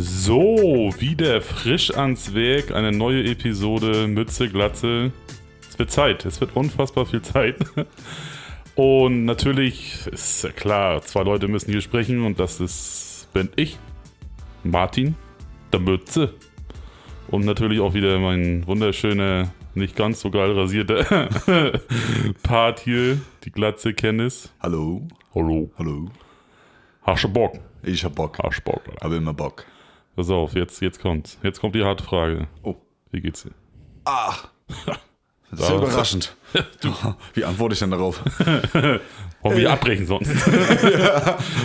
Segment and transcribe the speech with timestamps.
[0.00, 5.10] So, wieder frisch ans Werk, eine neue Episode Mütze, Glatze.
[5.68, 7.56] Es wird Zeit, es wird unfassbar viel Zeit.
[8.76, 13.76] Und natürlich ist ja klar, zwei Leute müssen hier sprechen und das ist, bin ich,
[14.62, 15.16] Martin,
[15.72, 16.32] der Mütze.
[17.26, 21.28] Und natürlich auch wieder mein wunderschöner, nicht ganz so geil rasierter
[22.44, 24.52] Part hier, die Glatze Kennis.
[24.60, 25.72] Hallo, Hallo.
[25.76, 26.08] hallo.
[27.02, 27.58] Hast du Bock?
[27.82, 28.38] Ich hab Bock.
[28.40, 28.82] Hast du Bock.
[29.02, 29.66] Habe immer Bock.
[30.18, 31.38] Pass auf, jetzt, jetzt kommt's.
[31.44, 32.48] Jetzt kommt die harte Frage.
[32.64, 32.74] Oh.
[33.12, 33.52] Wie geht's dir?
[34.04, 34.48] Ach.
[35.50, 36.36] Das ist Da- ja überraschend.
[37.34, 38.22] Wie antworte ich denn darauf?
[38.74, 39.00] Wollen
[39.42, 40.30] wir hier abbrechen sonst?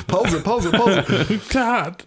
[0.08, 1.04] Pause, Pause, Pause.
[1.50, 2.06] Cut.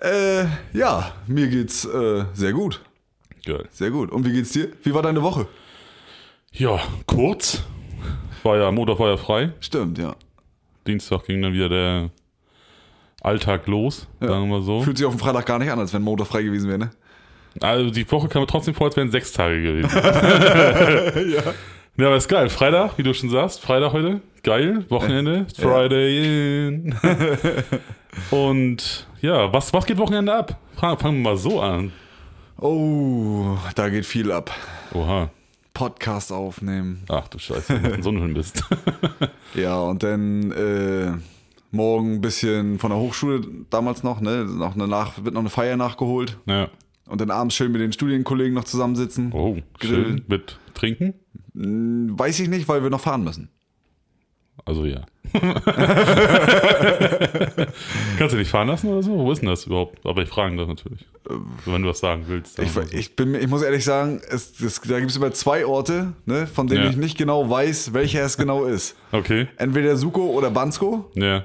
[0.00, 0.44] äh,
[0.74, 2.82] ja, mir geht's äh, sehr gut.
[3.46, 3.66] Geil.
[3.70, 4.10] Sehr gut.
[4.10, 4.72] Und wie geht's dir?
[4.82, 5.46] Wie war deine Woche?
[6.52, 7.62] Ja, kurz.
[8.42, 9.52] War ja, Montag war ja frei.
[9.60, 10.16] Stimmt, ja.
[10.86, 12.10] Dienstag ging dann wieder der
[13.24, 14.82] Alltag los, sagen wir so.
[14.82, 16.90] Fühlt sich auf dem Freitag gar nicht an, als wenn Montag frei gewesen wäre, ne?
[17.60, 19.90] Also die Woche kam mir trotzdem vor, als wären sechs Tage gewesen.
[21.32, 21.42] ja.
[21.96, 22.50] ja, aber ist geil.
[22.50, 24.20] Freitag, wie du schon sagst, Freitag heute.
[24.42, 24.84] Geil.
[24.90, 25.46] Wochenende.
[25.56, 26.94] Friday in.
[28.30, 30.58] Und ja, was, was geht Wochenende ab?
[30.76, 31.92] Fangen fangen wir mal so an.
[32.60, 34.50] Oh, da geht viel ab.
[34.92, 35.30] Oha.
[35.72, 37.04] Podcast aufnehmen.
[37.08, 38.62] Ach du Scheiße, wenn du so ein Hund bist.
[39.54, 41.12] Ja, und dann äh,
[41.74, 44.44] morgen ein bisschen von der Hochschule damals noch, ne?
[44.44, 46.38] Noch eine Nach wird noch eine Feier nachgeholt.
[46.46, 46.68] ja.
[47.06, 49.30] Und dann abends schön mit den Studienkollegen noch zusammensitzen.
[49.34, 50.04] Oh, Grillen.
[50.06, 50.24] schön.
[50.26, 51.12] Mit Trinken?
[51.54, 53.50] Hm, Weiß ich nicht, weil wir noch fahren müssen.
[54.64, 55.04] Also ja.
[58.18, 59.12] Kannst du dich fahren lassen oder so?
[59.18, 59.98] Wo ist denn das überhaupt?
[60.06, 61.04] Aber ich frage das natürlich.
[61.66, 62.58] Wenn du was sagen willst.
[62.58, 66.12] Ich, ich, bin, ich muss ehrlich sagen, es, es, da gibt es immer zwei Orte,
[66.26, 66.90] ne, von denen Ja.
[66.90, 68.96] ich nicht genau weiß, welcher es genau ist.
[69.12, 69.48] Okay.
[69.56, 71.10] Entweder Suko oder Bansko.
[71.16, 71.44] Ja,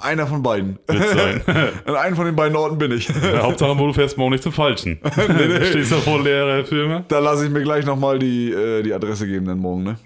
[0.00, 0.78] Einer von beiden.
[0.86, 1.42] wird sein.
[1.86, 3.08] An einem von den beiden Orten bin ich.
[3.08, 5.00] ja, Hauptsache, wo du fährst, morgen nicht zum Falschen.
[5.16, 7.04] Du Stehst da vor leerer Firma.
[7.08, 9.96] Da lasse ich mir gleich nochmal die, äh, die Adresse geben, dann morgen, ne?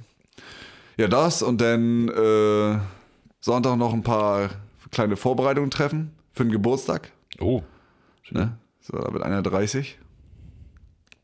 [0.97, 2.79] Ja, das und dann äh,
[3.41, 4.51] Sonntag noch ein paar
[4.93, 7.11] kleine Vorbereitungen treffen für den Geburtstag.
[7.41, 7.63] Oh,
[8.31, 8.57] Ne?
[8.81, 9.99] So, da wird einer 30.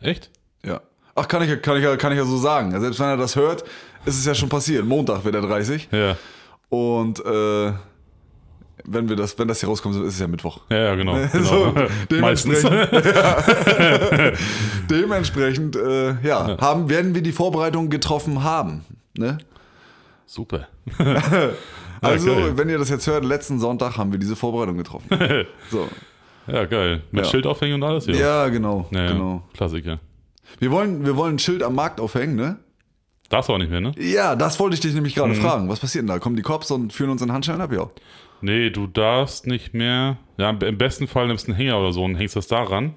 [0.01, 0.31] echt?
[0.65, 0.81] Ja.
[1.15, 2.79] Ach, kann ich, ja- kann, ich, kann ich ja so sagen.
[2.81, 3.63] Selbst wenn er das hört,
[4.05, 4.85] ist es ja schon passiert.
[4.85, 5.89] Montag wird er 30.
[5.93, 6.17] Ja.
[6.69, 7.73] Und äh,
[8.89, 10.61] wenn, wir das, wenn das hier rauskommt, ist es ja Mittwoch.
[10.71, 11.15] Ja, ja, genau.
[11.33, 11.45] genau.
[11.45, 11.75] So,
[12.11, 12.71] dementsprechend,
[14.91, 18.85] dementsprechend äh, ja, Haben, werden wir die Vorbereitung getroffen haben.
[19.17, 19.39] Ne?
[20.27, 20.69] Super.
[22.01, 22.53] Also, geil.
[22.59, 25.09] wenn ihr das jetzt hört, letzten Sonntag haben wir diese Vorbereitung getroffen.
[25.71, 25.89] So.
[26.47, 27.03] Ja, geil.
[27.11, 27.31] Mit Ja.
[27.31, 28.07] Schild aufhängen und alles?
[28.07, 28.87] Ja, genau.
[28.91, 29.13] Ja, ja.
[29.13, 29.43] genau.
[29.55, 29.99] Klassiker.
[30.59, 32.59] Wir, wollen, wir wollen ein Schild am Markt aufhängen, ne?
[33.29, 33.93] Du auch nicht mehr, ne?
[33.99, 35.21] Ja, das wollte ich dich nämlich Mhm.
[35.21, 35.69] gerade fragen.
[35.69, 36.19] Was passiert denn da?
[36.19, 37.73] Kommen die Cops und führen uns in Handschellen ab?
[37.73, 37.91] Ja.
[38.41, 40.19] Nee, du darfst nicht mehr.
[40.39, 42.95] Ja, im besten Fall nimmst du einen Hänger oder so und hängst das da ran.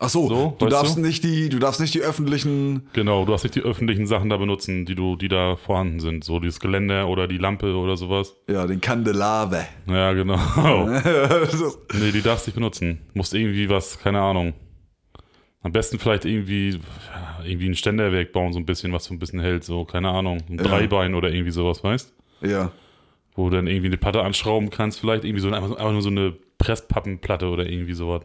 [0.00, 1.00] Ach so, So, du, darfst du?
[1.00, 2.86] Nicht die, du darfst nicht die öffentlichen.
[2.92, 6.22] Genau, du hast nicht die öffentlichen Sachen da benutzen, die du, die da vorhanden sind.
[6.22, 8.36] So dieses Geländer oder die Lampe oder sowas.
[8.48, 9.64] Ja, den Kandelaber.
[9.88, 10.38] Ja, genau.
[11.98, 13.00] Nee, die darfst du nicht benutzen.
[13.14, 14.54] Musst irgendwie was, keine Ahnung.
[15.62, 19.18] Am besten vielleicht irgendwie, ja, irgendwie ein Ständerwerk bauen, so ein bisschen, was so ein
[19.18, 20.38] bisschen hält, so, keine Ahnung.
[20.48, 22.12] Ein Dreibein oder irgendwie sowas, weißt
[22.42, 22.70] ja.
[23.38, 26.08] Wo du dann irgendwie eine Platte anschrauben kannst, vielleicht irgendwie so einfach, einfach nur so
[26.08, 28.22] eine Presspappenplatte oder irgendwie sowas.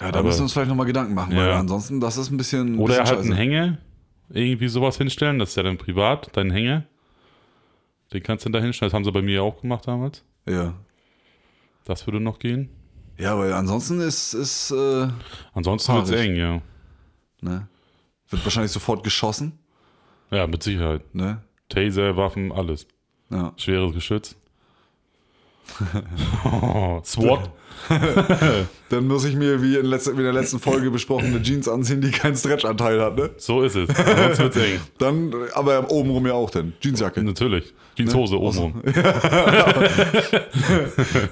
[0.00, 1.60] Ja, da Aber- müssen wir uns vielleicht nochmal Gedanken machen, weil Ja.
[1.60, 2.76] ansonsten, das ist ein bisschen.
[2.78, 3.28] Oder bisschen halt scheiße.
[3.28, 3.78] einen Hänger,
[4.30, 6.82] irgendwie sowas hinstellen, das ist ja dann privat, dein Hänger.
[8.12, 10.24] Den kannst du dann da hinstellen, das haben sie bei mir auch gemacht damals.
[10.48, 10.74] Ja.
[11.84, 12.68] Das würde noch gehen.
[13.18, 15.06] Ja, weil ansonsten ist, ist äh,
[15.54, 16.60] Ansonsten wird es eng, ja.
[17.42, 17.68] ne?
[18.28, 19.52] Wird wahrscheinlich sofort geschossen,
[20.32, 21.14] Ja, mit Sicherheit.
[21.14, 21.42] ne?
[21.68, 22.88] Taser, Waffen, alles.
[23.30, 23.52] Ja.
[23.56, 24.36] Schweres Geschütz.
[27.04, 27.50] SWAT.
[28.90, 31.68] Dann muss ich mir, wie in, letzter, wie in der letzten Folge besprochen, eine Jeans
[31.68, 33.30] anziehen, die keinen Stretchanteil hat, ne?
[33.38, 33.88] So ist es.
[33.88, 34.80] Sonst wird's eng.
[34.98, 36.74] Dann, aber obenrum ja auch dann.
[36.80, 37.22] Jeansjacke.
[37.22, 37.74] Natürlich.
[37.96, 38.82] Jeanshose oben rum.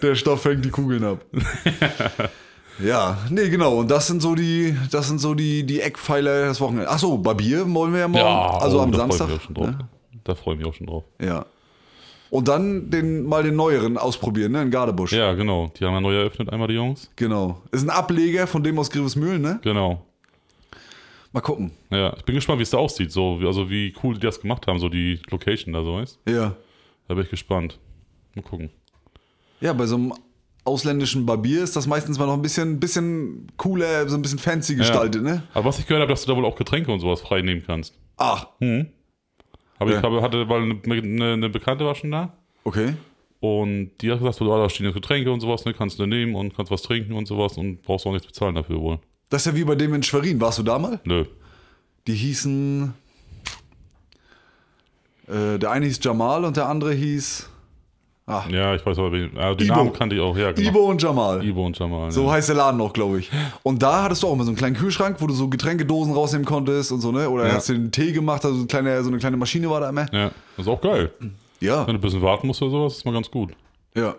[0.03, 1.25] Der Stoff fängt die Kugeln ab.
[2.85, 3.79] ja, nee, genau.
[3.79, 6.91] Und das sind so die, das sind so die, die Eckpfeiler des Wochenendes.
[6.91, 8.27] Achso, Barbier wollen wir ja morgen.
[8.27, 9.29] Ja, also oh, am da Samstag.
[9.29, 9.67] Freu ich mich auch schon drauf.
[9.67, 9.89] ne?
[10.25, 11.05] Da freue ich mich auch schon drauf.
[11.21, 11.47] Ja.
[12.31, 14.63] Und dann den, mal den neueren ausprobieren, ne?
[14.63, 15.13] In Gardebusch.
[15.13, 15.73] Ja, genau.
[15.79, 17.11] Die haben ja neu eröffnet, einmal die Jungs.
[17.17, 17.61] Genau.
[17.73, 19.59] Ist ein Ableger von dem aus Grivesmühlen, ne?
[19.63, 20.07] Genau.
[21.33, 21.73] Mal gucken.
[21.91, 23.13] Ja, ich bin gespannt, wie es da aussieht.
[23.13, 26.55] So, also wie cool die das gemacht haben, so die Location da so, weißt Ja.
[27.09, 27.79] Da bin ich gespannt.
[28.35, 28.71] Mal gucken.
[29.61, 30.15] Ja, bei so einem
[30.65, 34.77] ausländischen Barbier ist das meistens mal noch ein bisschen, bisschen cooler, so ein bisschen fancy
[34.77, 35.43] gestaltet, ne?
[35.53, 37.63] Aber was ich gehört habe, dass du da wohl auch Getränke und sowas frei nehmen
[37.67, 37.95] kannst.
[38.17, 38.47] Ach,
[39.81, 39.99] Aber Ja.
[39.99, 42.33] ich habe, hatte, weil eine, eine, eine Bekannte war schon da.
[42.63, 42.95] okay.
[43.43, 46.35] Und die hat gesagt, so, da stehen jetzt Getränke und sowas, ne, kannst du nehmen
[46.35, 48.99] und kannst was trinken und sowas und brauchst auch nichts bezahlen dafür wohl.
[49.31, 50.39] Das ist ja wie bei dem in Schwerin.
[50.43, 51.01] Warst du da mal?
[51.05, 51.25] Nö.
[52.07, 52.93] Die hießen.
[55.27, 57.49] Äh, der eine hieß Jamal und der andere hieß.
[58.31, 59.75] Ah, Ja, ich weiß aber, ah, die Ibo.
[59.75, 60.69] Namen kannte ich auch, ja, genau.
[60.71, 61.45] Ibo und Jamal.
[61.45, 62.11] Ibo und Jamal.
[62.13, 62.33] So ja.
[62.33, 63.31] heißt der Laden noch, glaube ich.
[63.63, 66.45] Und da hattest du auch immer so einen kleinen Kühlschrank, wo du so Getränkedosen rausnehmen
[66.47, 67.29] konntest und so, ne?
[67.29, 67.55] Oder Ja.
[67.55, 69.89] hast du den Tee gemacht, also so eine kleine, so eine kleine Maschine war da
[69.91, 70.07] immer.
[70.13, 71.11] ja, das ist auch geil.
[71.61, 73.51] Ja, Wenn du ein bisschen warten musst oder sowas, ist mal ganz gut.
[73.95, 74.15] ja.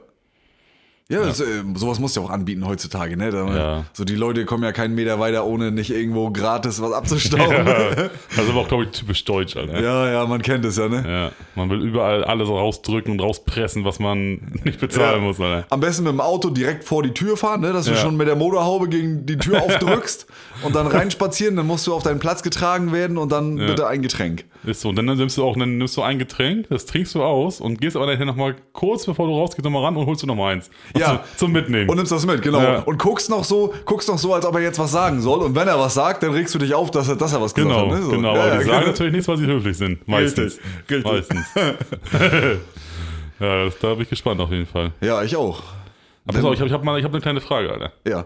[1.12, 3.30] Ja, Das, äh, sowas musst du ja auch anbieten heutzutage, ne?
[3.31, 3.86] Da, Ja.
[3.94, 7.52] So die Leute kommen ja keinen Meter weiter, ohne nicht irgendwo gratis was abzustauben.
[7.68, 7.80] Ja.
[7.90, 7.96] Ja,
[8.36, 9.81] Das ist aber auch, glaube ich, typisch deutsch, Alter.
[9.81, 11.04] ja, man kennt es ja, ne?
[11.08, 15.28] Ja, man will überall alles rausdrücken und rauspressen, was man nicht bezahlen Ja.
[15.28, 15.68] muss, Alter.
[15.69, 17.74] Am besten mit dem Auto direkt vor die Tür fahren, ne?
[17.74, 17.98] dass du Ja.
[17.98, 20.28] schon mit der Motorhaube gegen die Tür aufdrückst
[20.63, 24.02] und dann reinspazieren, dann musst du auf deinen Platz getragen werden und dann bitte ein
[24.02, 24.46] Getränk.
[24.63, 24.90] Ist so.
[24.90, 27.81] Und dann nimmst du auch dann nimmst du ein Getränk, das trinkst du aus und
[27.81, 30.69] gehst aber nachher nochmal kurz bevor du rausgehst nochmal ran und holst du nochmal eins.
[30.96, 31.08] Ja.
[31.08, 31.90] Zum, zum Mitnehmen.
[31.90, 32.62] Und nimmst das mit, genau.
[32.62, 32.80] Ja.
[32.80, 35.40] Und guckst noch so, guckst noch so, als ob er jetzt was sagen soll.
[35.40, 37.54] Und wenn er was sagt, dann regst du dich auf, dass er, dass er was
[37.54, 38.00] gesagt genau, hat.
[38.00, 38.06] Ne?
[38.06, 38.12] So.
[38.12, 38.36] genau.
[38.36, 40.08] Ja, aber die sagen natürlich nichts, weil sie höflich sind.
[40.08, 40.60] Meistens.
[40.90, 41.12] Richtig, richtig.
[41.12, 41.48] Meistens.
[43.40, 44.92] ja, das, da bin ich gespannt auf jeden Fall.
[45.02, 45.63] ja, ich auch.
[46.25, 47.92] Aber pass auf, ich habe ich hab mal ich hab eine kleine Frage, Alter.
[48.08, 48.25] Ja,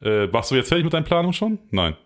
[0.00, 1.58] Äh, warst du jetzt fertig mit deinen Planungen schon?
[1.70, 1.96] Nein.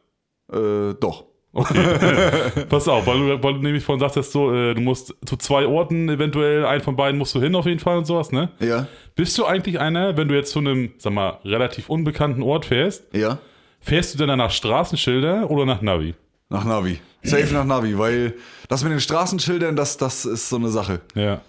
[0.52, 1.24] äh, doch.
[2.68, 5.66] Pass auf, weil du, weil du nämlich vorhin sagtest, so, äh, du musst zu zwei
[5.66, 8.50] Orten eventuell, einen von beiden musst du hin auf jeden Fall und sowas, ne?
[8.58, 12.64] Ja, Bist du eigentlich einer, wenn du jetzt zu einem, sag mal, relativ unbekannten Ort
[12.64, 13.38] fährst, ja.
[13.80, 16.14] fährst du denn dann nach Straßenschilder oder nach Navi?
[16.48, 17.00] Nach Navi.
[17.22, 18.34] Safe nach Navi, weil
[18.68, 21.00] das mit den Straßenschildern, das, das ist so eine Sache.
[21.14, 21.42] Ja.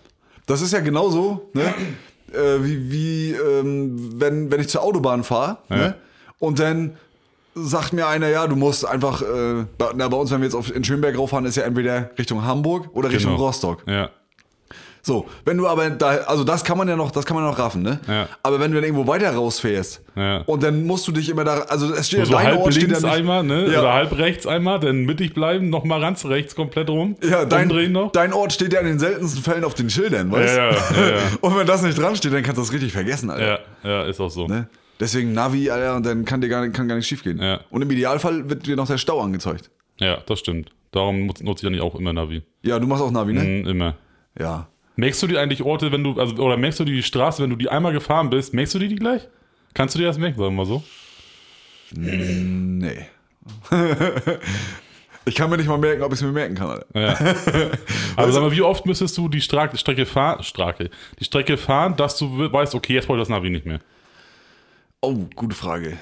[0.45, 1.73] Das ist ja genauso, ne?
[2.33, 5.95] äh, wie, wie ähm, wenn, wenn ich zur Autobahn fahre ne?
[6.39, 6.97] und dann
[7.55, 10.55] sagt mir einer, ja, du musst einfach, äh, bei, na, bei uns, wenn wir jetzt
[10.55, 13.45] auf, in Schönberg rauffahren, ist ja entweder Richtung Hamburg oder Richtung Genau.
[13.45, 13.83] Rostock.
[13.87, 14.09] Ja.
[15.05, 17.59] So, wenn du aber da, also das kann man ja noch, das kann man noch
[17.59, 17.99] raffen, ne?
[18.07, 18.29] Ja.
[18.41, 20.37] Aber wenn du dann irgendwo weiter rausfährst Ja.
[20.45, 22.71] und dann musst du dich immer da, also es steht ja So dein halb Ort
[22.73, 23.69] steht ja links nicht, einmal, ne?
[23.69, 23.81] Ja.
[23.81, 27.17] Oder halb rechts einmal, dann mittig bleiben, nochmal ganz rechts komplett rum.
[27.21, 28.13] ja, dein, noch.
[28.13, 31.09] dein Ort steht ja in den seltensten Fällen auf den Schildern, weißt Ja, ja, ja,
[31.09, 31.17] ja.
[31.41, 33.59] Und wenn das nicht dran steht, dann kannst du das richtig vergessen, Alter.
[33.83, 34.47] Ja, ja, ist auch so.
[34.47, 34.69] Ne?
[34.99, 37.39] Deswegen Navi, Alter, und dann kann dir gar nicht, kann gar nicht schief gehen.
[37.41, 37.61] Ja.
[37.69, 39.69] Und im Idealfall wird dir noch der Stau angezeigt.
[39.99, 40.71] Ja, das stimmt.
[40.91, 42.43] Darum nutze ich dann auch immer Navi.
[42.61, 43.43] Ja, du machst auch Navi, ne?
[43.43, 43.95] Mhm, immer.
[44.39, 44.67] Ja.
[44.95, 47.55] Merkst du die eigentlich Orte, wenn du, also, oder merkst du die Straße, wenn du
[47.55, 49.27] die einmal gefahren bist, merkst du die, die gleich?
[49.73, 50.83] Kannst du dir das merken, sagen wir mal so?
[51.91, 53.07] Nee.
[55.25, 56.85] ich kann mir nicht mal merken, ob ich es mir merken kann, Alter.
[56.93, 57.17] Ja.
[58.15, 60.89] Aber sag mal, wie oft müsstest du die Stra Strecke fahren, Strake,
[61.19, 63.79] die Strecke fahren, dass du we- weißt, okay, jetzt brauche ich das Navi nicht mehr.
[65.05, 65.97] Oh, gute Frage.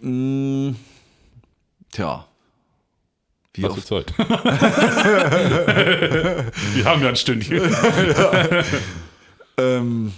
[0.00, 0.70] Mm,
[1.92, 2.26] tja.
[3.52, 4.08] Wie Was für oft?
[4.08, 4.18] Zeit?
[6.74, 7.60] Wir haben ja ein Stündchen.
[9.56, 10.12] Ähm,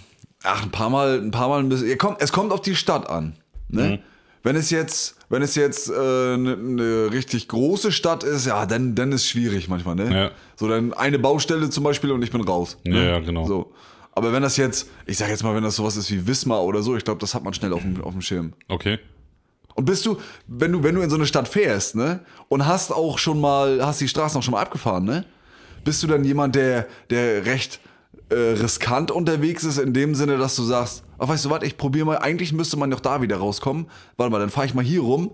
[0.45, 1.99] ach, ein paar Mal, ein paar Mal ein bisschen.
[1.99, 3.37] Kommt, es kommt auf die Stadt an.
[3.69, 3.83] Ne?
[3.83, 3.99] Mhm.
[4.43, 8.65] Wenn es jetzt, wenn es jetzt eine äh, ne- ne richtig große Stadt ist, ja,
[8.65, 10.11] dann, dann ist es schwierig manchmal, ne?
[10.11, 10.31] Ja.
[10.55, 12.79] So, dann eine Baustelle zum Beispiel und ich bin raus.
[12.85, 13.07] Ja, ne?
[13.11, 13.47] ja, genau.
[13.47, 13.75] So.
[14.17, 16.83] Aber wenn das jetzt, ich sag jetzt mal, wenn das sowas ist wie Wismar oder
[16.83, 18.55] so, ich glaube, das hat man schnell auf dem, auf dem Schirm.
[18.67, 18.99] Okay.
[19.75, 22.93] Und bist du, wenn du, wenn du in so eine Stadt fährst, ne, und hast
[22.93, 25.27] auch schon mal, hast die Straßen auch schon mal abgefahren, ne,
[25.85, 27.79] bist du dann jemand, der, der recht
[28.31, 31.77] äh, riskant unterwegs ist, in dem Sinne, dass du sagst, ach, weißt du was, ich
[31.77, 34.83] probiere mal, eigentlich müsste man doch da wieder rauskommen, warte mal, dann fahre ich mal
[34.83, 35.33] hier rum,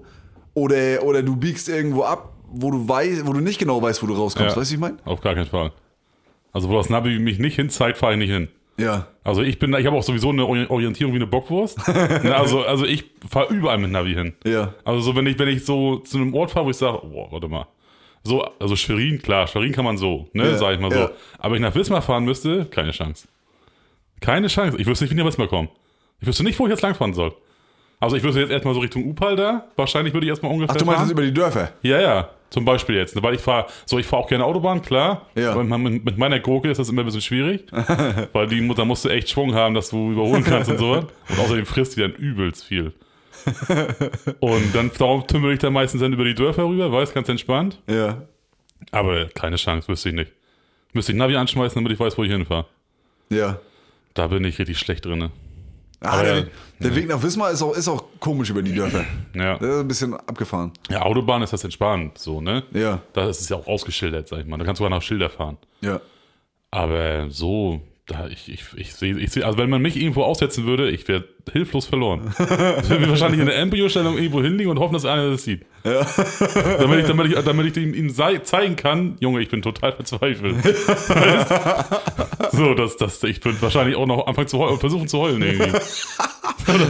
[0.54, 4.08] oder, oder du biegst irgendwo ab, wo du weißt, wo du nicht genau weißt, wo
[4.08, 4.60] du rauskommst, Ja.
[4.60, 4.96] weißt du, ich meine?
[5.04, 5.70] Auf gar keinen Fall.
[6.52, 8.48] Also, wo das Navi mich nicht hinzeigt, fahre ich nicht hin.
[8.78, 9.06] Ja.
[9.22, 11.78] Also ich bin da, ich habe auch sowieso eine Ori- Orientierung wie eine Bockwurst.
[12.24, 14.32] Ne, also, also ich fahre überall mit Navi hin.
[14.44, 14.74] Ja.
[14.84, 17.30] Also so, wenn ich, wenn ich so zu einem Ort fahre, wo ich sage, boah,
[17.30, 17.66] warte mal.
[18.24, 20.98] So, also Schwerin, klar, Schwerin kann man so, ne, Ja, sag ich mal so.
[20.98, 21.10] ja.
[21.38, 23.28] Aber wenn ich nach Wismar fahren müsste, keine Chance.
[24.20, 24.78] Keine Chance.
[24.78, 25.68] Ich wüsste nicht, wie ich nach Wismar komme.
[26.20, 27.34] Ich wüsste nicht, wo ich jetzt langfahren soll.
[27.98, 29.66] Also ich wüsste jetzt erstmal so Richtung Upal da.
[29.76, 31.08] Wahrscheinlich würde ich erstmal ungefähr Ach, du meinst fahren.
[31.08, 31.72] das über die Dörfer?
[31.82, 32.30] Ja, ja.
[32.52, 33.16] Zum Beispiel jetzt.
[33.16, 35.26] ne, Weil ich fahre, so ich fahre auch gerne Autobahn, klar.
[35.34, 35.52] Ja.
[35.52, 37.64] Aber mit, mit meiner Gurke ist das immer ein bisschen schwierig.
[38.32, 41.06] weil die, mu- da musst du echt Schwung haben, dass du überholen kannst und sowas.
[41.30, 42.92] Und außerdem frisst die dann übelst viel.
[44.40, 47.80] und dann darum tümmel ich dann meistens dann über die Dörfer rüber, weiß, ganz entspannt.
[47.88, 48.22] Ja.
[48.90, 50.32] Aber keine Chance, wüsste ich nicht.
[50.92, 52.66] Müsste ich Navi anschmeißen, damit ich weiß, wo ich hinfahre.
[53.30, 53.58] Ja.
[54.14, 55.30] Da bin ich richtig schlecht drin.
[56.02, 56.44] Ah, der, ja.
[56.80, 59.04] der Weg nach Wismar ist auch, ist auch komisch über die Dörfer.
[59.34, 59.56] Ja.
[59.58, 60.72] Der ist ein bisschen abgefahren.
[60.90, 62.64] ja, Autobahn ist das entspannt, so, ne?
[62.72, 63.00] Ja.
[63.12, 64.58] Da ist es ja auch ausgeschildert, sag ich mal.
[64.58, 65.58] Da kannst du sogar nach Schilder fahren.
[65.80, 66.00] Ja.
[66.70, 67.80] Aber so,
[68.12, 71.08] da, ich, ich, ich sehe, ich seh, also wenn man mich irgendwo aussetzen würde, ich
[71.08, 72.32] wäre hilflos verloren.
[72.38, 75.64] Ich würde wahrscheinlich in der Embryostellung irgendwo hinlegen und hoffen, dass einer das sieht.
[75.84, 76.06] Ja.
[76.78, 78.14] damit ich, damit ich, damit ich ihm, ihm
[78.44, 80.56] zeigen kann, Junge, ich bin total verzweifelt.
[82.52, 85.72] so, dass, dass ich würde wahrscheinlich auch noch anfangen zu heulen, versuchen zu heulen irgendwie.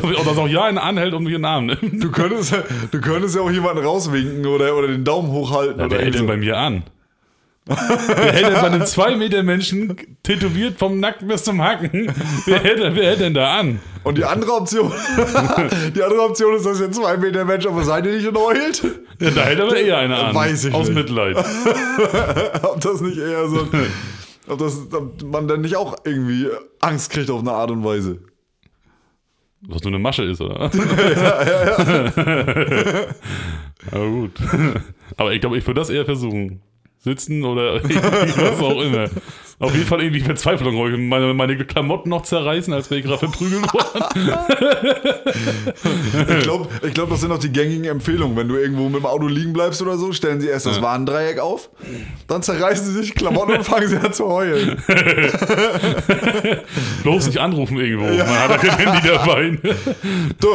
[0.02, 2.02] oder dass auch ja einen anhält und mir einen Arm nimmt.
[2.02, 2.54] Du könntest,
[2.90, 5.78] du könntest ja auch jemanden rauswinken oder, oder den Daumen hochhalten.
[5.78, 6.84] Ja, oder wer hält denn bei mir an?
[7.64, 12.12] Wer hält denn bei einem 2 Meter Menschen tätowiert vom Nacken bis zum Hacken?
[12.44, 13.80] Wer hält, wer hält denn da an?
[14.02, 14.92] Und die andere Option,
[15.94, 18.82] die andere Option ist, dass der 2 Meter Mensch auf der Seite nicht heult.
[19.20, 20.34] Ja, da hält aber eher einer an.
[20.34, 20.96] Weiß ich Aus nicht.
[20.96, 21.36] Mitleid.
[22.62, 23.68] ob das nicht eher so,
[24.48, 26.48] ob, das, ob man dann nicht auch irgendwie
[26.80, 28.18] Angst kriegt auf eine Art und Weise.
[29.68, 30.68] Was nur eine Masche ist, oder?
[30.74, 33.06] ja, ja, ja.
[33.92, 34.32] Aber gut.
[35.16, 36.60] Aber ich glaube, ich würde das eher versuchen
[37.02, 39.08] sitzen oder was auch immer.
[39.62, 41.08] Auf jeden Fall irgendwie Verzweiflung.
[41.08, 44.36] Meine, meine Klamotten noch zerreißen, als wäre ich gerade verprügelt worden.
[46.28, 48.36] ich glaube, ich glaub, das sind auch die gängigen Empfehlungen.
[48.36, 50.82] Wenn du irgendwo mit dem Auto liegen bleibst oder so, stellen sie erst das ja.
[50.82, 51.70] Warndreieck auf,
[52.26, 54.82] dann zerreißen sie sich Klamotten und fangen sie an zu heulen.
[57.04, 58.06] Bloß nicht anrufen irgendwo.
[58.06, 58.24] Ja.
[58.24, 59.58] Man hat da kein Handy dabei.
[60.40, 60.48] Du,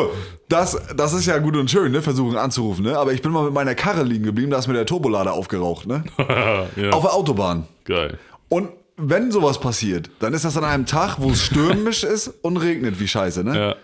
[0.50, 2.02] das, das ist ja gut und schön, ne?
[2.02, 2.98] Versuchen anzurufen, ne?
[2.98, 5.88] Aber ich bin mal mit meiner Karre liegen geblieben, da ist mir der Turbolader aufgeraucht,
[5.88, 6.04] ne?
[6.76, 6.90] ja.
[6.90, 7.68] Auf der Autobahn.
[7.86, 8.20] Geil.
[8.50, 12.58] Und wenn sowas passiert, dann ist das an einem Tag, wo es stürmisch ist und
[12.58, 13.58] regnet wie scheiße, ne?
[13.58, 13.76] Ja.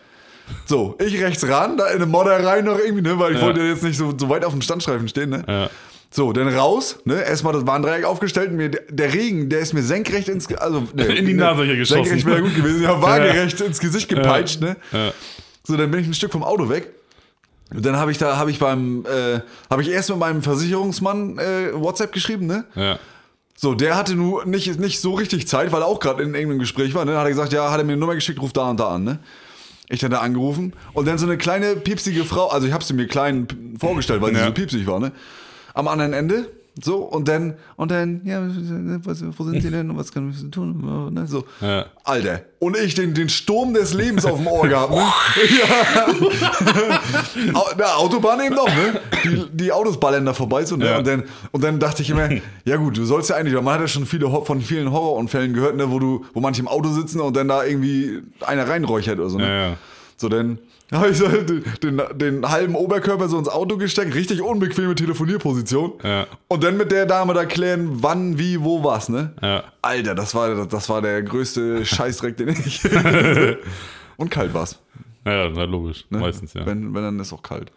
[0.66, 3.18] So, ich rechts ran, da in eine Modder rein noch irgendwie, ne?
[3.18, 3.46] Weil ich ja.
[3.46, 5.44] wollte jetzt nicht so, so weit auf dem Standstreifen stehen, ne?
[5.48, 5.70] Ja.
[6.10, 7.24] So, dann raus, ne?
[7.24, 8.52] Erstmal das Warndreieck aufgestellt.
[8.52, 12.04] Mir, der Regen, der ist mir senkrecht ins also ne, in die Nase hier geschossen.
[12.04, 14.76] Senkrecht wäre gut gewesen, ja, waagerecht ins Gesicht gepeitscht, ne?
[15.64, 16.90] So, dann bin ich ein Stück vom Auto weg.
[17.74, 19.40] Und dann habe ich da, habe ich beim, äh,
[19.70, 22.66] habe ich erst mit meinem Versicherungsmann äh, WhatsApp geschrieben, ne?
[22.76, 23.00] Ja.
[23.56, 26.60] So, der hatte nur nicht, nicht so richtig Zeit, weil er auch gerade in irgendeinem
[26.60, 27.06] Gespräch war.
[27.06, 27.12] Ne?
[27.12, 28.90] Dann hat er gesagt, ja, hat er mir eine Nummer geschickt, ruft da und da
[28.90, 29.04] an.
[29.04, 29.20] Ne?
[29.90, 32.94] Ich dann da angerufen und dann so eine kleine piepsige Frau, also ich habe sie
[32.94, 33.48] mir klein
[33.80, 34.40] vorgestellt, weil ja.
[34.40, 35.00] sie so piepsig war.
[35.00, 35.12] Ne?
[35.74, 36.50] Am anderen Ende
[36.82, 38.42] so, und dann, und dann, ja,
[39.04, 41.14] was, wo sind sie denn und was kann ich tun?
[41.14, 41.44] Ne, so.
[41.62, 41.86] Ja.
[42.04, 42.42] Alter.
[42.58, 44.98] Und ich den, den Sturm des Lebens auf dem Ohr gehabt, ne?
[45.60, 46.08] ja.
[47.78, 49.00] Der Autobahn eben doch, ne?
[49.24, 50.86] Die, die Autos ballern da vorbei, so, ne?
[50.86, 50.98] Ja.
[50.98, 52.28] Und, dann, und dann dachte ich immer,
[52.66, 55.76] ja gut, du sollst ja eigentlich, man hat ja schon viele von vielen Horrorunfällen gehört,
[55.76, 55.92] ne?
[55.92, 59.38] Wo du, wo manche im Auto sitzen und dann da irgendwie einer reinräuchert oder so,
[59.38, 59.48] ne?
[59.48, 59.78] Ja, ja.
[60.24, 60.58] So, dann
[60.94, 65.96] habe ich so den, den, den, halben Oberkörper so ins Auto gesteckt, richtig unbequeme Telefonierposition.
[66.02, 66.28] Ja.
[66.48, 69.34] Und dann mit der Dame da klären, wann, wie, wo, was, ne?
[69.42, 69.66] Ja.
[69.82, 72.82] Alter, das war, das war der größte Scheißdreck, den ich.
[74.18, 74.80] Und kalt war's.
[75.26, 76.06] Ja, na logisch.
[76.10, 76.20] Ne?
[76.20, 76.66] Meistens, ja.
[76.66, 77.70] Wenn, wenn, dann ist auch kalt.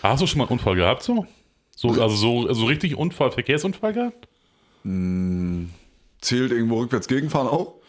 [0.00, 1.26] Hast du schon mal einen Unfall gehabt, so?
[1.74, 4.28] so also so, so richtig Unfall, Verkehrsunfall gehabt?
[4.84, 5.70] Hm,
[6.20, 7.80] zählt irgendwo rückwärts gegenfahren auch?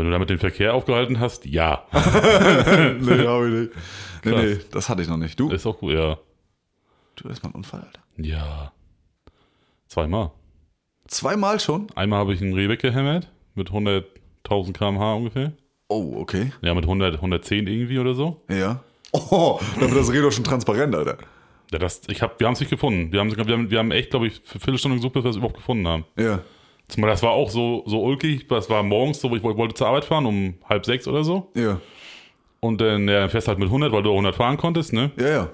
[0.00, 1.84] Wenn du damit den Verkehr aufgehalten hast, ja.
[1.92, 3.72] nee, hab ich nicht.
[4.24, 5.38] Nee, nee, das hatte ich noch nicht.
[5.38, 5.50] Du?
[5.50, 6.16] Ist auch gut, ja.
[7.16, 8.00] Du hast mal einen Unfall, Alter.
[8.16, 8.72] Ja.
[9.88, 10.30] Zweimal.
[11.06, 11.88] Zweimal schon?
[11.96, 15.52] Einmal habe ich einen Reh weggehämmert mit 100.000 km/h ungefähr.
[15.88, 16.50] Oh, okay.
[16.62, 18.40] Ja, mit 100, 110 irgendwie oder so.
[18.48, 18.82] Ja.
[19.12, 21.18] Oh, dann wird das Reh doch schon transparent, Alter.
[21.72, 23.12] Ja, das, ich hab, wir haben es nicht gefunden.
[23.12, 25.36] Wir haben, wir haben, wir haben echt, glaube ich, für Viertelstunde gesucht, bis wir es
[25.36, 26.06] überhaupt gefunden haben.
[26.16, 26.40] Ja.
[26.96, 30.04] Das war auch so, so ulkig, das war morgens so, wo ich wollte zur Arbeit
[30.04, 31.50] fahren, um halb sechs oder so.
[31.54, 31.80] Ja.
[32.60, 35.10] Und dann ja, fährst halt mit 100, weil du 100 fahren konntest, ne?
[35.18, 35.48] Ja, ja.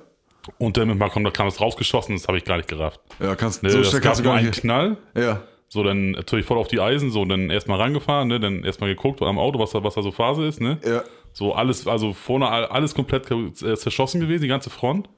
[0.58, 3.00] Und dann mal da kam es rausgeschossen, das habe ich gar nicht gerafft.
[3.20, 4.96] Ja, kannst ne, so kannst du gar einen Knall.
[5.16, 5.42] Ja.
[5.68, 9.20] So, dann natürlich voll auf die Eisen, so, dann erstmal rangefahren, ne, dann erstmal geguckt
[9.22, 10.78] am Auto, was da, was da so Phase ist, ne?
[10.84, 11.02] Ja.
[11.32, 15.08] So alles, also vorne alles komplett äh, zerschossen gewesen, die ganze Front.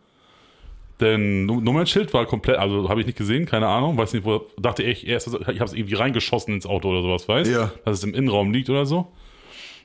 [1.00, 4.82] Denn Nummernschild war komplett, also habe ich nicht gesehen, keine Ahnung, weiß nicht, wo, dachte
[4.82, 7.70] ich erst, ich habe es irgendwie reingeschossen ins Auto oder sowas, weißt Ja.
[7.84, 9.12] Dass es im Innenraum liegt oder so.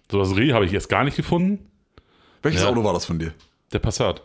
[0.09, 1.69] So Reh habe ich erst gar nicht gefunden.
[2.41, 2.69] Welches ja.
[2.69, 3.33] Auto war das von dir?
[3.71, 4.23] Der Passat.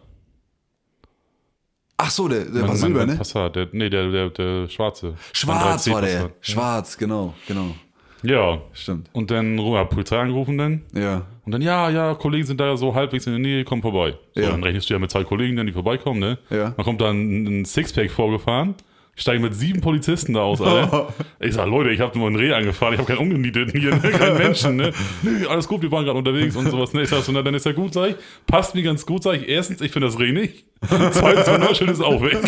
[1.98, 3.16] Ach so, der, der war Silber, ne?
[3.16, 5.14] Passat, der, nee, der, der, der schwarze.
[5.32, 6.14] Schwarz war der.
[6.14, 6.32] Passat.
[6.40, 7.74] Schwarz, genau, genau.
[8.22, 8.60] Ja.
[8.72, 9.10] Stimmt.
[9.12, 10.82] Und dann hat Polizei angerufen dann.
[10.92, 11.26] Ja.
[11.48, 14.12] Und dann, ja, ja, Kollegen sind da so halbwegs in der Nähe, komm vorbei.
[14.34, 14.50] So, Ja.
[14.50, 16.36] dann rechnest du ja mit zwei Kollegen, dann die vorbeikommen, ne?
[16.50, 16.74] Ja.
[16.76, 18.74] Dann kommt dann ein Sixpack vorgefahren,
[19.16, 21.08] steigen mit sieben Polizisten da aus, Alter.
[21.40, 24.10] ich sag, Leute, ich habe nur ein Reh angefahren, ich habe keinen Ungenieteten hier, ne?
[24.10, 24.92] keinen Menschen, ne?
[25.22, 27.00] Nee, alles gut, wir waren gerade unterwegs und sowas, ne?
[27.04, 28.16] Ich sag so, na, dann ist ja gut, sag ich.
[28.46, 29.48] Passt mir ganz gut, sag ich.
[29.48, 30.66] Erstens, ich finde das Reh nicht.
[31.12, 32.38] Zweitens, mein Neuschild ist auch weg.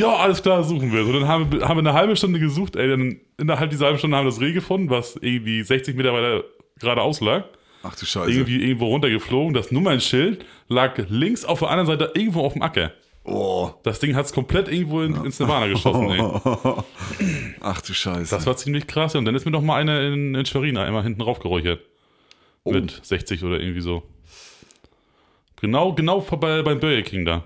[0.00, 1.04] ja, alles klar, suchen wir.
[1.04, 3.98] So, dann haben wir, haben wir eine halbe Stunde gesucht, ey, dann innerhalb dieser halben
[3.98, 6.44] Stunde haben wir das Reh gefunden, was irgendwie 60 Meter weiter
[6.80, 7.44] geradeaus lag.
[7.82, 8.30] Ach du Scheiße.
[8.30, 9.54] Irgendwie irgendwo runtergeflogen.
[9.54, 12.92] Das Nummernschild lag links auf der anderen Seite irgendwo auf dem Acker.
[13.24, 13.70] Oh.
[13.82, 16.20] Das Ding hat es komplett irgendwo in, ins Nirvana geschossen, ey.
[17.60, 18.34] Ach du Scheiße.
[18.34, 19.14] Das war ziemlich krass.
[19.14, 21.80] Und dann ist mir noch mal einer in, in Schwerin einmal hinten raufgeräuchert.
[22.64, 22.72] Oh.
[22.72, 24.02] Mit 60 oder irgendwie so.
[25.60, 27.42] Genau, genau vorbei beim Burger King da.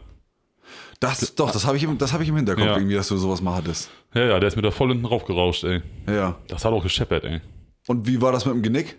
[1.00, 2.76] das, doch, das habe ich, im- das hab ich im Hinterkopf, Ja.
[2.76, 3.90] irgendwie, dass du sowas mal hattest.
[4.14, 5.80] Ja, ja, der ist mir da voll hinten raufgerauscht, ey.
[6.06, 6.36] Ja.
[6.48, 7.40] Das hat auch gescheppert, ey.
[7.88, 8.96] Und wie war das mit dem Genick?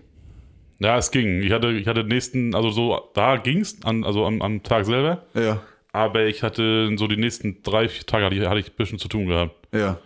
[0.79, 1.41] Ja, es ging.
[1.41, 5.23] Ich hatte, ich hatte nächsten, also so, da ging's, an, also am, am Tag selber.
[5.33, 5.61] Ja.
[5.91, 8.99] Aber ich hatte so die nächsten drei, vier Tage hatte ich, hatte ich ein bisschen
[8.99, 9.55] zu tun gehabt.
[9.71, 9.99] Ja.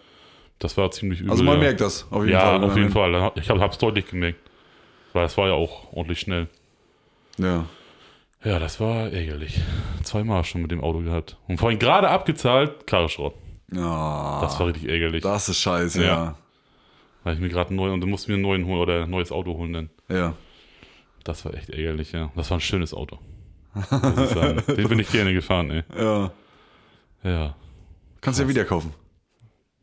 [0.59, 1.31] Das war ziemlich übel.
[1.31, 1.61] Also man ja.
[1.61, 2.63] merkt das auf jeden ja, Fall.
[2.63, 3.31] auf jeden Fall.
[3.35, 4.39] Ich habe es deutlich gemerkt.
[5.13, 6.47] Weil es war ja auch ordentlich schnell.
[7.37, 7.65] Ja.
[8.43, 9.59] Ja, das war ärgerlich.
[10.03, 11.37] Zweimal schon mit dem Auto gehabt.
[11.47, 13.33] Und vorhin gerade abgezahlt, Karre Schrott.
[13.71, 14.39] Ja.
[14.41, 15.23] Das war richtig ärgerlich.
[15.23, 16.07] Das ist scheiße, ja.
[16.07, 16.37] Ja.
[17.23, 19.09] Weil ich mir gerade einen neuen, und dann musste mir einen neuen holen oder ein
[19.09, 19.89] neues Auto holen dann.
[20.09, 20.33] Ja.
[21.27, 22.31] Das war echt ärgerlich, ja.
[22.37, 23.19] Das war ein schönes Auto.
[23.73, 24.63] Muss ich sagen.
[24.77, 25.83] Den bin ich gerne gefahren, ey.
[25.97, 26.31] Ja.
[27.21, 27.55] Ja.
[28.21, 28.93] Kannst du ja wieder kaufen.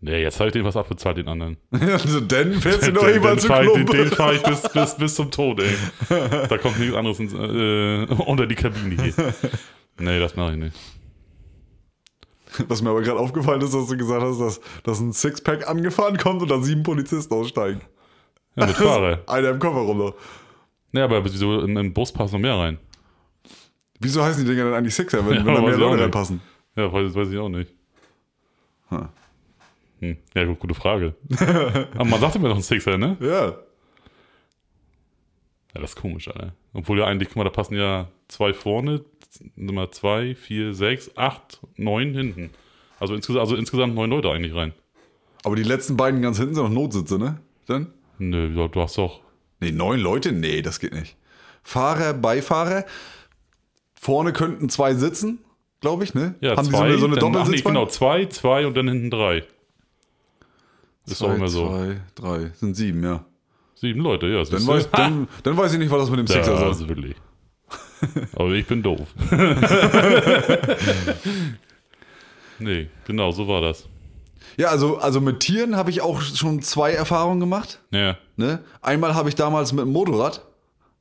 [0.01, 1.59] Nee, jetzt habe ich den was abbezahlt, den anderen.
[1.71, 4.63] also dann fährst du noch jemand den zu fahre ich, den, den fahr ich bis,
[4.73, 5.75] bis, bis zum Tod, ey.
[6.49, 9.35] Da kommt nichts anderes ins, äh, unter die Kabine hier.
[9.99, 10.77] Nee, das mache ich nicht.
[12.69, 16.17] Was mir aber gerade aufgefallen ist, dass du gesagt hast, dass, dass ein Sixpack angefahren
[16.17, 17.83] kommt und da sieben Polizisten aussteigen.
[18.57, 19.21] Ja, mit Fahrer.
[19.27, 20.15] Einer im Kofferraum noch.
[20.95, 22.79] Ja, aber wieso im, im Bus passen noch mehr rein?
[23.99, 26.03] Wieso heißen die Dinger dann eigentlich Sixer, wenn, Ja, wenn da mehr Leute nicht.
[26.05, 26.41] reinpassen?
[26.77, 27.73] Ja, weiß, weiß ich auch nicht.
[28.91, 29.09] Hm.
[30.01, 30.17] Hm.
[30.35, 31.15] Ja, gut, gute Frage.
[31.95, 33.17] Aber man sagte mir doch ein Sixer, ne?
[33.21, 33.47] Ja.
[35.75, 36.55] Ja, das ist komisch, Alter.
[36.73, 39.05] Obwohl ja eigentlich, guck mal, da passen ja zwei vorne,
[39.57, 42.51] Nummer zwei, vier, sechs, acht, neun hinten.
[43.01, 44.73] Also, insges also insgesamt neun Leute eigentlich rein.
[45.43, 47.41] Aber die letzten beiden ganz hinten sind noch Notsitze, ne?
[47.67, 47.89] Dann?
[48.19, 49.24] Nö, du hast doch.
[49.65, 50.33] Nee, neun Leute?
[50.33, 51.17] Nee, das geht nicht.
[51.63, 52.85] Fahrer, Beifahrer.
[53.99, 55.39] Vorne könnten zwei sitzen,
[55.81, 56.35] glaube ich, ne?
[56.43, 56.89] Ja, Haben zwei.
[56.93, 59.43] die so eine, so eine dann, nee, genau, zwei, zwei und dann hinten drei.
[61.07, 61.69] Ist Zwei, auch immer so.
[61.69, 62.51] Zwei, drei.
[62.55, 63.25] Sind sieben, ja.
[63.75, 64.45] Sieben Leute, ja.
[64.45, 66.69] Dann weiß, dann, dann weiß ich nicht, was das mit dem Sixer soll.
[66.69, 67.17] also wirklich.
[68.35, 69.09] Aber ich bin doof.
[72.59, 73.89] nee, genau, so war das.
[74.57, 77.81] Ja, also, also mit Tieren habe ich auch schon zwei Erfahrungen gemacht.
[77.91, 78.17] Ja.
[78.37, 78.61] Ne?
[78.83, 80.45] Einmal habe ich damals mit dem Motorrad,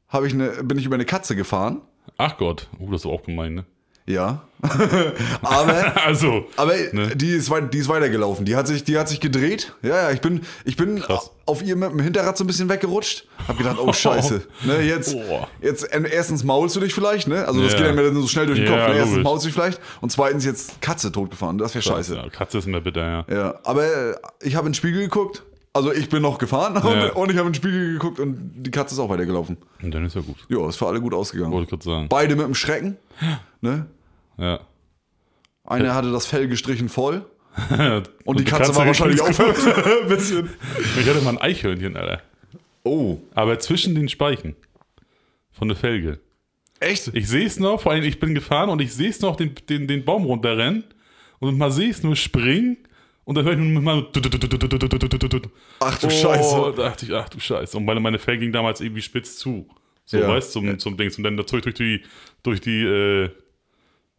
[0.08, 1.82] habe ich eine, bin ich über eine Katze gefahren.
[2.18, 3.66] Ach Gott, uh, das ist auch gemein, ne?
[4.06, 4.44] Ja.
[5.42, 7.16] aber Also, aber Ne?
[7.16, 8.46] die, ist, wei- die ist weitergelaufen.
[8.46, 9.74] Die hat sich, die hat sich gedreht.
[9.82, 11.32] Ja, ja, ich bin, ich bin Krass.
[11.46, 13.26] auf ihr mit dem Hinterrad so ein bisschen weggerutscht.
[13.48, 14.42] Hab gedacht, oh Scheiße.
[14.63, 15.48] Ne, jetzt, Boah.
[15.62, 17.46] jetzt erstens maulst du dich vielleicht, ne?
[17.46, 17.78] Also das Ja.
[17.80, 18.94] geht ja mir dann so schnell durch den Ja, Kopf.
[18.94, 19.00] Ne?
[19.00, 21.58] Erstens maulst du dich vielleicht und zweitens jetzt Katze totgefahren.
[21.58, 22.16] Das wäre scheiße.
[22.16, 23.36] Ja, Katze ist immer bitter, ja.
[23.36, 23.86] Ja, aber
[24.42, 25.44] ich habe in den Spiegel geguckt.
[25.75, 27.13] Also ich bin noch gefahren und, Ja.
[27.13, 29.57] und ich habe in den Spiegel geguckt und die Katze ist auch weitergelaufen.
[29.81, 30.38] Und dann ist ja gut.
[30.49, 31.51] Ja, ist für alle gut ausgegangen.
[31.51, 32.09] Wollte ich gerade sagen.
[32.09, 32.97] Beide mit dem Schrecken.
[33.62, 33.88] Ne?
[34.38, 34.59] Ja.
[35.65, 37.25] Einer hatte das Fell gestrichen voll.
[37.69, 40.49] Und, Und, die, Katze, war wahrscheinlich auch ein bisschen.
[40.99, 42.21] Ich hatte mal ein Eichhörnchen, Alter.
[42.83, 44.55] Oh, Aber zwischen den Speichen.
[45.51, 46.19] Von der Felge.
[46.79, 47.09] echt?
[47.13, 49.53] Ich sehe es noch, vor allem ich bin gefahren und ich sehe es noch den,
[49.69, 50.83] den, den Baum runterrennen
[51.39, 52.77] und mal sehe es nur springen
[53.25, 54.05] und dann höre ich nur mal.
[55.79, 56.73] Ach du Oh, Scheiße.
[56.75, 57.77] da dachte ich, ach du Scheiße.
[57.77, 59.67] Und meine, meine Felge ging damals irgendwie spitz zu.
[60.05, 60.27] So, Ja.
[60.27, 61.17] weißt du, zum, zum Dings.
[61.17, 62.01] Und dann zurück durch die,
[62.43, 63.29] durch die äh,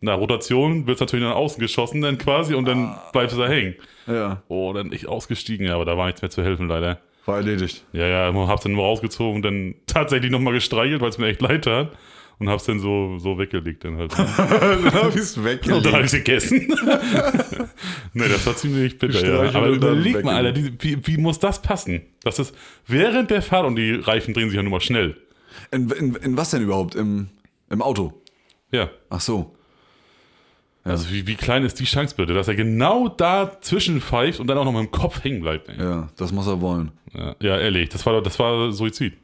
[0.00, 3.48] na, Rotation wird es natürlich nach außen geschossen, dann quasi, und dann bleibt es da
[3.48, 3.74] hängen.
[4.06, 7.00] Ja, Oh, dann ich ausgestiegen, aber da war nichts mehr zu helfen, leider.
[7.24, 7.84] war erledigt.
[7.92, 11.40] Ja, ja, hab's dann nur rausgezogen und dann tatsächlich nochmal gestreichelt, weil es mir echt
[11.40, 11.96] leid tat.
[12.44, 14.12] Und hab's dann so, so weggelegt dann halt.
[14.18, 16.04] Dann hab ich's Und dann hab weggelegt.
[16.04, 16.68] ich's gegessen.
[18.14, 19.54] nee, das war ziemlich bitter, ja.
[19.54, 20.82] Aber überleg mal, Alter, weggelegt.
[20.82, 22.02] die, wie, wie muss das passen?
[22.22, 22.54] Das ist
[22.86, 25.16] während der Fahrt und die Reifen drehen sich ja nur mal schnell.
[25.70, 26.94] In, in, in was denn überhaupt?
[26.94, 27.28] Im,
[27.70, 28.12] Im Auto?
[28.70, 28.90] Ja.
[29.10, 29.54] Ach so.
[30.82, 34.58] Also wie, wie klein ist die Chance bitte, dass er genau dazwischen pfeift und dann
[34.58, 35.70] auch noch mit dem Kopf hängen bleibt.
[35.70, 35.78] Ey.
[35.78, 36.92] Ja, das muss er wollen.
[37.14, 39.14] Ja, ja, ehrlich, das war, das war Suizid.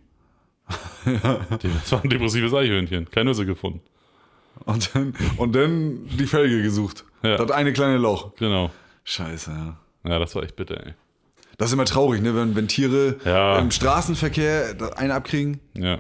[1.05, 3.11] Das war ein depressives Eichhörnchen.
[3.11, 3.81] Keine Nüsse gefunden.
[4.65, 7.05] Und dann, und dann die Felge gesucht.
[7.23, 7.37] Ja.
[7.39, 8.33] Das eine kleine Loch.
[8.37, 8.71] Genau.
[9.05, 9.77] Scheiße, ja.
[10.11, 10.95] Ja, das war echt bitter, ey.
[11.59, 12.35] Das ist immer traurig, ne?
[12.35, 13.59] wenn, wenn Tiere Ja.
[13.59, 15.61] im Straßenverkehr das eine abkriegen.
[15.75, 15.99] Ja.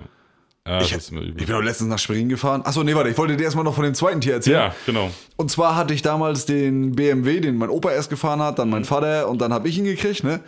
[0.66, 2.62] Ja, Ich, ich bin auch letztens nach Schwerin gefahren.
[2.64, 4.56] Achso, nee, warte, ich wollte dir erstmal noch von dem zweiten Tier erzählen.
[4.56, 5.11] Ja, genau.
[5.37, 8.85] Und zwar hatte ich damals den BMW, den mein Opa erst gefahren hat, dann mein
[8.85, 10.40] Vater und dann habe ich ihn gekriegt, ne?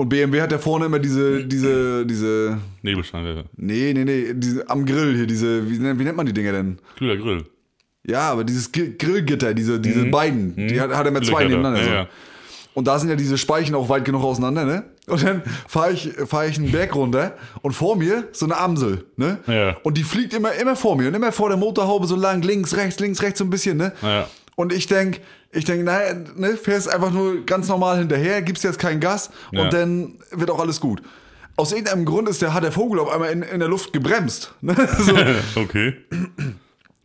[0.00, 3.44] Und BMW hat ja vorne immer diese, diese, diese, Nebelscheinwerfer.
[3.56, 6.52] nee, nee, nee, diese, am Grill hier, diese, wie, nennt- wie nennt man die Dinger
[6.52, 6.78] denn?
[6.96, 7.44] Kühler Grill.
[8.06, 11.80] Ja, aber dieses Gr- Grillgitter, diese, diese beiden, die hat, hat er mit zwei nebeneinander.
[11.82, 11.86] so.
[11.90, 11.94] Mhm.
[11.94, 12.08] Ja, ja.
[12.72, 14.84] Und da sind ja diese Speichen auch weit genug auseinander, ne?
[15.06, 19.04] Und dann fahre ich, fahr ich einen Berg runter und vor mir so eine Amsel,
[19.16, 19.38] ne?
[19.48, 19.76] Ja.
[19.82, 22.74] Und die fliegt immer, immer vor mir und immer vor der Motorhaube so lang, links,
[22.76, 23.92] rechts, links, rechts so ein bisschen, ne?
[24.00, 24.28] Ja.
[24.60, 25.20] Und ich denk,
[25.52, 29.62] ich denk, naja, ne, fährst einfach nur ganz normal hinterher, gibst jetzt kein Gas Ja.
[29.62, 31.00] und dann wird auch alles gut.
[31.56, 34.52] Aus irgendeinem Grund ist der, hat der Vogel auf einmal in, in der Luft gebremst.
[34.60, 34.74] Ne?
[34.98, 35.14] So,
[35.62, 35.94] Okay.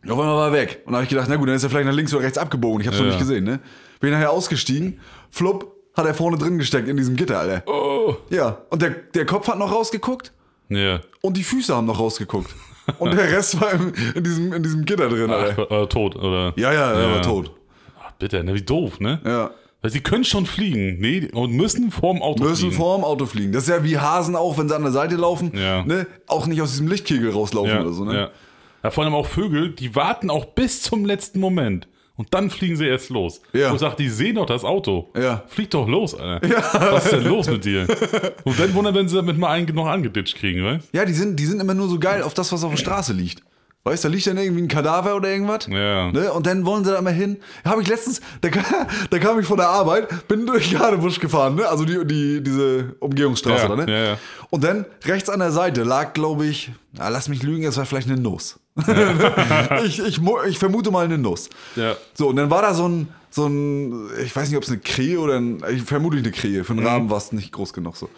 [0.04, 0.80] auf einmal war er weg.
[0.84, 2.36] Und dann habe ich gedacht, na gut, dann ist er vielleicht nach links oder rechts
[2.36, 2.82] abgebogen.
[2.82, 3.10] Ich hab's noch Ja.
[3.12, 3.60] nicht gesehen, ne?
[4.00, 7.62] Bin nachher ausgestiegen, flupp, hat er vorne drin gesteckt in diesem Gitter, Alter.
[7.66, 8.16] Oh.
[8.28, 10.32] Ja, und der, der Kopf hat noch rausgeguckt
[10.68, 11.00] Ja.
[11.22, 12.54] und die Füße haben noch rausgeguckt.
[12.98, 15.30] Und der Rest war im, in, diesem, in diesem Gitter drin.
[15.30, 16.52] Ach, äh, tot, oder?
[16.56, 17.14] Ja, ja, er Ja.
[17.14, 17.50] war tot.
[18.00, 19.20] Ach, bitte, ne, wie doof, ne?
[19.24, 19.50] Ja.
[19.82, 22.76] Weil sie können schon fliegen, nee, und müssen vorm Auto Müssen fliegen.
[22.76, 23.52] vorm Auto fliegen.
[23.52, 25.52] Das ist ja wie Hasen auch, wenn sie an der Seite laufen.
[25.54, 25.84] Ja.
[25.84, 26.06] Ne?
[26.26, 28.14] Auch nicht aus diesem Lichtkegel rauslaufen ja, oder so, ne?
[28.14, 28.30] ja.
[28.82, 31.88] ja, vor allem auch Vögel, die warten auch bis zum letzten Moment.
[32.16, 33.42] Und dann fliegen sie erst los.
[33.52, 33.70] Ja.
[33.70, 35.10] Und sagt, die sehen doch das Auto.
[35.16, 35.44] Ja.
[35.48, 36.48] Flieg doch los, Alter.
[36.92, 37.86] Was ist denn los mit dir?
[38.44, 41.38] Und dann wundern, wenn sie damit mal einen noch angeditscht kriegen, weißt Ja, die sind,
[41.38, 43.42] die sind immer nur so geil auf das, was auf der Straße liegt.
[43.86, 45.68] Weißt du, da liegt dann irgendwie ein Kadaver oder irgendwas.
[45.68, 46.10] Ja.
[46.10, 46.32] Ne?
[46.32, 47.36] Und dann wollen sie da immer hin.
[47.64, 48.48] Habe ich letztens, da,
[49.10, 51.68] da kam ich von der Arbeit, bin durch Jadebusch gefahren, ne?
[51.68, 53.92] Also die, die, diese Umgehungsstraße Ja, da, ne?
[53.92, 54.18] ja, ja.
[54.50, 57.86] Und dann rechts an der Seite lag, glaube ich, na, lass mich lügen, es war
[57.86, 58.58] vielleicht eine Nuss.
[59.84, 61.48] ich, ich, ich vermute mal eine Nuss.
[61.76, 61.96] Ja.
[62.14, 64.78] So, und dann war da so ein, so ein, ich weiß nicht, ob es eine
[64.78, 66.64] Krähe oder ein, ich vermute eine Krähe.
[66.64, 66.86] Für einen Mhm.
[66.86, 68.08] Rahmen war es nicht groß genug so.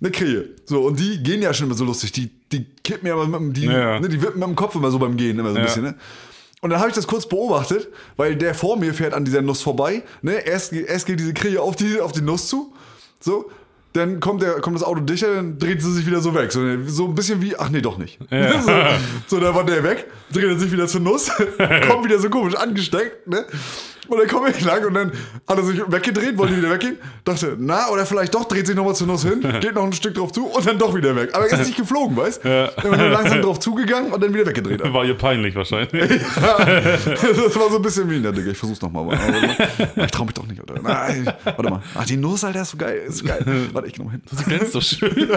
[0.00, 0.50] Eine Krähe.
[0.66, 2.12] So, und die gehen ja schon immer so lustig.
[2.12, 3.98] Die, die kippen ja immer mit dem, die, Ja.
[3.98, 5.64] ne, die wippen mit dem Kopf immer so beim Gehen, immer so ein Ja.
[5.64, 5.94] bisschen, ne?
[6.62, 9.60] Und dann habe ich das kurz beobachtet, weil der vor mir fährt an dieser Nuss
[9.62, 10.02] vorbei.
[10.22, 10.34] Ne?
[10.46, 12.72] Erst, erst geht diese Krähe auf die, auf die Nuss zu.
[13.20, 13.50] So.
[13.96, 16.52] Dann kommt, der, kommt das Auto dichter, dann dreht sie sich wieder so weg.
[16.52, 18.18] So, so ein bisschen wie, ach nee, doch nicht.
[18.66, 18.72] So,
[19.26, 21.30] so, dann war der weg, dreht er sich wieder zur Nuss,
[21.88, 23.44] kommt wieder so komisch angesteckt, ne?
[24.08, 25.12] Und dann komme ich lang und dann
[25.48, 26.96] hat er sich weggedreht, wollte wieder weggehen.
[27.24, 30.14] Dachte, na, oder vielleicht doch, dreht sich nochmal zur Nuss hin, geht noch ein Stück
[30.14, 31.30] drauf zu und dann doch wieder weg.
[31.34, 32.48] Aber er ist nicht geflogen, weißt du?
[32.48, 32.70] Ja.
[32.84, 34.80] Nur langsam drauf zugegangen und dann wieder weggedreht.
[34.92, 35.90] War ihr peinlich wahrscheinlich.
[36.36, 39.18] das war so ein bisschen wie, na Digga, ich versuch's nochmal.
[39.96, 40.80] Ich trau mich doch nicht, oder?
[40.80, 41.82] Nein, warte mal.
[41.94, 43.02] Ach, die Nuss, Alter, ist so geil.
[43.08, 43.44] Ist so geil.
[43.72, 44.22] Warte, ich geh nochmal hin.
[44.30, 45.28] Du glänzt so schön.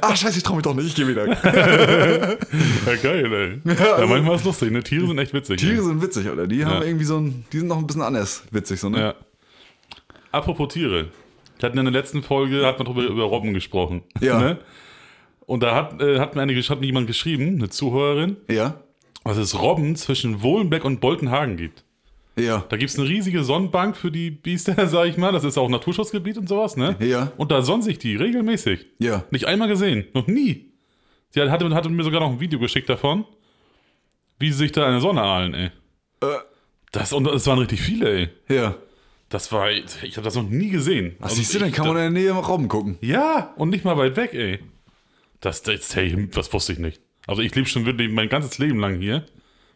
[0.00, 1.26] Ach, scheiße, ich trau mich doch nicht, ich geh wieder.
[2.86, 3.74] Ja, geil, ey.
[3.74, 4.82] Ja, also- manchmal ist lustig, ne?
[4.82, 5.60] Tiere sind echt witzig.
[5.60, 6.46] Tiere sind witzig, Alter.
[6.46, 6.86] Die haben Ja.
[6.86, 8.98] irgendwie so ein, die sind noch ein bisschen anders witzig, so, ne?
[9.00, 9.14] Ja.
[10.32, 11.08] Apropos Tiere.
[11.58, 14.02] Wir hatten in der letzten Folge hat man drüber, über Robben gesprochen.
[14.20, 14.38] Ja.
[14.38, 14.58] Ne?
[15.46, 18.80] Und da hat, äh, hat, mir eine, hat mir jemand geschrieben, eine Zuhörerin, Ja.
[19.24, 21.84] dass es Robben zwischen Wohlenbeck und Boltenhagen gibt.
[22.36, 22.64] Ja.
[22.68, 25.32] Da gibt es eine riesige Sonnenbank für die Biester, sag ich mal.
[25.32, 26.96] Das ist auch Naturschutzgebiet und sowas, ne?
[27.00, 27.32] Ja.
[27.36, 28.86] Und da sonnen sich die regelmäßig.
[28.98, 29.24] Ja.
[29.30, 30.06] Nicht einmal gesehen.
[30.14, 30.70] Noch nie.
[31.30, 33.24] Sie hatte, hatte mir sogar noch ein Video geschickt davon,
[34.38, 35.70] wie sie sich da in der Sonne ahlen, ey.
[36.22, 36.26] Äh,
[36.92, 38.28] Das, und es waren richtig viele, ey.
[38.48, 38.74] ja.
[39.28, 41.14] Das war, ich habe das noch nie gesehen.
[41.20, 41.70] Was Also siehst du denn?
[41.70, 42.98] Kann man in der Nähe Robben gucken?
[43.00, 44.58] Ja, und nicht mal weit weg, ey.
[45.40, 47.00] Das, das, hey, das wusste ich nicht.
[47.28, 49.24] Also ich lebe schon wirklich mein ganzes Leben lang hier.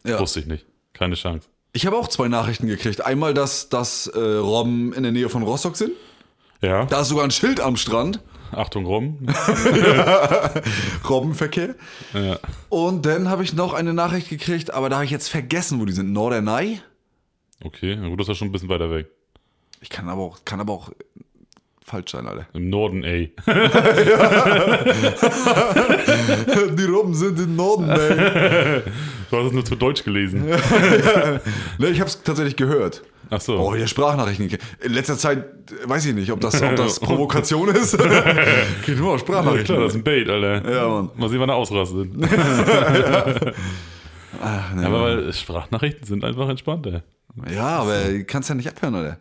[0.03, 0.19] Ja.
[0.19, 0.65] Wusste ich nicht.
[0.91, 1.47] Keine Chance.
[1.71, 3.05] Ich habe auch zwei Nachrichten gekriegt.
[3.05, 5.93] Einmal, dass, dass äh, Robben in der Nähe von Rostock sind.
[6.61, 6.83] Ja.
[6.85, 8.19] Da ist sogar ein Schild am Strand.
[8.51, 9.25] Achtung, Robben.
[11.09, 11.75] Robbenverkehr.
[12.13, 12.39] ja.
[12.69, 15.85] Und dann habe ich noch eine Nachricht gekriegt, aber da habe ich jetzt vergessen, wo
[15.85, 16.11] die sind.
[16.13, 16.79] Norderney?
[17.63, 19.07] Okay, na gut, das ist schon ein bisschen weiter weg.
[19.81, 20.91] Ich kann aber auch, kann aber auch
[21.83, 22.47] falsch sein, Alter.
[22.53, 23.31] Im Norden, ey.
[26.77, 28.81] die Robben sind im Norden, ey.
[29.31, 30.45] Du hast es nur zu Deutsch gelesen.
[31.79, 33.01] ne, ich habe es tatsächlich gehört.
[33.31, 33.57] Ach so.
[33.57, 34.47] Oh, wieder Sprachnachrichten.
[34.83, 35.45] In letzter Zeit
[35.83, 37.97] weiß ich nicht, ob das, ob das Provokation ist.
[37.97, 38.15] Nur noch
[39.13, 39.65] Ja, Sprachnachrichten.
[39.65, 40.71] klar, das ist ein Bait, Alter.
[40.71, 41.09] Ja, Mann.
[41.15, 42.07] Mal sehen, wann er ausrastet.
[44.41, 47.03] Ach, nee, Aber weil Sprachnachrichten sind einfach entspannter.
[47.49, 49.17] ja, aber du kannst ja nicht abhören, oder?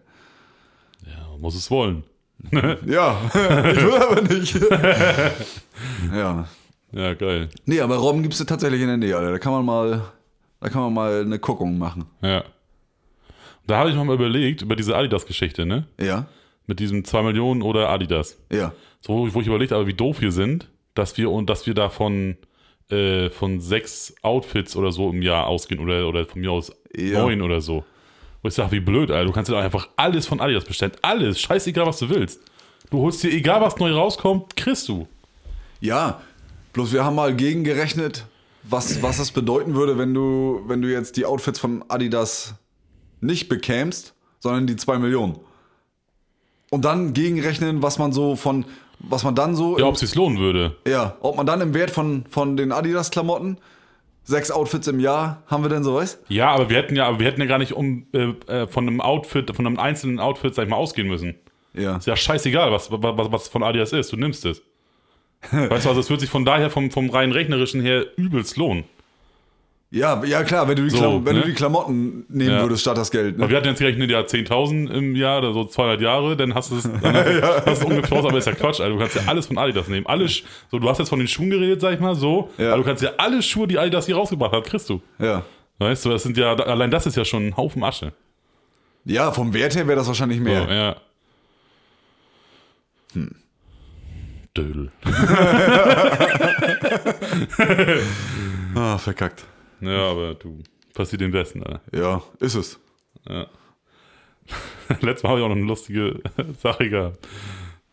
[1.06, 2.04] Ja, muss es wollen.
[2.86, 4.54] Ja, ich will aber nicht.
[6.14, 6.46] ja.
[6.92, 7.48] Ja, geil.
[7.64, 9.32] Nee, aber Robben gibt es tatsächlich in der Nähe, Alter.
[9.32, 10.02] Da kann man mal,
[10.60, 12.04] da kann man mal eine Guckung machen.
[12.22, 12.44] Ja.
[13.66, 15.86] Da habe ich noch mal überlegt, über diese Adidas-Geschichte, ne?
[15.98, 16.26] Ja,
[16.66, 18.36] Mit diesem 2 Millionen oder Adidas.
[18.50, 18.72] ja.
[19.00, 22.36] So, wo ich überlegt habe, wie doof wir sind, dass wir und dass wir davon
[22.90, 27.22] äh, von sechs Outfits oder so im Jahr ausgehen oder, oder von mir aus Ja.
[27.22, 27.84] neun oder so.
[28.42, 29.24] Wo ich sage, wie blöd, Alter.
[29.24, 30.92] Du kannst dir doch einfach alles von Adidas bestellen.
[31.02, 31.40] Alles.
[31.40, 32.40] Scheißegal, was du willst.
[32.90, 35.08] Du holst dir, egal was neu rauskommt, kriegst du.
[35.80, 36.20] Ja,
[36.74, 38.26] bloß wir haben mal gegengerechnet,
[38.62, 42.54] was, was das bedeuten würde, wenn du, wenn du jetzt die Outfits von Adidas
[43.20, 45.38] nicht bekämst, sondern die 2 Millionen.
[46.70, 48.64] Und dann gegenrechnen, was man so von,
[48.98, 50.76] was man dann so, Ja, ob es sich lohnen würde.
[50.86, 53.58] ja, ob man dann im Wert von, von den Adidas-Klamotten,
[54.24, 56.24] sechs Outfits im Jahr, haben wir denn so, weißt?
[56.28, 58.88] Ja, aber wir hätten ja, aber wir hätten ja gar nicht um äh, äh, von
[58.88, 61.34] einem Outfit, von einem einzelnen Outfit, sag ich mal, ausgehen müssen.
[61.74, 61.96] Ja.
[61.96, 64.12] Ist ja scheißegal, was, was, was von Adidas ist.
[64.12, 64.62] Du nimmst es.
[65.50, 68.84] Weißt du, also es wird sich von daher vom, vom rein rechnerischen her übelst lohnen.
[69.96, 71.42] Ja, ja klar, wenn du die, So, Klam wenn ne?
[71.42, 72.62] du die Klamotten nehmen Ja.
[72.62, 73.38] würdest statt das Geld.
[73.38, 73.48] Ne?
[73.48, 76.78] wir hatten jetzt gerechnet, ja, 10.000 im Jahr oder so 200 Jahre, dann hast du
[76.78, 78.92] es, dann hast du ungefähr aber ist ja Quatsch, Alter.
[78.92, 80.04] Du kannst ja alles von Adidas nehmen.
[80.06, 82.70] Alle, so, du hast jetzt von den Schuhen geredet, sag ich mal, so, Ja.
[82.72, 85.00] aber du kannst ja alle Schuhe, die Adidas hier rausgebracht hat, kriegst du.
[85.20, 85.44] Ja.
[85.78, 88.12] Weißt du, das sind ja, allein das ist ja schon ein Haufen Asche.
[89.04, 90.74] ja, vom Wert her wäre das wahrscheinlich So, mehr.
[90.74, 90.96] ja.
[93.12, 93.30] Hm.
[94.56, 94.90] Dödel.
[98.76, 99.44] Ah, verkackt.
[99.86, 100.58] Ja, aber du,
[100.94, 101.80] passiert den Besten, Alter.
[101.92, 102.80] Ja, ist es.
[105.00, 106.20] Letztes Mal habe ich auch noch eine lustige
[106.58, 107.26] Sache gehabt.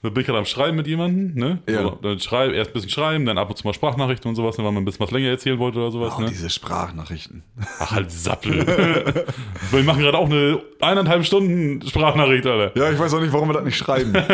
[0.04, 1.60] Da bin ich gerade am Schreiben mit jemandem, ne?
[1.70, 1.84] Ja.
[1.84, 4.58] So, dann schreib, erst ein bisschen schreiben, dann ab und zu mal Sprachnachrichten und sowas,
[4.58, 6.28] ne, weil man ein bisschen was länger erzählen wollte oder sowas, Oh, ne?
[6.30, 7.44] diese Sprachnachrichten.
[7.80, 8.66] Ach, halt Sappel.
[9.72, 12.76] wir machen gerade auch eine eineinhalb Stunden Sprachnachricht, Alter.
[12.80, 14.14] Ja, ich weiß auch nicht, warum wir das nicht schreiben.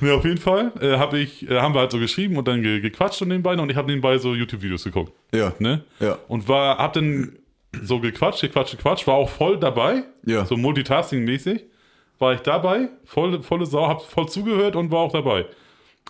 [0.00, 2.62] Ja, auf jeden Fall äh, hab ich, äh, haben wir halt so geschrieben und dann
[2.62, 5.52] ge gequatscht und nebenbei und ich habe nebenbei so YouTube-Videos geguckt, ja.
[5.58, 5.82] ne?
[5.98, 6.16] Ja.
[6.28, 7.32] Und war, hab dann
[7.82, 10.46] so gequatscht, gequatscht, gequatscht, war auch voll dabei, Ja.
[10.46, 11.60] so Multitasking-mäßig,
[12.20, 15.46] war ich dabei, voll, volle Sau, hab voll zugehört und war auch dabei.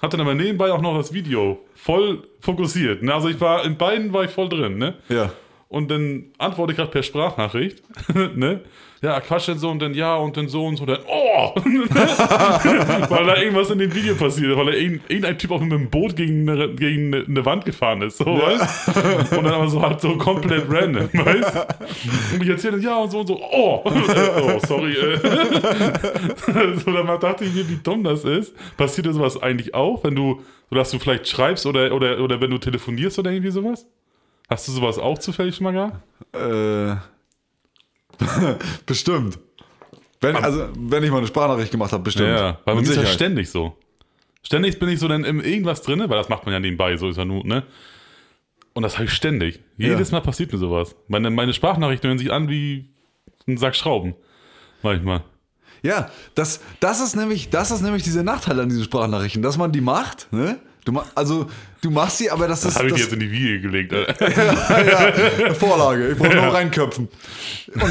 [0.03, 3.14] Hab dann aber nebenbei auch noch das Video voll fokussiert, ne?
[3.14, 4.94] Also ich war, in beiden war ich voll drin, ne?
[5.09, 5.31] Ja.
[5.70, 7.80] Und dann antworte ich gerade per Sprachnachricht,
[8.35, 8.61] ne?
[9.02, 11.52] Ja, Quatsch denn so und dann ja und dann so und so, dann oh!
[11.54, 15.88] weil da irgendwas in dem Video passiert, weil da irgend- irgendein Typ auch mit einem
[15.88, 20.00] Boot gegen eine, gegen eine, Wand gefahren ist, so, weißt Und dann aber so halt
[20.00, 21.66] so komplett random, weißt
[22.35, 23.83] Und ich erzähle dann ja und so und so, oh!
[23.85, 25.18] oh, sorry, äh.
[26.85, 28.54] so, dann dachte ich mir, wie dumm das ist.
[28.76, 32.40] Passiert dir sowas eigentlich auch, wenn du, so dass du vielleicht schreibst oder, oder, oder
[32.40, 33.87] wenn du telefonierst oder irgendwie sowas?
[34.50, 35.96] Hast du sowas auch zufällig schon mal gehabt?
[36.34, 36.96] Äh,
[38.86, 39.38] bestimmt.
[40.20, 42.28] Wenn, also, wenn ich mal eine Sprachnachricht gemacht habe, bestimmt.
[42.28, 43.76] Ja, weil mir ist ja ständig so.
[44.42, 47.08] Ständig bin ich so dann in irgendwas drin, weil das macht man ja nebenbei, so
[47.08, 47.62] ist ja nur, ne?
[48.72, 49.60] Und das habe ich ständig.
[49.76, 50.94] Jedes Mal passiert mir sowas.
[51.08, 52.90] Meine, meine Sprachnachrichten hören sich an wie
[53.46, 54.14] ein Sack Schrauben.
[54.82, 55.22] Manchmal.
[55.82, 59.72] Ja, das, das, ist nämlich, das ist nämlich dieser Nachteil an diesen Sprachnachrichten, dass man
[59.72, 60.58] die macht, ne?
[60.85, 61.47] Du, also,
[61.83, 62.77] du machst sie, aber das ist.
[62.77, 64.87] Habe ich das, dir jetzt in die Wiege gelegt, Alter.
[65.47, 66.11] ja, Vorlage.
[66.11, 67.09] Ich brauche nur reinköpfen.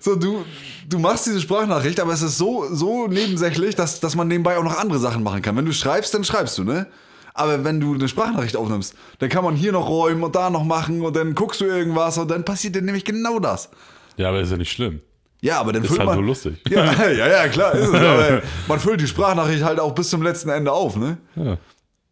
[0.00, 0.44] So, du,
[0.88, 4.64] du machst diese Sprachnachricht, aber es ist so, so nebensächlich, dass, dass man nebenbei auch
[4.64, 5.56] noch andere Sachen machen kann.
[5.56, 6.86] Wenn du schreibst, dann schreibst du, ne?
[7.32, 10.62] Aber wenn du eine Sprachnachricht aufnimmst, dann kann man hier noch räumen und da noch
[10.62, 13.70] machen und dann guckst du irgendwas und dann passiert dir nämlich genau das.
[14.16, 15.00] Ja, aber ist ja nicht schlimm.
[15.44, 16.16] Ja, aber dann Ist füllt halt man.
[16.20, 16.54] nur lustig.
[16.70, 17.74] Ja, ja, ja, klar.
[17.74, 21.18] Ist es, aber man füllt die Sprachnachricht halt auch bis zum letzten Ende auf, ne?
[21.36, 21.58] Ja.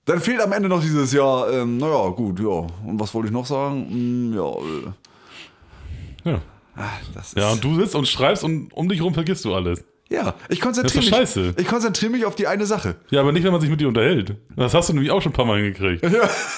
[0.04, 2.46] Dann fehlt am Ende noch dieses Ja, ähm, naja, gut, ja.
[2.46, 3.86] Und was wollte ich noch sagen?
[3.88, 6.40] Hm, ja, äh, Ja.
[7.14, 7.38] das ist.
[7.38, 9.82] ja, und du sitzt und schreibst und um dich rum vergisst du alles.
[10.10, 11.18] Ja, ich konzentriere Das ist mich.
[11.48, 11.54] scheiße.
[11.56, 12.96] Ich konzentriere mich auf die eine Sache.
[13.08, 14.36] Ja, aber nicht, wenn man sich mit dir unterhält.
[14.56, 16.02] Das hast du nämlich auch schon ein paar Mal hingekriegt.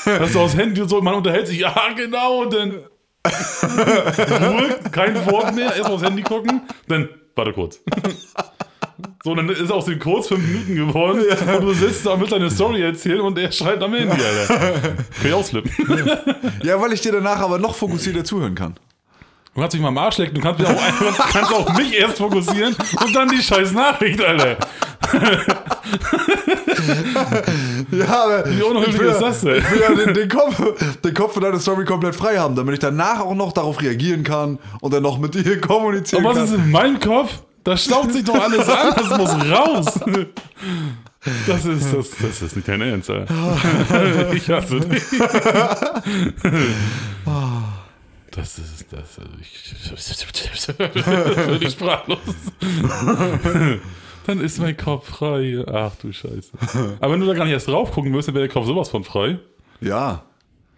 [0.07, 0.19] Ja.
[0.19, 2.79] Dass du aus Handy so, man unterhält sich, ja, genau, und dann
[3.25, 7.81] Ruhe, kein Wort mehr, erst aufs Handy gucken, dann, warte kurz.
[9.25, 11.23] So, dann ist aus den kurz fünf Minuten geworden
[11.57, 14.81] und du sitzt da und willst deine Story erzählen und er schreit am Handy, Alter.
[14.81, 15.71] Kann ich ausflippen.
[16.63, 18.75] Ja, weil ich dir danach aber noch fokussierter zuhören kann.
[19.55, 22.19] Du kannst dich mal am Arsch lecken, du kannst, mich auch, kannst auch mich erst
[22.19, 24.59] fokussieren und dann die scheiß Nachricht, Alter.
[27.99, 28.45] Ja, aber.
[28.51, 29.57] Wie unhöflich ich will ist das denn?
[29.57, 30.63] Ich will ja den, den, Kopf,
[31.03, 34.23] den Kopf für deine Story komplett frei haben, damit ich danach auch noch darauf reagieren
[34.25, 36.45] kann und dann noch mit dir kommunizieren Und was kann.
[36.47, 37.31] ist in meinem Kopf?
[37.65, 39.87] Da staucht sich doch alles an, das muss raus.
[41.47, 43.35] Das ist, das, das ist nicht dein Ernst, Alter.
[44.35, 45.03] Ich hasse dich.
[48.31, 49.75] Das ist, das, ich,
[51.47, 52.19] bin ich sprachlos.
[54.27, 55.63] Dann ist mein Kopf frei.
[55.67, 56.53] Ach du Scheiße.
[57.01, 58.89] Aber wenn du da gar nicht erst drauf gucken würdest, dann wäre der Kopf sowas
[58.89, 59.39] von frei.
[59.81, 60.25] Ja.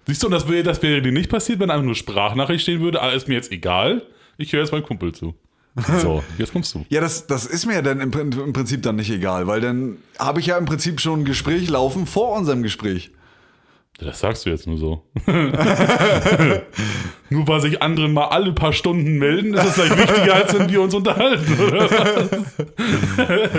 [0.06, 2.80] Siehst du, und das wäre, das wäre dir nicht passiert, wenn einfach nur Sprachnachricht stehen
[2.80, 3.02] würde.
[3.02, 4.02] Ah, ist mir jetzt egal.
[4.38, 5.34] Ich höre jetzt meinem Kumpel zu.
[6.00, 6.84] So, jetzt kommst du.
[6.88, 10.40] Ja, das, das ist mir dann im, im Prinzip dann nicht egal, weil dann habe
[10.40, 13.10] ich ja im Prinzip schon ein Gespräch laufen vor unserem Gespräch.
[13.98, 15.02] Das sagst du jetzt nur so.
[17.30, 20.68] nur weil sich andere mal alle paar Stunden melden, ist das vielleicht wichtiger, als wenn
[20.68, 21.88] wir uns unterhalten, oder?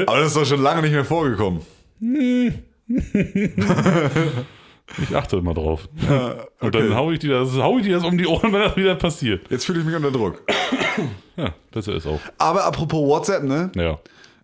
[0.05, 1.61] Aber das ist doch schon lange nicht mehr vorgekommen.
[5.01, 5.89] Ich achte immer drauf.
[6.61, 8.77] Und dann hau ich, dir das, hau ich dir das um die Ohren, wenn das
[8.77, 9.45] wieder passiert.
[9.49, 10.41] Jetzt fühle ich mich unter Druck.
[11.35, 12.21] Ja, besser ist auch.
[12.37, 13.69] Aber apropos WhatsApp, ne?
[13.75, 13.99] Ja.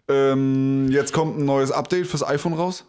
[0.09, 2.85] Ähm, jetzt kommt ein neues Update fürs iPhone raus.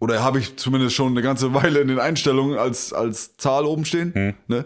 [0.00, 3.84] Oder habe ich zumindest schon eine ganze Weile in den Einstellungen als, als Zahl oben
[3.84, 4.34] stehen.
[4.48, 4.64] Ne?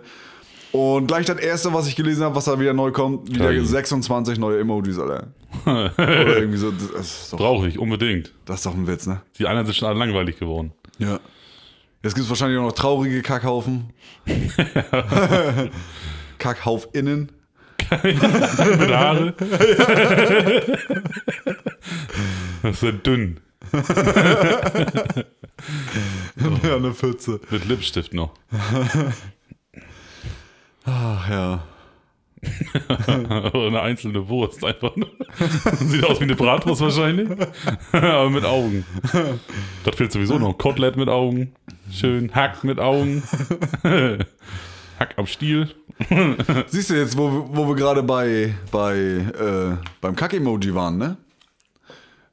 [0.72, 3.64] Und gleich das erste, was ich gelesen habe, was da wieder neu kommt, wieder KI.
[3.64, 5.28] 26 neue Emojis, Alter.
[5.66, 6.72] Oder irgendwie so.
[6.72, 8.32] Das ist, doch, Brauche ich unbedingt.
[8.44, 9.20] das ist doch ein Witz, ne?
[9.38, 10.72] Die anderen sind schon alle langweilig geworden.
[10.98, 11.20] Ja.
[12.02, 13.90] Jetzt gibt es wahrscheinlich auch noch traurige Kackhaufen.
[16.38, 17.30] Kackhaufinnen.
[18.02, 19.34] Mit Haare.
[22.62, 23.40] das ist ja dünn.
[26.62, 27.40] Ja, eine Pfütze.
[27.50, 28.32] Mit Lipstift noch.
[30.84, 31.64] Ach ja.
[33.08, 35.08] Oder eine einzelne Wurst einfach nur.
[35.78, 37.28] Sieht aus wie eine Bratwurst wahrscheinlich.
[37.92, 38.84] Aber mit Augen.
[39.84, 40.56] Das fehlt sowieso noch.
[40.58, 41.54] Kotelett mit Augen.
[41.90, 42.34] Schön.
[42.34, 43.22] Hack mit Augen.
[44.98, 45.68] Hack am Stiel.
[46.66, 51.16] Siehst du jetzt, wo, wo wir gerade bei, bei äh, beim Kack-Emoji waren, ne?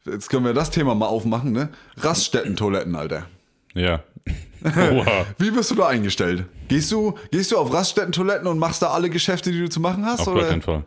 [0.06, 1.70] Jetzt können wir das Thema mal aufmachen, ne?
[1.98, 3.28] Raststätten-Toiletten, Alter.
[3.76, 4.04] Ja.
[4.64, 5.26] Oha.
[5.38, 6.46] Wie bist du da eingestellt?
[6.68, 10.06] Gehst du, gehst du auf Raststätten-Toiletten und machst da alle Geschäfte, die du zu machen
[10.06, 10.22] hast?
[10.22, 10.42] Auf oder?
[10.42, 10.84] gar keinen Fall.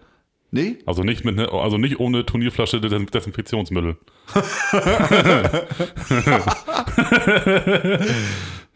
[0.51, 0.79] Nee?
[0.87, 3.97] Also nicht mit ne, also nicht ohne Turnierflasche Des Desinfektionsmittel.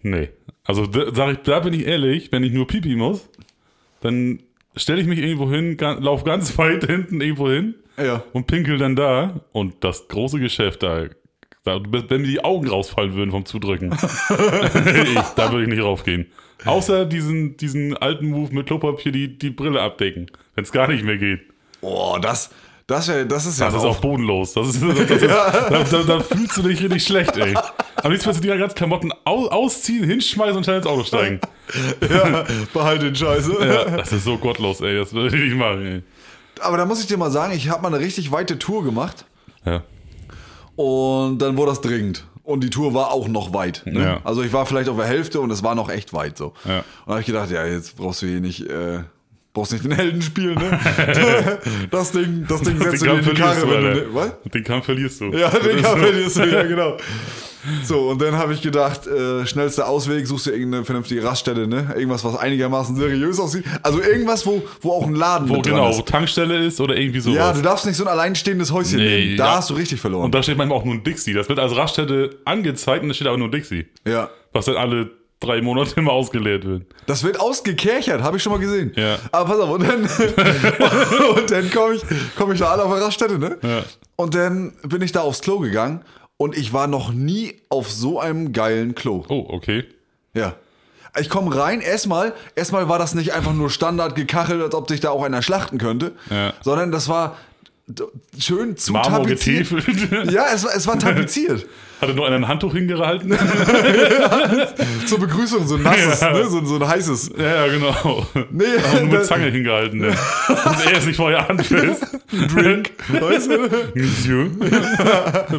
[0.02, 0.30] nee.
[0.64, 3.28] Also da, sag ich, da bin ich ehrlich, wenn ich nur Pipi muss,
[4.00, 4.40] dann
[4.76, 8.22] stelle ich mich irgendwo hin, ga, lauf ganz weit hinten irgendwo hin Ja.
[8.32, 9.40] und pinkel dann da.
[9.52, 11.04] Und das große Geschäft da,
[11.64, 13.92] da wenn mir die Augen rausfallen würden vom Zudrücken,
[14.32, 16.26] ich, da würde ich nicht raufgehen.
[16.64, 21.04] Außer diesen, diesen alten Move mit Klopapier die, die Brille abdecken, wenn es gar nicht
[21.04, 21.40] mehr geht.
[21.80, 22.50] Boah, das,
[22.88, 24.54] das, das ist ja Das ist auch- bodenlos.
[24.54, 27.54] Das ist, das ist, da, da, da fühlst du dich richtig schlecht, ey.
[28.02, 31.40] Am liebsten willst du die ganzen Klamotten au, ausziehen, hinschmeißen und schnell ins Auto steigen.
[32.08, 33.52] ja, behalt den Scheiße.
[33.60, 34.96] Ja, das ist so gottlos, ey.
[34.96, 36.02] Das würde ich nicht machen, ey.
[36.60, 39.24] Aber da muss ich dir mal sagen, ich habe mal eine richtig weite Tour gemacht
[39.64, 39.82] Ja.
[40.76, 42.24] und dann wurde das dringend.
[42.44, 43.82] Und die Tour war auch noch weit.
[43.84, 44.00] Ne?
[44.02, 44.20] Ja.
[44.24, 46.54] Also ich war vielleicht auf der Hälfte und es war noch echt weit so.
[46.64, 46.78] Ja.
[46.78, 49.00] Und da habe ich gedacht, ja, jetzt brauchst du hier nicht, äh,
[49.58, 50.78] brauchst nicht den Helden spielen, ne?
[51.90, 54.32] das Ding, das Ding setzt du in die Karre, wenn du, ne- was?
[54.52, 55.26] Den Kampf verlierst du.
[55.32, 56.96] Ja, den kann verlierst du, ja, genau.
[57.82, 61.88] So, und dann habe ich gedacht, äh, schnellster Ausweg, suchst du irgendeine vernünftige Raststelle, ne?
[61.96, 63.64] Irgendwas, was einigermaßen seriös aussieht.
[63.82, 65.98] Also irgendwas, wo, wo auch ein Laden Wo genau, ist.
[65.98, 67.36] wo Tankstelle ist oder irgendwie sowas.
[67.36, 69.36] Ja, du darfst nicht so ein alleinstehendes Häuschen Nee, nehmen.
[69.36, 69.56] Da ja.
[69.56, 70.26] hast du richtig verloren.
[70.26, 71.34] und da steht manchmal auch nur ein Dixie.
[71.34, 73.86] Das wird als Raststätte angezeigt und da steht aber nur Dixie.
[74.06, 74.30] ja.
[74.52, 76.82] Was dann alle drei Monate immer ausgeleert wird.
[77.06, 78.92] Das wird ausgekerchert, habe ich schon mal gesehen.
[78.96, 79.18] Ja.
[79.32, 80.02] Aber pass auf, und dann,
[81.36, 82.02] und dann komme ich,
[82.36, 83.56] komm ich da alle auf der Raststätte, ne?
[83.62, 83.82] Ja.
[84.16, 86.02] Und dann bin ich da aufs Klo gegangen
[86.36, 89.24] und ich war noch nie auf so einem geilen Klo.
[89.28, 89.84] Oh, okay.
[90.34, 90.54] Ja.
[91.18, 95.00] Ich komme rein, erstmal, erstmal war das nicht einfach nur Standard gekachelt, als ob sich
[95.00, 96.52] da auch einer schlachten könnte, Ja.
[96.62, 97.36] sondern das war
[98.38, 99.68] schön zu Marmor tapeziert.
[99.70, 100.30] getäfelt.
[100.32, 101.66] Ja, es, war- es war tapeziert.
[102.00, 103.32] Hatte nur ein Handtuch hingehalten.
[105.06, 106.32] Zur Begrüßung, so ein nasses, Ja.
[106.32, 106.44] ne?
[106.48, 107.30] so, so ein heißes.
[107.36, 108.26] ja, ja, genau.
[108.50, 109.98] Nee, Aber nur mit Zange hingehalten.
[110.00, 110.14] Ne?
[110.46, 112.06] Dass er es nicht vorher anfasst.
[112.54, 113.68] Drink, weißt du?
[113.94, 114.48] Monsieur.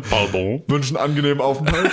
[0.10, 0.62] Pardon.
[0.67, 1.91] Wünschen angenehmen Aufenthalt.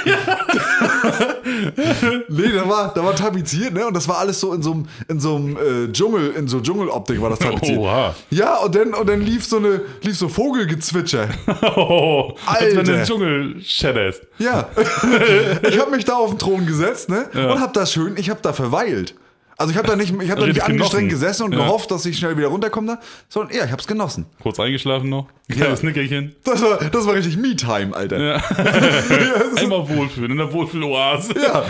[2.28, 3.86] nee, da war, da war tapeziert, ne?
[3.86, 6.60] Und das war alles so in so einem, in so einem äh, Dschungel, in so
[6.60, 7.78] Dschungeloptik war das tapeziert.
[7.78, 8.14] Oha.
[8.30, 11.28] Ja, und dann, und dann lief so eine, lief so Vogelgezwitscher.
[11.76, 13.04] Oh, als wenn du Alter.
[13.04, 14.22] Dschungel shadowst.
[14.38, 14.68] Ja.
[15.68, 17.28] ich habe mich da auf den Thron gesetzt, ne?
[17.32, 19.14] Und hab da schön, ich habe da verweilt.
[19.58, 21.08] Also ich habe da nicht, ich habe da nicht angestrengt genossen.
[21.08, 21.60] gesessen und Ja.
[21.60, 22.98] gehofft, dass ich schnell wieder runterkomme,
[23.30, 24.26] sondern ja, ich hab's genossen.
[24.42, 25.28] Kurz eingeschlafen noch.
[25.50, 26.34] Kleines Nickerchen.
[26.44, 28.20] Das war, das war richtig Me-Time, Alter.
[28.20, 28.34] Ja.
[29.56, 31.32] Einmal wohlfühlen, in der Wohlfühloase.
[31.40, 31.64] Ja.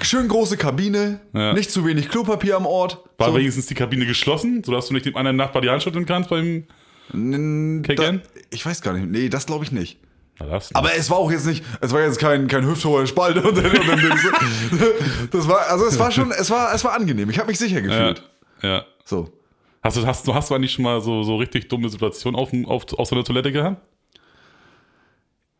[0.00, 1.52] Schön große Kabine, Ja.
[1.52, 2.98] nicht zu wenig Klopapier am Ort.
[3.18, 3.36] War So.
[3.36, 6.64] wenigstens die Kabine geschlossen, sodass du nicht dem anderen Nachbar die Hand schütteln kannst beim
[7.82, 8.22] Kickern?
[8.50, 9.10] ich weiß gar nicht.
[9.10, 9.98] Nee, das glaube ich nicht.
[10.74, 13.66] Aber es war auch jetzt nicht, es war jetzt kein, kein hüfthoher Spalt und dann,
[13.66, 14.20] und dann Dings.
[15.30, 17.30] Das war, also es war schon, es war, es war angenehm.
[17.30, 18.22] Ich habe mich sicher ja, gefühlt.
[18.62, 18.84] ja.
[19.04, 19.30] So.
[19.82, 22.50] Hast du, hast, du, hast du eigentlich schon mal so, so richtig dumme Situationen auf,
[22.66, 23.80] auf, auf so einer Toilette gehabt?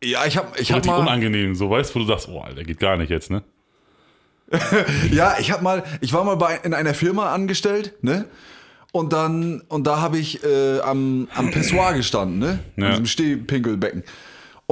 [0.02, 2.28] Ja, ich habe, ich So habe richtig mal, unangenehm, so weißt du, wo du sagst,
[2.28, 3.42] oh, Alter, geht gar nicht jetzt, ne?
[5.12, 8.26] ja, ich habe mal, ich war mal bei in einer Firma angestellt, ne?
[8.92, 12.58] Und dann, und da habe ich äh, am, am Pissoir gestanden, ne?
[12.76, 12.86] Ja.
[12.86, 14.04] An diesem Stehpinkelbecken.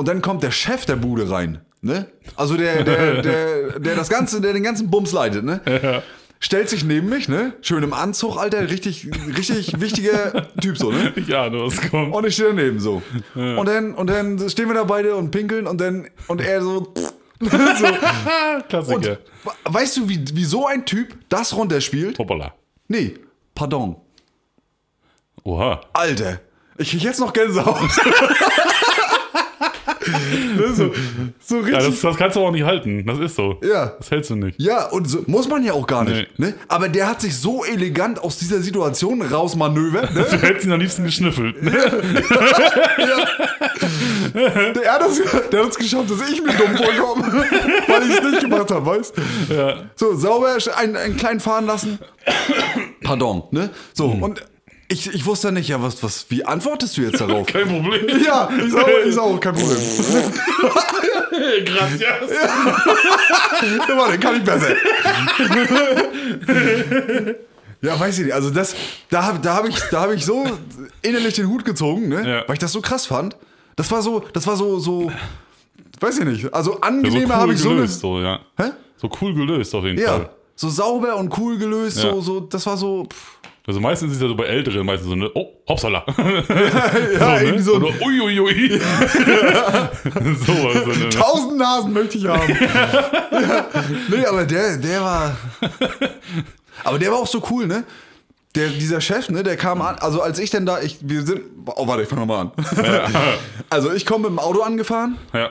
[0.01, 2.07] Und dann kommt der Chef der Bude rein, ne?
[2.35, 6.03] Also der, der, der, der das Ganze, der den ganzen Bums leitet, ne?
[6.39, 7.53] Stellt sich neben mich, ne?
[7.61, 11.13] Schön im Anzug, Alter, richtig, richtig wichtiger Typ so, ne?
[11.27, 12.15] Ja, du hast kommt.
[12.15, 13.03] Und ich stehe daneben so.
[13.35, 16.95] Und dann, und dann stehen wir da beide und pinkeln und dann, und er so,
[17.41, 17.51] so.
[17.51, 19.19] Und Klassiker.
[19.45, 22.19] we- weißt du, wie, wie so ein Typ das runterspielt?
[22.19, 22.55] Hoppala.
[22.89, 23.17] Nee,
[23.55, 23.97] pardon.
[25.45, 25.83] Oha.
[25.93, 26.41] Alter,
[26.79, 27.77] ich krieg jetzt noch Gänsehaut.
[30.57, 30.93] Ne, so,
[31.41, 31.75] so richtig.
[31.75, 33.05] Ja, das, das kannst du auch nicht halten.
[33.07, 33.59] Das ist so.
[33.63, 33.95] Ja.
[33.99, 34.61] Das hältst du nicht.
[34.61, 36.29] Ja, und so, muss man ja auch gar nicht.
[36.39, 36.47] Nee.
[36.49, 36.55] Ne?
[36.69, 40.15] Aber der hat sich so elegant aus dieser Situation rausmanövert.
[40.15, 40.27] Ne?
[40.31, 41.63] Du hättest ihn am liebsten geschnüffelt.
[41.63, 41.73] Ne?
[44.35, 45.21] Der, hat das,
[45.51, 47.25] der hat es geschafft, dass ich mir dumm vorkomme,
[47.89, 49.15] weil ich es nicht gemacht habe, weißt
[49.51, 49.75] Ja.
[49.97, 51.99] So, sauber einen, einen kleinen fahren lassen.
[53.03, 53.71] Pardon, ne?
[53.93, 54.23] So, Hm.
[54.23, 54.45] und
[54.91, 57.47] ich, ich wusste nicht, ja, was, was, wie antwortest du jetzt darauf?
[57.47, 58.07] Kein Problem.
[58.25, 59.79] ja, ich sag, ich sag auch, kein Problem.
[61.65, 62.31] Gracias.
[62.31, 64.75] Ja, warte, kann ich besser.
[67.83, 68.35] Ja, weiß ich nicht.
[68.35, 68.75] Also das,
[69.09, 70.45] da habe da hab ich, da hab ich so
[71.03, 72.29] innerlich den Hut gezogen, ne?
[72.29, 72.45] Ja.
[72.47, 73.37] weil ich das so krass fand.
[73.77, 75.11] Das war so, das war so, so,
[76.01, 76.53] weiß ich nicht.
[76.53, 78.41] Also Ja, so angenehmer cool habe ich so eine, gelöst, so, ja.
[78.59, 78.71] Hä?
[78.97, 80.31] So cool gelöst auf jeden ja, Fall.
[80.57, 81.97] so sauber und cool gelöst.
[81.99, 83.05] So, so, das war so.
[83.05, 83.40] Pff.
[83.71, 86.05] Also meistens ist es ja so bei Älteren meistens so, ne, oh, hoppsala.
[86.19, 87.63] Ja, so, irgendwie ne?
[87.63, 88.71] so Oder uiuiui.
[88.81, 90.85] so was.
[90.85, 91.09] So, ne?
[91.11, 92.49] Tausend Nasen möchte ich haben.
[92.51, 93.65] ja.
[94.09, 95.37] Nee, aber der, der war.
[96.83, 97.85] Aber der war auch so cool, ne?
[98.57, 101.43] Der, dieser Chef, ne, der kam an, also als ich denn da, ich, wir sind,
[101.67, 102.53] oh warte, ich fange nochmal an.
[103.71, 105.51] Also ich komme mit dem Auto angefahren, Ja.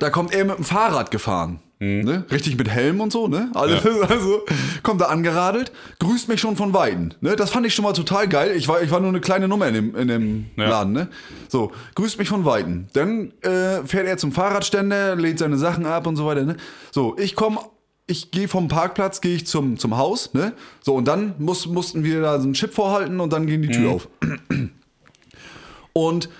[0.00, 1.60] da kommt er mit dem Fahrrad gefahren.
[1.82, 2.24] Ne?
[2.30, 3.50] Richtig mit Helm und so, ne?
[3.54, 4.42] Also, also
[4.84, 7.10] kommt er angeradelt, grüßt mich schon von Weitem.
[7.20, 7.34] Ne?
[7.34, 8.54] Das fand ich schon mal total geil.
[8.54, 10.68] Ich war, ich war nur eine kleine Nummer in dem, in dem Ja.
[10.68, 11.08] Laden, ne?
[11.48, 12.86] So, grüßt mich von Weitem.
[12.92, 16.56] Dann äh, fährt er zum Fahrradständer, lädt seine Sachen ab und so weiter, ne?
[16.92, 17.58] So, ich komme,
[18.06, 20.52] ich gehe vom Parkplatz, gehe ich zum, zum Haus, ne?
[20.82, 23.70] So, und dann muss, mussten wir da so einen Chip vorhalten und dann ging die
[23.70, 24.08] Tür auf.
[25.94, 26.30] Und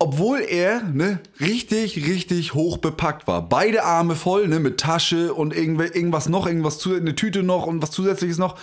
[0.00, 3.48] obwohl er ne, richtig, richtig hoch bepackt war.
[3.48, 7.66] Beide Arme voll, ne, mit Tasche und irgendw irgendwas noch, irgendwas zu, eine Tüte noch
[7.66, 8.56] und was zusätzliches noch.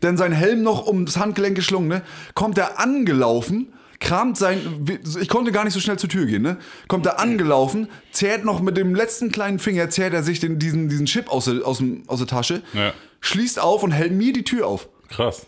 [0.00, 2.02] Dann sein Helm noch ums Handgelenk geschlungen, ne?
[2.34, 4.58] Kommt er angelaufen, kramt sein.
[5.20, 6.56] Ich konnte gar nicht so schnell zur Tür gehen, ne?
[6.88, 10.88] Kommt er angelaufen, zerrt noch mit dem letzten kleinen Finger, zerrt er sich den, diesen,
[10.88, 12.92] diesen Chip aus der, aus, dem, aus der Tasche, Ja.
[13.20, 14.88] schließt auf und hält mir die Tür auf.
[15.08, 15.46] Krass.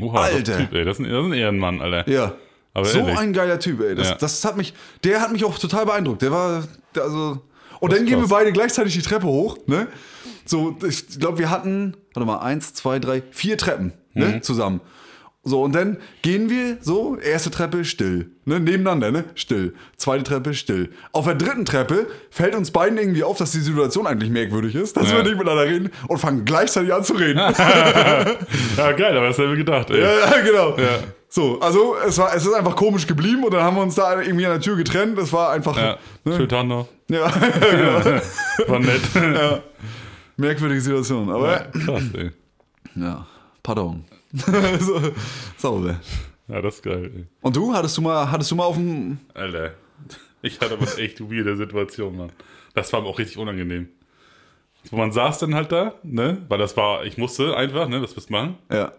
[0.00, 0.42] Oha, Alter.
[0.42, 2.10] Das, typ, ey, das, ist ein, das ist ein Ehrenmann, Alter.
[2.10, 2.34] Ja.
[2.74, 3.18] Aber so ehrlich.
[3.18, 3.94] ein geiler Typ, ey.
[3.94, 4.14] Das, Ja.
[4.16, 4.72] das hat mich,
[5.04, 6.22] der hat mich auch total beeindruckt.
[6.22, 6.64] Der war,
[6.94, 7.42] der, also.
[7.80, 9.88] Und Das dann gehen wir beide gleichzeitig die Treppe hoch, ne?
[10.46, 14.26] So, ich glaube, wir hatten, warte mal, eins, zwei, drei, vier Treppen, ne?
[14.26, 14.42] Mhm.
[14.42, 14.80] Zusammen.
[15.44, 18.60] So, und dann gehen wir so, erste Treppe still, ne?
[18.60, 19.24] Nebeneinander, ne?
[19.34, 19.74] Still.
[19.96, 20.90] Zweite Treppe still.
[21.10, 24.96] Auf der dritten Treppe fällt uns beiden irgendwie auf, dass die Situation eigentlich merkwürdig ist,
[24.96, 25.16] dass Ja.
[25.16, 27.38] wir nicht miteinander reden und fangen gleichzeitig an zu reden.
[28.76, 30.00] Ja, geil, aber das hätte ich gedacht, ey.
[30.00, 30.76] Ja, ja, genau.
[30.78, 30.98] Ja.
[31.34, 34.20] So, also es, war, es ist einfach komisch geblieben und dann haben wir uns da
[34.20, 35.16] irgendwie an der Tür getrennt.
[35.16, 35.96] Das war einfach Ja.
[36.24, 36.36] ne?
[36.36, 36.88] Schönen Tag noch.
[37.08, 37.26] ja,
[37.70, 38.20] genau.
[38.68, 39.00] War nett.
[39.14, 39.62] Ja.
[40.36, 41.30] merkwürdige Situation.
[41.30, 42.30] Aber ja, Krass, ey.
[43.62, 44.04] pardon.
[44.80, 45.00] so,
[45.56, 46.00] sauber.
[46.48, 47.24] Ja, das ist geil, ey.
[47.40, 49.16] Und du, hattest du mal, hattest du mal auf dem.
[49.32, 49.70] Alter.
[50.42, 52.32] Ich hatte aber echt weirde Situation, Mann.
[52.74, 53.88] Das war mir auch richtig unangenehm.
[54.84, 56.42] So, man saß dann halt da, ne?
[56.50, 58.58] Weil das war, ich musste einfach, ne, das wirst machen.
[58.70, 58.92] Ja.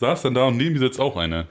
[0.00, 1.46] Saß dann da und neben mir sitzt auch einer.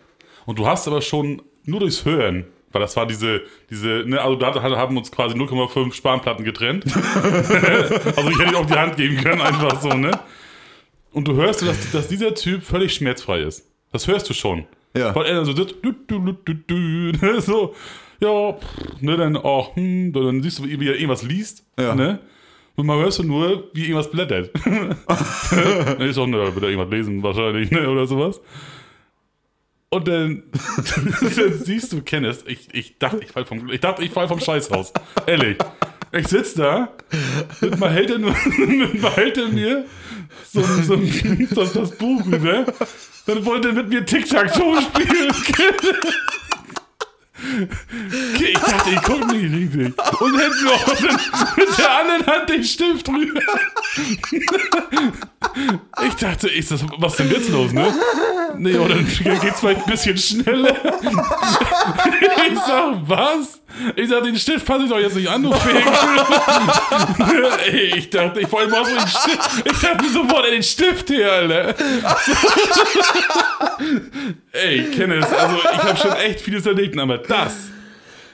[0.48, 4.38] Und du hast aber schon nur durchs Hören, weil das war diese, diese, ne, also
[4.38, 6.86] da haben uns quasi 0,5 Spanplatten getrennt.
[8.16, 10.12] also ich hätte auch die Hand geben können, einfach so, ne?
[11.12, 13.70] Und du hörst, dass, dass dieser Typ völlig schmerzfrei ist.
[13.92, 14.66] Das hörst du schon.
[14.96, 15.14] Ja.
[15.14, 16.76] Weil er dann so sitzt, du, du, du, du, du,
[17.26, 17.76] ne, so,
[18.22, 21.94] ja, pff, ne, dann, oh, hm, dann siehst du, wie er irgendwas liest, Ja.
[21.94, 22.20] ne?
[22.78, 24.52] Und mal hörst du nur, wie irgendwas blättert.
[24.66, 28.40] ne, ist auch, ne, wird er irgendwas lesen wahrscheinlich, ne, oder sowas.
[29.90, 30.44] Und dann,
[31.36, 34.40] dann siehst du, Kenneth, ich, ich dachte, ich fall vom, ich dachte, ich fall vom
[34.40, 34.92] Scheißhaus.
[35.26, 35.58] Ehrlich.
[36.12, 36.94] Ich sitz da,
[37.62, 39.86] mit mal hält er, nur, mit mal hält er mir
[40.52, 41.00] so, so,
[41.52, 42.66] so das Buch rüber.
[43.26, 45.32] Dann wollte er mit mir Tic-Tac-Toe spielen.
[48.34, 49.94] Okay, ich dachte, ich guck nicht richtig.
[50.22, 50.88] Und mir auch
[51.58, 53.42] mit, der anderen Hand den Stift rüber.
[56.08, 57.94] Ich dachte, ist das, was denn jetzt los, ne?
[58.58, 60.76] Nee, oder geht's vielleicht ein bisschen schneller.
[62.50, 63.62] Ich sag, was?
[63.96, 65.52] Ich sag, den Stift fasse ich doch jetzt nicht an, du.
[67.68, 69.40] Ey, ich dachte, ich wollte mal so den Stift.
[69.66, 71.70] Ich dachte mir sofort, ey, den Stift her, Alter.
[74.52, 77.54] Ey, Kenneth, also ich habe schon echt vieles erlebt, aber das,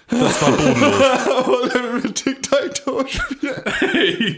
[0.09, 0.93] das war bodenlos.
[1.47, 3.63] Wollen wir mit Tic-Tac-Toe spielen?
[3.93, 4.35] Ey,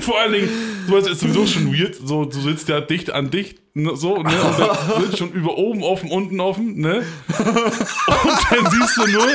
[0.00, 0.48] vor allen Dingen,
[0.88, 1.94] sowas ist sowieso schon weird.
[2.04, 5.56] So, du sitzt ja dicht an dicht, ne, so, ne, und dann sitzt schon über
[5.56, 7.04] oben offen, unten offen, ne?
[7.28, 9.26] Und dann siehst du nur,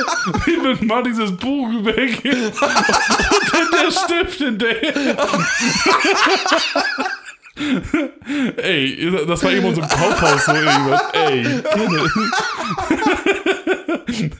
[0.44, 5.26] wie mit mal dieses Buch weggeht und dann der Stift hinterher.
[8.56, 11.02] Ey, das war irgendwo so ein Kaufhaus, so irgendwas.
[11.12, 11.42] Ey,
[11.74, 12.10] Kinder.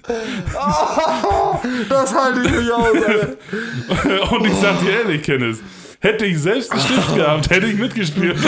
[1.89, 4.33] Das halte ich nicht aus, Alter.
[4.33, 5.59] Und ich sag dir ehrlich, Kenneth,
[6.01, 8.37] hätte ich selbst einen Stift gehabt, hätte ich mitgespielt.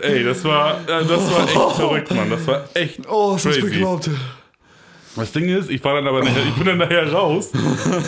[0.00, 2.30] Ey, das war, äh, das war echt verrückt, Mann.
[2.30, 3.70] Das war echt Oh, ist das crazy.
[3.70, 4.10] bekloppt.
[5.16, 7.52] Das Ding ist, ich war dann aber nachher, ich bin dann nachher raus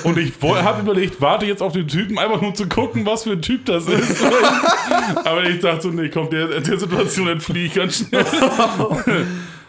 [0.03, 3.33] und ich habe überlegt, warte jetzt auf den Typen, einfach nur zu gucken, was für
[3.33, 4.25] ein Typ das ist.
[5.25, 8.25] aber ich dachte so, nee, komm, der, der Situation entfliehe ich ganz schnell.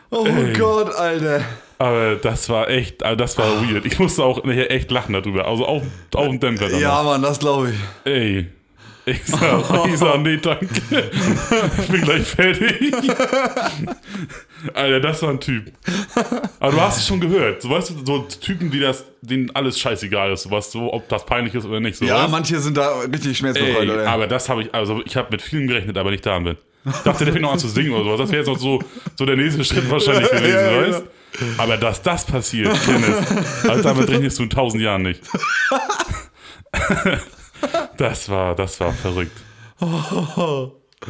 [0.10, 0.54] Oh Ey.
[0.54, 1.42] Gott, Alter.
[1.80, 3.86] Aber das war echt, also das war weird.
[3.86, 5.46] Ich musste auch nachher echt lachen darüber.
[5.46, 5.84] Also auch,
[6.16, 6.68] auch im Dämpfer.
[6.70, 6.80] danach.
[6.80, 7.78] Ja, Mann, das glaube ich.
[8.10, 8.48] Ey.
[9.10, 10.68] Ich sag, ich sag, nee, danke.
[11.80, 12.92] Ich bin gleich fertig.
[14.74, 15.72] Alter, das war ein Typ.
[16.60, 17.62] Aber du hast es schon gehört.
[17.62, 21.26] So, weißt du, so Typen, die das, denen alles scheißegal ist, was so, ob das
[21.26, 21.96] peinlich ist oder nicht.
[21.98, 22.32] So, Ja, weißt?
[22.32, 25.68] manche sind da richtig schmerzbefreit, Ey, aber das habe ich, also ich habe mit vielen
[25.68, 26.58] gerechnet, aber nicht damit.
[26.86, 28.20] Ich dachte, der fängt noch an zu singen oder sowas.
[28.20, 28.82] Das wäre jetzt noch so,
[29.16, 31.04] so der nächste Schritt wahrscheinlich gewesen, Ja, ja, weißt
[31.60, 35.22] Aber dass das passiert, Kenneth, also damit rechnest du in tausend Jahren nicht.
[37.98, 39.36] Das war, das war verrückt.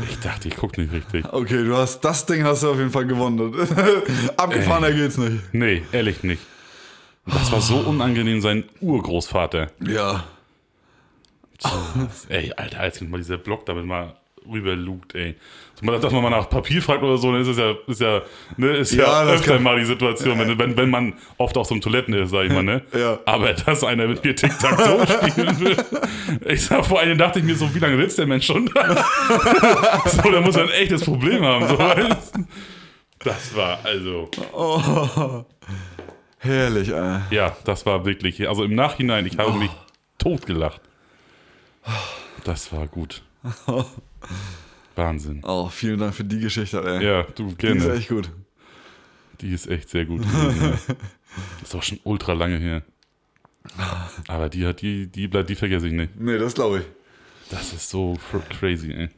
[0.09, 1.25] Ich dachte, ich guck nicht richtig.
[1.31, 3.53] Okay, du hast das Ding hast du auf jeden Fall gewonnen.
[4.37, 5.53] Abgefahrener geht's nicht.
[5.53, 6.41] Nee, ehrlich nicht.
[7.25, 9.71] Das war so unangenehm, sein Urgroßvater.
[9.85, 10.23] Ja.
[12.29, 14.15] Ey, Alter, als mal dieser Block damit mal
[14.49, 15.35] rüberlugt, ey.
[15.79, 18.21] So, Dass man mal nach Papier fragt oder so, dann ist es ja, ist ja,
[18.57, 21.75] ne, ist ja, Ja, öfter mal die Situation, wenn, wenn, wenn man oft auf so
[21.75, 22.81] einem Toiletten ist, sag ich mal, ne?
[22.97, 23.19] Ja.
[23.25, 25.77] Aber dass einer mit mir Tic-Tac-Toe spielen will,
[26.47, 29.05] ich sag, vor allem dachte ich mir so, wie lange sitzt der Mensch schon da?
[30.05, 32.33] so, da muss er ein echtes Problem haben, so, weißt?
[33.19, 34.31] Das war, also,
[36.39, 37.19] Herrlich, ey.
[37.29, 39.71] ja, das war wirklich, also im Nachhinein, ich habe mich
[40.17, 40.81] totgelacht.
[42.45, 43.21] Das war gut.
[44.97, 45.41] Wahnsinn.
[45.43, 47.05] Oh, vielen Dank für die Geschichte, ey.
[47.05, 47.93] Ja, du Die ist gerne.
[47.93, 48.31] echt gut.
[49.41, 50.21] Die ist echt sehr gut.
[50.23, 50.95] gewesen, ja.
[51.63, 52.81] ist auch schon ultra lange her.
[54.27, 56.19] Aber die hat die, die bleibt, die vergesse ich nicht.
[56.19, 56.85] Nee, das glaube ich.
[57.51, 59.09] Das ist so for crazy, ey.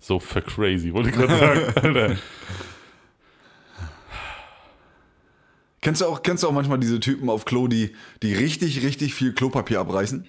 [0.00, 1.72] So for crazy, wollte ich gerade sagen.
[1.86, 2.16] Alter.
[5.82, 9.14] Kennst du auch, kennst du auch manchmal diese Typen auf Klo, die, die richtig, richtig
[9.14, 10.26] viel Klopapier abreißen?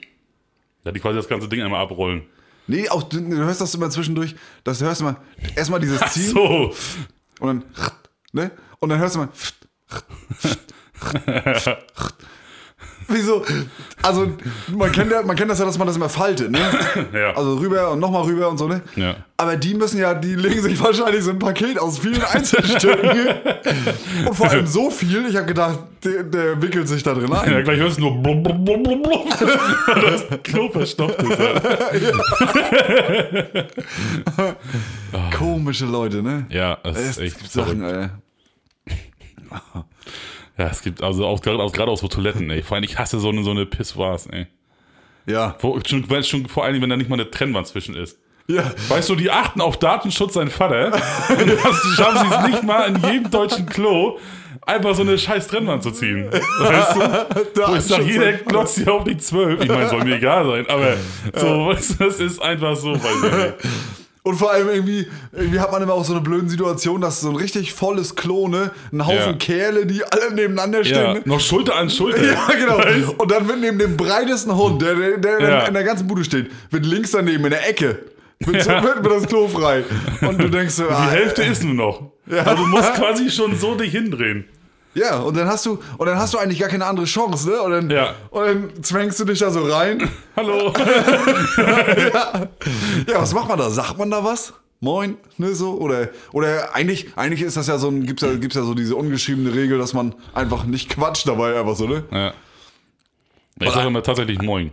[0.86, 2.24] Ja, die quasi das ganze Ding einmal abrollen.
[2.68, 4.36] Nee, auch du, du hörst das immer zwischendurch.
[4.64, 5.18] Das du hörst immer
[5.56, 6.74] erstmal dieses Ziehen So.
[7.40, 7.64] und dann
[8.34, 8.52] ne?
[8.80, 9.30] Und dann hörst du mal
[13.12, 13.44] Wieso?
[14.02, 14.28] Also,
[14.76, 16.60] man kennt, ja, man kennt das ja, dass man das immer faltet, ne?
[17.14, 17.36] Ja.
[17.36, 18.82] Also rüber und nochmal rüber und so, ne?
[18.96, 19.16] Ja.
[19.38, 23.10] Aber die müssen ja, die legen sich wahrscheinlich so ein Paket aus vielen Einzelstücken.
[24.28, 27.42] und vor allem so viel, ich habe gedacht, der, der wickelt sich da drin ja,
[27.42, 27.64] ein.
[27.64, 29.30] gleich hörst du nur blub, blub, blub, blub, blub.
[30.02, 31.40] Das Klo verstopft ist.
[31.40, 32.22] Alter.
[35.38, 36.46] Komische Leute, ne?
[36.50, 38.12] Ja, das Es ist echt Sachen, verrückt.
[38.88, 38.96] ey.
[40.62, 42.62] Ja, es gibt also auch gerade aus, gerade aus so Toiletten, ey.
[42.62, 44.46] Vor allem, ich hasse so eine, so eine Pissoirs, ey.
[45.26, 45.56] Ja.
[45.60, 48.20] Wo, schon, schon, vor allem, wenn da nicht mal eine Trennwand zwischen ist.
[48.48, 48.72] Ja.
[48.90, 50.94] Weißt du, die achten auf Datenschutz sein Vater.
[51.30, 51.58] Und du
[51.96, 54.20] schaffen sie es nicht mal in jedem deutschen Klo
[54.68, 56.32] einfach so eine scheiß Trennwand zu ziehen.
[56.32, 57.68] Weißt du?
[57.68, 59.64] Wo ich sag, jeder glotzt hier auf die 12.
[59.64, 60.94] Ich meine, soll mir egal sein, aber
[61.34, 63.56] so, weißt du, das ist einfach so, weiß ich nicht.
[64.24, 67.30] Und vor allem irgendwie, irgendwie hat man immer auch so eine blöde Situation, dass so
[67.30, 68.70] ein richtig volles Klo, ne?
[68.92, 69.34] Ein Haufen Ja.
[69.34, 70.96] Kerle, die alle nebeneinander stehen.
[70.98, 71.22] Ja, ne?
[71.26, 72.22] noch Schulter an Schulter.
[72.24, 73.14] Ja, genau.
[73.18, 75.66] Und dann wird neben dem breitesten Hund, der, der, der Ja.
[75.66, 77.98] in der ganzen Bude steht, wird links daneben in der Ecke,
[78.42, 79.84] wird, so, wird, das Klo frei.
[80.22, 82.12] Und du denkst so, Die ah, Hälfte ist nur noch.
[82.30, 84.46] Also du musst quasi schon so dich hindrehen.
[84.94, 87.62] Ja, und dann hast du, und dann hast du eigentlich gar keine andere Chance, ne?
[87.62, 88.16] Und dann, Ja.
[88.30, 90.10] und dann zwängst du dich da so rein.
[90.36, 90.74] Hallo.
[93.08, 93.70] Ja, was macht man da?
[93.70, 94.54] Sagt man da was?
[94.80, 95.74] Moin, ne, so?
[95.78, 98.96] Oder, oder eigentlich, eigentlich ist das ja so ein, gibt's ja, gibt's ja so diese
[98.96, 102.04] ungeschriebene Regel, dass man einfach nicht quatscht dabei, einfach so, ne?
[102.12, 102.34] Ja.
[103.60, 104.72] Ich sage immer tatsächlich Moin.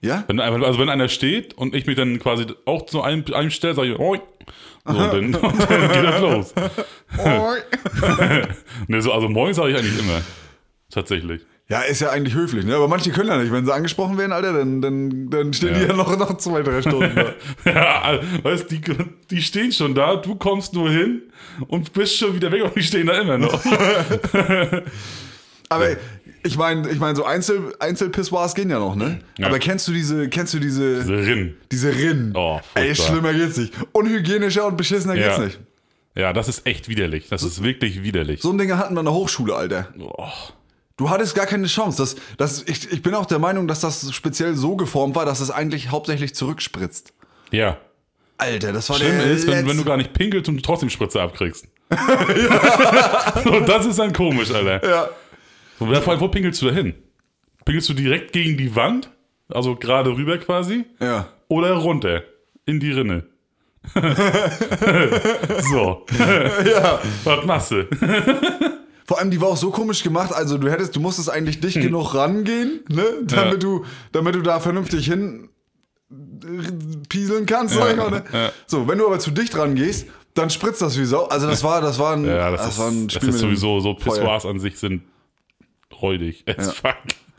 [0.00, 0.24] Ja?
[0.28, 3.74] Wenn, also wenn einer steht und ich mich dann quasi auch zu einem, einem stelle,
[3.74, 4.20] sage ich Moin.
[4.86, 6.54] So, dann, und dann geht das los.
[8.88, 10.22] Ne, so, also Moin sage ich eigentlich immer.
[10.90, 11.42] Tatsächlich.
[11.68, 12.74] Ja, ist ja eigentlich höflich, ne?
[12.74, 13.52] Aber manche können ja nicht.
[13.52, 15.88] Wenn sie angesprochen werden, Alter, dann, dann, dann stehen die Ja.
[15.88, 17.34] ja noch, noch zwei, drei Stunden da.
[17.70, 18.80] Ja, weißt die,
[19.30, 21.22] die stehen schon da, du kommst nur hin
[21.68, 23.62] und bist schon wieder weg und die stehen da immer noch.
[25.68, 25.86] Aber
[26.42, 29.20] ich meine, ich mein, so Einzel, Einzelpissoirs gehen ja noch, ne?
[29.38, 29.46] Ja.
[29.48, 31.56] Aber kennst du diese, kennst du diese, Diese Rinnen.
[31.70, 32.32] diese Rinnen?
[32.36, 33.06] Oh, Ey, furchtbar.
[33.06, 33.72] schlimmer geht's nicht.
[33.92, 35.44] Unhygienischer und beschissener geht's Ja.
[35.44, 35.60] nicht.
[36.16, 37.28] Ja, das ist echt widerlich.
[37.28, 38.42] Das ist wirklich widerlich.
[38.42, 39.88] So ein Ding hatten wir in der Hochschule, Alter.
[39.98, 40.26] Oh,
[40.96, 41.96] Du hattest gar keine Chance.
[42.02, 45.40] Das, das, ich, ich bin auch der Meinung, dass das speziell so geformt war, dass
[45.40, 47.14] es eigentlich hauptsächlich zurückspritzt.
[47.52, 47.78] Ja.
[48.36, 50.90] Alter, das war Schlimm der ist, wenn, wenn du gar nicht pinkelst und du trotzdem
[50.90, 51.66] Spritze abkriegst.
[53.44, 54.86] und das ist dann komisch, Alter.
[54.88, 55.08] Ja.
[55.88, 56.94] Vor allem, wo pinkelst du da hin?
[57.64, 59.10] Pinkelst du direkt gegen die Wand?
[59.48, 60.84] Also gerade rüber quasi?
[61.00, 61.28] Ja.
[61.48, 62.22] Oder runter?
[62.66, 63.24] In die Rinne?
[65.70, 66.06] so.
[66.64, 67.00] Ja.
[67.24, 67.84] Was machst du?
[69.06, 70.32] Vor allem, die war auch so komisch gemacht.
[70.32, 73.04] Also du hättest, du musstest eigentlich dicht genug rangehen, ne?
[73.24, 73.58] Damit Ja.
[73.58, 75.48] du, damit du da vernünftig hin
[76.10, 76.14] äh,
[77.08, 78.24] pieseln kannst, ich mal, ne?
[78.32, 78.52] ja.
[78.66, 81.24] So, wenn du aber zu dicht rangehst, dann spritzt das wie Sau.
[81.24, 83.80] Also das war, das war ein, Ja, das, war ein ist, das Spiel ist sowieso
[83.80, 83.94] so.
[83.94, 85.02] Pissoirs an sich sind
[86.02, 86.44] räudig.
[86.56, 86.94] As fuck.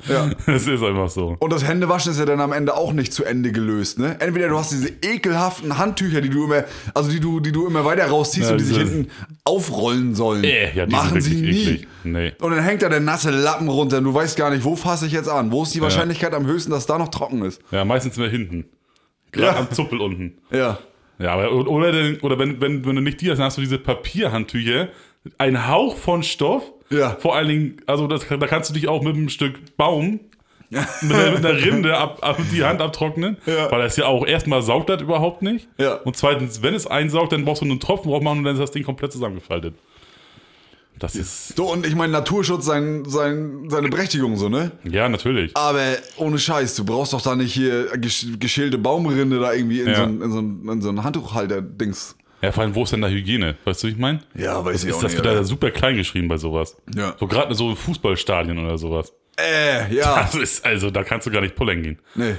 [0.10, 0.32] Ja.
[0.48, 1.36] Es ist einfach so.
[1.40, 4.16] Und das Händewaschen ist ja dann am Ende auch nicht zu Ende gelöst, ne?
[4.20, 6.64] Entweder du hast diese ekelhaften Handtücher, die du immer,
[6.96, 9.12] also die du, die du immer weiter rausziehst Ja, und die sich hinten
[9.44, 10.44] aufrollen sollen.
[10.44, 11.50] Äh, ja, die Machen sie nie.
[11.62, 11.88] eklig.
[12.04, 12.34] Nee.
[12.40, 15.06] Und dann hängt da der nasse Lappen runter und du weißt gar nicht, wo fasse
[15.06, 15.52] ich jetzt an?
[15.52, 17.62] Wo ist die Wahrscheinlichkeit am höchsten, dass da noch trocken ist?
[17.70, 18.66] Ja, meistens immer hinten.
[19.32, 19.60] Gerade Ja.
[19.60, 20.40] am Zuppel unten.
[20.52, 20.80] Ja.
[21.20, 21.90] Ja, aber, oder,
[22.24, 24.90] oder wenn, wenn, wenn du nicht die hast, dann hast du diese Papierhandtücher.
[25.38, 26.64] Ein Hauch von Stoff.
[26.92, 27.16] Ja.
[27.20, 30.20] Vor allen Dingen, also das, da kannst du dich auch mit einem Stück Baum,
[30.70, 30.82] mit,
[31.14, 33.38] einer, mit einer Rinde ab, ab, die Hand abtrocknen.
[33.46, 33.70] Ja.
[33.72, 35.68] Weil das ja auch erstmal saugt das überhaupt nicht.
[35.78, 35.96] Ja.
[35.96, 38.62] Und zweitens, wenn es einsaugt, dann brauchst du einen Tropfen drauf machen und dann ist
[38.62, 39.74] das Ding komplett zusammengefaltet.
[41.00, 41.56] Das ist.
[41.58, 44.72] So, und ich meine, Naturschutz sein, sein, seine Berechtigung, so, ne?
[44.84, 45.58] Ja, natürlich.
[45.58, 45.82] Aber
[46.18, 49.96] ohne Scheiß, du brauchst doch da nicht hier gesch geschälte Baumrinde da irgendwie in, Ja.
[49.96, 52.16] so ein, in, so ein, in so ein Handtuchhalter-Dings.
[52.42, 53.56] Ja, vor allem, wo ist denn da Hygiene?
[53.66, 54.20] Weißt du, wie ich meine?
[54.36, 55.22] Ja, weiß ich Ist auch das nicht.
[55.22, 55.44] wieder Alter.
[55.44, 56.76] super klein geschrieben bei sowas?
[56.96, 57.16] Ja.
[57.20, 59.14] So gerade so Fußballstadien oder sowas.
[59.40, 60.24] Äh, ja.
[60.24, 62.00] Das ist, also, da kannst du gar nicht pullen gehen.
[62.16, 62.36] Nee.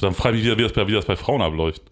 [0.00, 1.82] Dann frage ich mich wieder, wie das, bei, wie das bei Frauen abläuft.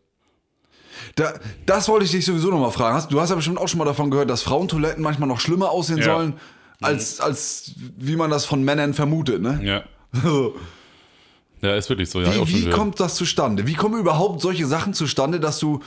[1.14, 1.34] Da,
[1.66, 2.94] das wollte ich dich sowieso nochmal fragen.
[2.96, 5.70] Hast, du hast ja bestimmt auch schon mal davon gehört, dass Frauentoiletten manchmal noch schlimmer
[5.70, 6.04] aussehen Ja.
[6.16, 6.34] sollen,
[6.80, 9.60] als, als wie man das von Männern vermutet, ne?
[9.62, 9.84] Ja.
[10.22, 10.56] So.
[11.62, 12.22] Ja, ist wirklich so.
[12.22, 12.74] Ja, Wie, wie gehört.
[12.74, 13.66] kommt das zustande?
[13.66, 15.80] Wie kommen überhaupt solche Sachen zustande, dass du,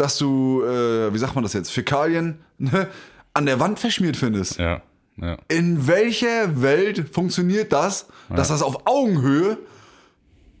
[0.00, 2.88] dass du, äh, wie sagt man das jetzt, Fäkalien ne,
[3.34, 4.58] an der Wand verschmiert findest?
[4.58, 4.82] Ja,
[5.16, 5.36] ja.
[5.48, 9.58] In welcher Welt funktioniert das, dass das auf Augenhöhe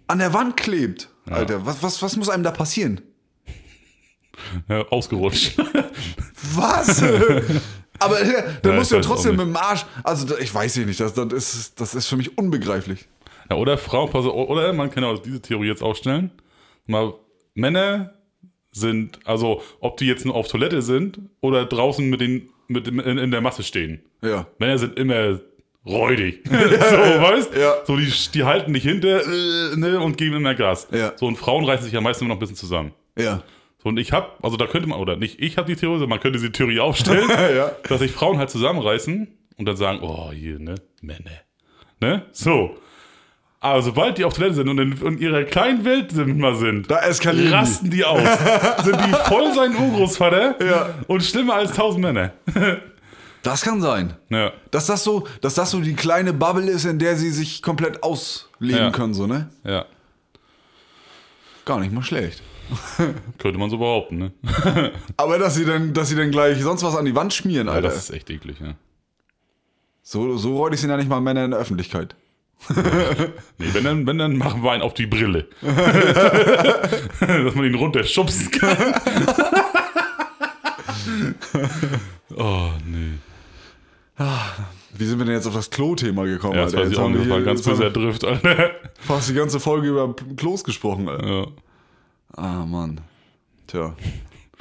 [0.06, 1.08] an der Wand klebt?
[1.28, 3.00] Alter, was, was, was muss einem da passieren?
[4.68, 5.58] ja ausgerutscht.
[6.54, 7.02] Was?
[7.98, 9.84] Aber äh, dann Ja, musst du ja trotzdem mit dem Arsch.
[10.02, 13.06] Also, ich weiß nicht, das, das, ist, das ist für mich unbegreiflich.
[13.50, 16.30] ja, oder auf, oder man kann auch diese Theorie jetzt aufstellen.
[16.86, 17.12] Mal,
[17.54, 18.14] Männer
[18.72, 23.00] sind, also ob die jetzt nur auf Toilette sind oder draußen mit den, mit, dem-
[23.00, 24.00] in, in der Masse stehen.
[24.22, 24.46] Ja.
[24.58, 25.40] Männer sind immer
[25.86, 26.40] räudig.
[26.44, 27.74] so, weißt Ja.
[27.84, 30.88] So, die, die halten nicht hinter äh, ne, und geben immer Gas.
[30.92, 31.12] Ja.
[31.16, 32.92] So, und Frauen reißen sich ja meistens immer noch ein bisschen zusammen.
[33.18, 33.42] Ja.
[33.82, 36.10] So, und ich habe, also da könnte man, oder nicht ich habe die Theorie, sondern
[36.10, 37.72] man könnte diese Theorie aufstellen, Ja.
[37.88, 41.30] dass sich Frauen halt zusammenreißen und dann sagen, oh, hier, ne, Männer.
[42.00, 42.22] Ne?
[42.32, 42.76] So.
[43.62, 46.90] Aber sobald die auf Toilette sind und in, in ihrer kleinen Welt sind, mal sind,
[46.90, 47.54] Da eskalieren die.
[47.54, 48.22] rasten die aus.
[48.84, 50.94] sind die voll sein Urgroßvater Ja.
[51.08, 52.32] und schlimmer als tausend Männer.
[53.42, 54.12] Das kann sein.
[54.28, 54.52] ja.
[54.70, 58.02] Dass das so, dass das so die kleine Bubble ist, in der sie sich komplett
[58.02, 58.90] ausleben Ja.
[58.90, 59.48] können, so, ne?
[59.64, 59.86] ja.
[61.64, 62.42] Gar nicht mal schlecht.
[63.38, 64.32] Könnte man so behaupten, ne?
[65.16, 67.72] Aber dass sie dann, dass sie dann gleich sonst was an die Wand schmieren, Ja,
[67.74, 67.88] Alter.
[67.88, 68.74] das ist echt eklig, ja.
[70.02, 72.14] so, so räudig sind ja nicht mal Männer in der Öffentlichkeit.
[72.68, 75.48] Nee, wenn dann, wenn dann machen wir einen auf die Brille.
[75.62, 78.76] Dass man ihn runterschubsen kann.
[82.36, 83.14] oh, nee.
[84.92, 86.84] Wie sind wir denn jetzt auf das Klo-Thema gekommen, Ja, das Alter?
[86.84, 87.30] weiß ich Jetzt auch haben nicht.
[87.30, 88.70] war ganz wir Drift, Alter.
[89.00, 91.26] fast die ganze Folge über Klos gesprochen, Alter.
[91.26, 91.46] Ja.
[92.36, 93.00] Ah, Mann.
[93.66, 93.94] Tja.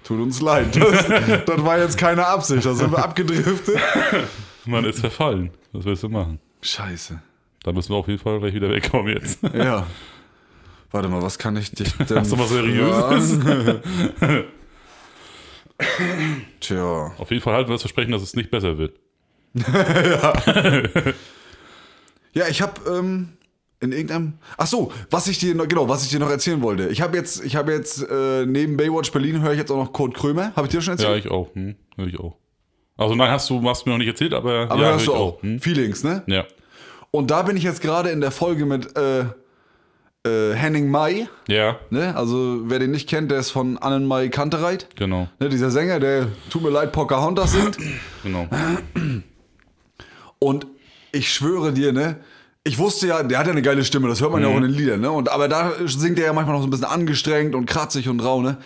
[0.03, 0.75] Tut uns leid.
[0.75, 1.05] Das,
[1.45, 2.65] das war jetzt keine Absicht.
[2.65, 3.77] Da sind wir abgedriftet.
[4.65, 5.51] Man ist verfallen.
[5.73, 6.39] Was willst du machen?
[6.61, 7.21] Scheiße.
[7.63, 9.39] Da müssen wir auf jeden Fall gleich wieder wegkommen jetzt.
[9.53, 9.85] Ja.
[10.91, 13.39] Warte mal, was kann ich dich denn Hast du was Seriöses?
[16.59, 17.11] Tja.
[17.17, 18.99] Auf jeden Fall halten wir das Versprechen, dass es nicht besser wird.
[22.33, 23.29] Ja, ich habe ähm,
[23.79, 24.33] in irgendeinem.
[24.55, 26.89] Ach so, was ich dir noch, genau, was ich dir noch erzählen wollte.
[26.89, 29.91] Ich habe jetzt, ich habe jetzt äh, neben Baywatch Berlin höre ich jetzt auch noch
[29.91, 30.53] Kurt Krömer.
[30.55, 31.25] Habe ich dir schon Ja, erzählt?
[31.25, 31.53] ich auch.
[31.55, 32.37] Hm, hör ich auch.
[32.97, 35.13] Also nein, hast du, hast du mir noch nicht erzählt, aber, Aber ja, hörst hör
[35.13, 35.41] du ich auch.
[35.41, 35.59] Hm?
[35.59, 36.21] Feelings, ne?
[36.27, 36.45] Ja,
[37.11, 39.21] Und da bin ich jetzt gerade in der Folge mit äh,
[40.27, 41.27] äh, Henning Mai.
[41.47, 42.15] ja, Ne?
[42.15, 44.87] Also wer den nicht kennt, der ist von Annenmai Kantereit.
[44.95, 47.77] genau, Ne, dieser Sänger, der tut mir leid, Pocahontas singt.
[48.23, 48.47] genau.
[50.39, 50.67] Und
[51.11, 52.17] ich schwöre dir, ne?
[52.63, 54.61] Ich wusste ja, der hat ja eine geile Stimme, das hört man ja auch in
[54.63, 55.09] den Liedern, ne?
[55.11, 58.19] Und, aber da singt er ja manchmal noch so ein bisschen angestrengt und kratzig und
[58.19, 58.57] rau, ne?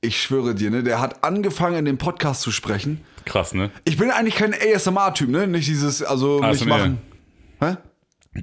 [0.00, 0.82] Ich schwöre dir, ne?
[0.82, 3.00] Der hat angefangen, in dem Podcast zu sprechen.
[3.24, 3.70] Krass, ne?
[3.84, 5.46] Ich bin eigentlich kein ASMR-Typ, ne?
[5.46, 6.68] Nicht dieses, also nicht ASMR.
[6.68, 6.98] machen.
[7.62, 7.76] Hä?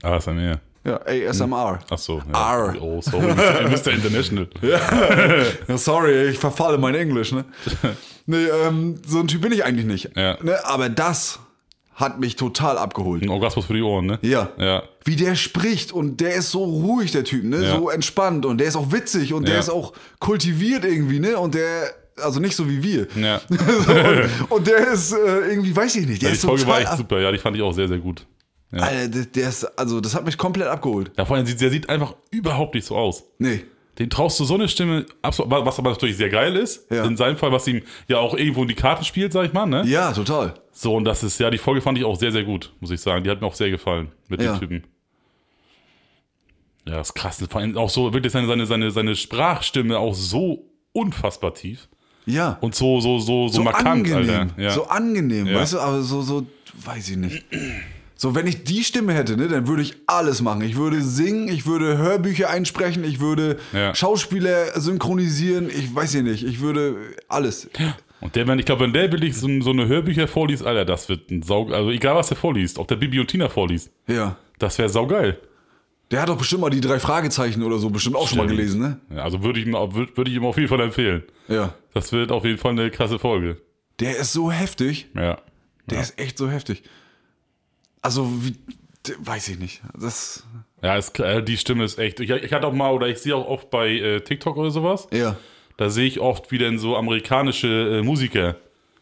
[0.04, 0.60] ASMR.
[0.86, 1.80] Ja, ASMR.
[1.90, 2.22] Ach so.
[2.32, 2.56] Ja.
[2.56, 2.82] R.
[2.82, 3.34] Oh, sorry.
[3.34, 3.92] Mr.
[3.92, 4.48] International.
[5.68, 7.44] Ja, sorry, ich verfalle mein Englisch, ne?
[8.26, 10.12] nee, ähm, so ein Typ bin ich eigentlich nicht.
[10.16, 10.38] Ja.
[10.42, 10.58] Ne?
[10.66, 11.40] Aber das
[11.96, 13.22] hat mich total abgeholt.
[13.24, 14.20] Ein Orgasmus für die Ohren, ne?
[14.22, 14.52] Ja.
[14.58, 14.84] Ja.
[15.04, 17.62] Wie der spricht und der ist so ruhig, der Typ, ne?
[17.62, 17.76] Ja.
[17.76, 19.60] So entspannt und der ist auch witzig und der Ja.
[19.60, 21.38] ist auch kultiviert irgendwie, ne?
[21.38, 21.94] Und der,
[22.24, 23.08] also nicht so wie wir.
[23.18, 23.42] Ja.
[23.50, 25.18] So, und, und der ist äh,
[25.50, 27.62] irgendwie, weiß ich nicht, der Die ist Folge war echt super, ja, die fand ich
[27.62, 28.26] auch sehr, sehr gut.
[28.72, 31.12] Ja, Alter, der, der ist, also das hat mich komplett abgeholt.
[31.18, 33.24] ja vor allem, der sieht einfach überhaupt nicht so aus.
[33.40, 33.64] Nee.
[33.98, 37.04] Den traust du so eine Stimme, absolut, was aber natürlich sehr geil ist, Ja.
[37.04, 39.66] in seinem Fall, was ihm ja auch irgendwo in die Karten spielt, sag ich mal,
[39.66, 39.84] ne?
[39.86, 40.54] Ja, total.
[40.72, 43.02] So, und das ist, ja, die Folge fand ich auch sehr, sehr gut, muss ich
[43.02, 43.24] sagen.
[43.26, 44.54] Die hat mir auch sehr gefallen mit Ja.
[44.54, 44.84] dem Typen.
[46.88, 47.44] Ja, ist krass.
[47.50, 51.90] Vor allem auch so, wirklich seine, seine, seine, seine Sprachstimme auch so unfassbar tief.
[52.26, 52.58] Ja.
[52.62, 54.30] Und so, so, so, so, so markant, angenehm.
[54.30, 54.62] Alter.
[54.62, 54.70] Ja.
[54.72, 56.46] So angenehm, weißt du, aber so, so,
[56.86, 57.44] weiß ich nicht.
[58.22, 60.60] So, wenn ich die Stimme hätte, ne, dann würde ich alles machen.
[60.62, 63.96] Ich würde singen, ich würde Hörbücher einsprechen, ich würde Ja.
[63.96, 66.98] Schauspieler synchronisieren, ich weiß ja nicht, ich würde
[67.30, 67.70] alles.
[68.20, 71.08] Und der, wenn, ich glaube, wenn der wirklich so, so eine Hörbücher vorliest, Alter, das
[71.08, 74.36] wird ein Sau, also egal was der vorliest, ob der Bibi und Tina vorliest, Ja.
[74.58, 75.40] das wäre saugeil.
[76.12, 78.60] Der hat doch bestimmt mal die drei Fragezeichen oder so bestimmt auch schon mal Stimmt.
[78.60, 79.00] gelesen, ne?
[79.16, 81.24] Ja, also würde ich, ihm würd, würde ich ihm auf jeden Fall empfehlen.
[81.48, 81.74] Ja.
[81.94, 83.62] Das wird auf jeden Fall eine krasse Folge.
[84.02, 85.08] Der ist so heftig.
[85.16, 85.38] Ja.
[85.90, 86.84] Der ist echt so heftig.
[88.02, 88.56] Also, wie,
[89.20, 89.82] weiß ich nicht.
[90.00, 90.44] Das,
[90.82, 92.20] Ja, ist, äh, die Stimme ist echt.
[92.20, 95.08] Ich, ich hatte auch mal, oder ich sehe auch oft bei äh, TikTok oder sowas,
[95.12, 95.36] ja.
[95.78, 98.56] da sehe ich oft, wie denn so amerikanische äh, Musiker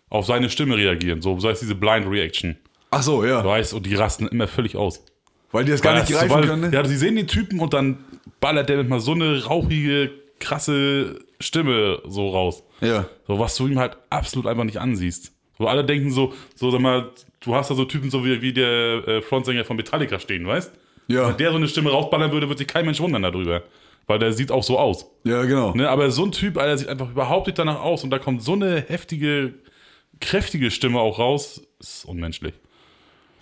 [0.09, 1.21] auf seine Stimme reagieren.
[1.21, 2.57] So, sei es diese Blind Reaction.
[2.91, 3.43] Ach so, ja.
[3.43, 5.03] Weißt und die rasten immer völlig aus.
[5.51, 6.71] Weil die das gar nicht Weil- greifen weil, können, ne?
[6.73, 7.97] Ja, sie sehen den Typen und dann
[8.39, 12.63] ballert der mit mal so eine rauchige, krasse Stimme so raus.
[12.81, 13.07] Ja.
[13.27, 15.33] So, was du ihm halt absolut einfach nicht ansiehst.
[15.57, 17.09] So, alle denken so, so, sag mal,
[17.41, 20.71] du hast da so Typen so wie, wie der äh, Frontsänger von Metallica stehen, weißt?
[21.07, 21.29] Ja.
[21.29, 23.63] Wenn der so eine Stimme rausballern würde, würde sich kein Mensch wundern darüber.
[24.07, 25.05] Weil der sieht auch so aus.
[25.25, 25.73] Ja, genau.
[25.73, 25.89] Ne?
[25.89, 28.53] Aber so ein Typ, Alter, sieht einfach überhaupt nicht danach aus und da kommt so
[28.53, 29.53] eine heftige,
[30.21, 32.53] kräftige Stimme auch raus, ist unmenschlich.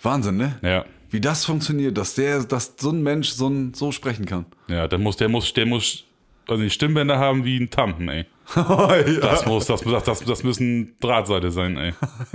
[0.02, 0.58] Wahnsinn, ne?
[0.62, 0.84] Ja.
[1.10, 4.46] Wie das funktioniert, dass der, dass so ein Mensch so, ein, so sprechen kann.
[4.68, 6.04] Ja, der muss, der muss, der muss,
[6.48, 8.26] also die Stimmbänder haben wie ein Tampen, ey.
[8.56, 9.02] ja.
[9.20, 11.92] Das muss, das, das, das, müssen Drahtseite sein, ey.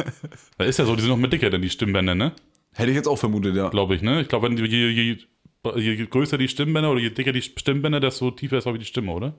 [0.57, 2.34] Da ist ja so, die sind noch mehr dicker denn die Stimmbänder, ne?
[2.74, 3.70] Hätte ich jetzt auch vermutet, ja.
[3.70, 4.22] Glaube ich, ne?
[4.22, 5.18] Ich glaube, je, je,
[5.76, 9.12] je größer die Stimmbänder oder je dicker die Stimmbänder, desto tiefer ist auch die Stimme,
[9.12, 9.34] oder?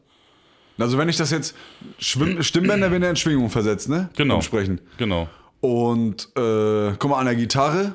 [0.78, 1.56] Also wenn ich das jetzt
[1.98, 4.10] Schwimm Stimmbänder werden ja in Schwingung versetzt, ne?
[4.16, 4.36] Genau.
[4.36, 4.80] Beim Sprechen.
[4.98, 5.28] Genau.
[5.60, 7.94] Und äh, guck mal, an der Gitarre,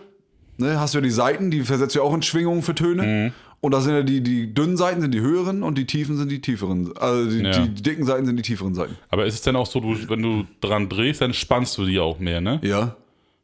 [0.58, 3.04] ne, hast du ja die Seiten, die versetzt du ja auch in Schwingungen für Töne.
[3.04, 3.34] Mhm.
[3.68, 6.32] Und da sind ja die, die dünnen Seiten sind die höheren und die tiefen sind
[6.32, 6.96] die tieferen.
[6.96, 7.52] Also die, Ja.
[7.66, 8.96] die, dicken Seiten sind die tieferen Seiten.
[9.10, 12.00] Aber ist es denn auch so, du, wenn du dran drehst, dann spannst du die
[12.00, 12.62] auch mehr, ne?
[12.64, 12.96] Ja.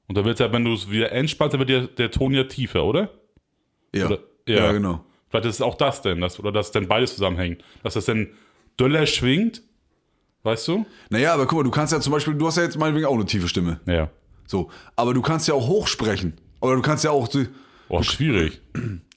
[0.08, 2.46] Und dann wird ja, wenn du es wieder entspannst, dann wird der, der Ton ja
[2.46, 3.10] tiefer, oder?
[3.94, 4.06] Ja.
[4.06, 4.56] Oder- ja.
[4.56, 4.72] ja.
[4.72, 5.04] genau.
[5.28, 7.62] Vielleicht ist es auch das denn, dass, oder dass dann beides zusammenhängt.
[7.84, 8.30] Dass das dann
[8.80, 9.62] döller schwingt,
[10.44, 10.86] weißt du?
[11.10, 13.14] Naja, aber guck mal, du kannst ja zum Beispiel, du hast ja jetzt meinetwegen auch
[13.16, 13.82] eine tiefe Stimme.
[13.88, 14.10] Ja.
[14.48, 14.70] So.
[14.96, 16.36] Aber du kannst ja auch hochsprechen.
[16.62, 17.28] Oder du kannst ja auch.
[17.96, 18.60] Oh, schwierig.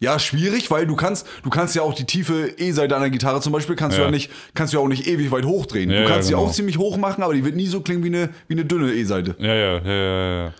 [0.00, 3.40] Ja, schwierig, weil du kannst, du kannst ja auch die tiefe E-Seite an der Gitarre
[3.40, 4.06] zum Beispiel, kannst du Ja.
[4.08, 5.88] ja nicht, kannst du ja auch nicht ewig weit hochdrehen.
[5.88, 6.44] Ja, du ja, kannst sie genau.
[6.44, 8.92] auch ziemlich hoch machen, aber die wird nie so klingen wie eine, wie eine dünne
[8.92, 9.34] E-Seite.
[9.38, 10.54] Ja, ja, ja, ja, ja.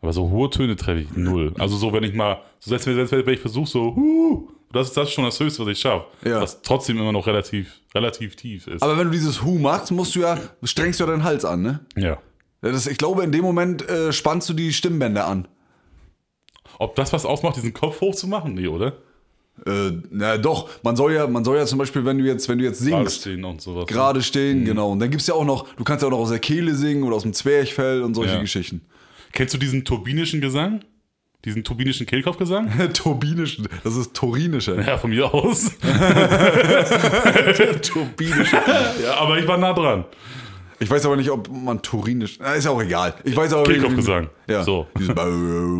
[0.00, 1.52] Aber so hohe Töne treffe ich null.
[1.58, 4.86] Also so, wenn ich mal, so selbst wenn, selbst wenn ich versuche, so, huh, das
[4.88, 6.06] ist das schon das Höchste, was ich schaffe.
[6.24, 6.40] Ja.
[6.42, 8.82] Was trotzdem immer noch relativ, relativ tief ist.
[8.84, 11.62] Aber wenn du dieses Hu machst, musst du ja, strengst du ja deinen Hals an,
[11.62, 11.80] ne?
[11.96, 12.18] ja.
[12.62, 15.48] Ja, Das, ich glaube, in dem Moment äh, spannst du die Stimmbänder an.
[16.78, 18.54] Ob das was ausmacht, diesen Kopf hochzumachen?
[18.54, 18.94] Nee, oder?
[19.66, 22.58] Äh, na doch, man soll ja, man soll ja zum Beispiel, wenn du jetzt, wenn
[22.58, 23.86] du jetzt Gerade singst, stehen und sowas.
[23.86, 24.22] gerade Mhm.
[24.22, 24.92] stehen, genau.
[24.92, 27.02] Und dann gibt's ja auch noch, du kannst ja auch noch aus der Kehle singen
[27.02, 28.40] oder aus dem Zwerchfell und solche Ja.
[28.40, 28.82] Geschichten.
[29.32, 30.80] Kennst du diesen turbinischen Gesang?
[31.44, 32.70] Diesen turbinischen Kehlkopfgesang?
[32.94, 34.80] Turbinisch, das ist torinischer.
[34.84, 35.70] Ja, von mir aus.
[37.82, 38.62] Turbinischer.
[39.02, 40.04] ja, aber ich war nah dran.
[40.80, 42.38] Ich weiß aber nicht, ob man Torinisch.
[42.40, 43.14] Na, ist ja auch egal.
[43.24, 44.30] Ich weiß aber Kehlkopfgesang.
[44.48, 44.62] Ja.
[44.62, 44.86] So.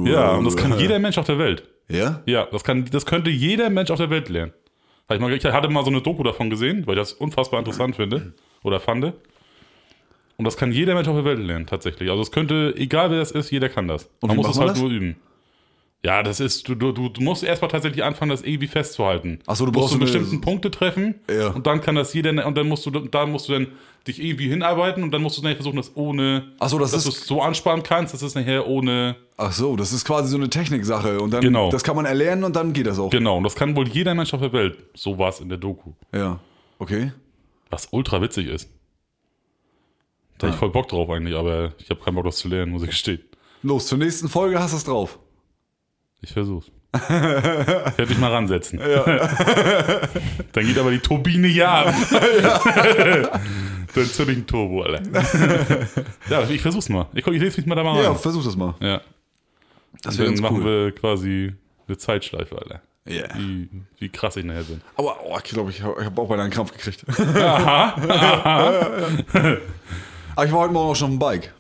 [0.05, 1.65] Ja, und das kann jeder Mensch auf der Welt.
[1.89, 2.23] Ja?
[2.27, 4.53] Ja, das, kann, das könnte jeder Mensch auf der Welt lernen.
[5.11, 7.97] Ich, mal, ich hatte mal so eine Doku davon gesehen, weil ich das unfassbar interessant
[7.97, 9.05] finde oder fand.
[10.37, 12.11] Und das kann jeder Mensch auf der Welt lernen, tatsächlich.
[12.11, 14.11] Also es könnte, egal wer das ist, jeder kann das.
[14.21, 14.81] Und man muss es halt das?
[14.81, 15.17] nur üben.
[16.05, 19.41] Ja, das ist, du, du, du musst erstmal tatsächlich anfangen, das irgendwie festzuhalten.
[19.47, 21.49] Ach so, du musst brauchst du eine- bestimmten Punkte treffen Ja.
[21.49, 23.67] und dann kann das jeder, und dann musst du, da musst du dann
[24.07, 27.11] dich irgendwie hinarbeiten und dann musst du dann versuchen, das ohne, so, das dass du
[27.11, 30.49] es so ansparen kannst, dass es nachher ohne, Ach so, das ist quasi so eine
[30.49, 31.21] Techniksache.
[31.21, 31.69] Und dann, Genau.
[31.71, 33.11] das kann man erlernen und dann geht das auch.
[33.11, 34.79] genau, und das kann wohl jeder Mensch auf der Welt.
[34.95, 35.93] So war es in der Doku.
[36.15, 36.39] Ja.
[36.79, 37.13] Okay.
[37.71, 38.71] Was ultra witzig ist.
[40.39, 42.71] Da hab ich voll Bock drauf eigentlich, aber ich habe keinen Bock, das zu lernen,
[42.71, 43.21] muss ich gestehen.
[43.65, 45.19] Los, zur nächsten Folge hast du es drauf.
[46.21, 46.71] Ich versuch's.
[46.95, 48.79] Ich werde dich mal ransetzen.
[50.53, 51.95] Dann geht aber die Turbine hier ab.
[53.95, 55.03] Dann zünd ich einen Turbo, Alter.
[56.31, 57.07] ja, ich versuch's mal.
[57.15, 58.19] Ich, guck, ich lese mich mal da mal Ja, rein.
[58.19, 58.75] versuch das mal.
[58.81, 59.01] Ja.
[60.03, 60.87] Das Dann wäre ganz machen cool.
[60.87, 61.53] wir quasi
[61.87, 62.81] eine Zeitschleife, Alter.
[63.07, 63.25] Ja.
[63.37, 64.81] Wie, wie krass ich nachher bin.
[64.97, 67.05] Aber oh, ich glaube, ich habe hab auch beinahe einen Krampf gekriegt.
[70.37, 71.53] Aber ich war heute Morgen auch schon auf dem Bike.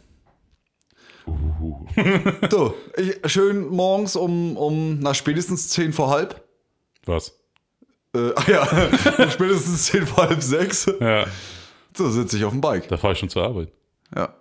[2.51, 6.43] So, ich, schön morgens um, um na, spätestens 10 vor halb.
[7.07, 7.33] Was?
[8.15, 8.67] Äh, ah ja,
[9.31, 10.91] spätestens 10 vor halb sechs.
[11.01, 11.27] Ja,
[11.97, 12.89] So sitze ich auf dem Bike.
[12.89, 13.73] da fahre ich schon zur Arbeit.
[14.15, 14.35] Ja.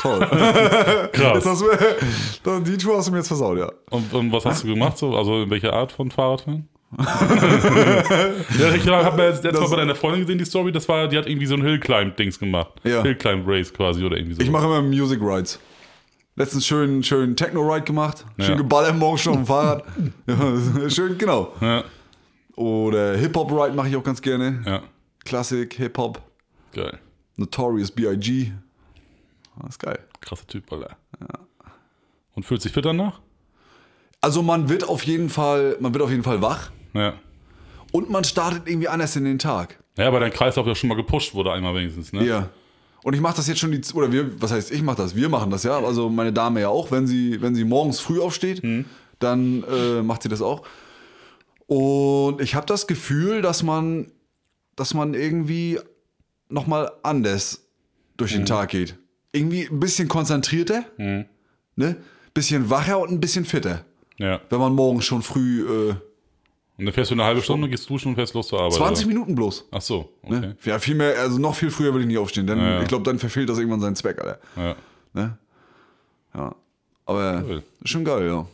[0.00, 0.20] Toll.
[1.12, 1.44] Krass.
[1.44, 3.70] Jetzt hast du, die Tour hast du mir jetzt versaut, ja.
[3.90, 4.96] Und, und was hast du gemacht?
[4.98, 5.14] So?
[5.16, 6.68] Also in welcher Art von Fahrradfahren?
[6.98, 11.08] ja, ich habe mir jetzt letztes Mal bei deiner Freundin gesehen, die Story, das war,
[11.08, 12.72] die hat irgendwie so ein Hillclimb-Dings gemacht.
[12.84, 13.02] Ja.
[13.02, 14.40] Hillclimb-Race quasi oder irgendwie so.
[14.42, 15.58] Ich mache immer Music Rides.
[16.36, 18.24] Letztens schön, schön Techno-Ride gemacht.
[18.38, 18.56] Schön Ja.
[18.56, 19.84] geballert morgens schon auf dem Fahrrad.
[20.26, 21.54] Ja, schön, genau.
[21.60, 21.82] ja,
[22.56, 24.62] Oder Hip-Hop-Ride mache ich auch ganz gerne.
[24.66, 24.82] ja,
[25.24, 26.20] Klassik, Hip-Hop,
[26.72, 26.98] geil.
[27.36, 28.52] Notorious B.I.G.
[29.60, 29.98] Das ist geil.
[30.20, 30.96] Krasser Typ, Alter.
[32.34, 33.20] Und fühlt sich fit danach?
[34.20, 37.14] Also man wird auf jeden Fall, man wird auf jeden Fall wach Ja.
[37.92, 39.78] und man startet irgendwie anders in den Tag.
[39.96, 42.24] Ja, weil dein Kreislauf ja schon mal gepusht wurde einmal wenigstens, ne?
[42.24, 42.48] Ja.
[43.06, 45.14] Und ich mache das jetzt schon die oder wir, was heißt ich mache das?
[45.14, 45.78] Wir machen das ja.
[45.78, 48.60] Also meine Dame ja auch, wenn sie wenn sie morgens früh aufsteht,
[49.20, 50.66] dann äh, macht sie das auch.
[51.68, 54.10] Und ich habe das Gefühl, dass man
[54.74, 55.78] dass man irgendwie
[56.48, 57.68] noch mal anders
[58.16, 58.96] durch den Tag geht.
[59.30, 60.84] Irgendwie ein bisschen konzentrierter,
[61.76, 61.96] ne?
[62.34, 63.84] Bisschen wacher und ein bisschen fitter,
[64.18, 64.40] Ja.
[64.50, 65.94] wenn man morgens schon früh äh,
[66.78, 68.74] Und dann fährst du eine halbe Stunde, gehst duschen und fährst los zur Arbeit.
[68.74, 69.14] 20 oder?
[69.14, 69.66] Minuten bloß.
[69.70, 70.40] Ach so, okay.
[70.40, 70.56] Ne?
[70.64, 72.82] Ja, viel mehr, also noch viel früher will ich nicht aufstehen, denn Ja.
[72.82, 74.38] ich glaube, dann verfehlt das irgendwann seinen Zweck, Alter.
[74.56, 74.76] Ja.
[75.14, 75.38] Ne?
[76.34, 76.54] Ja.
[77.06, 77.62] Aber Cool.
[77.82, 78.46] ist schon geil, ja.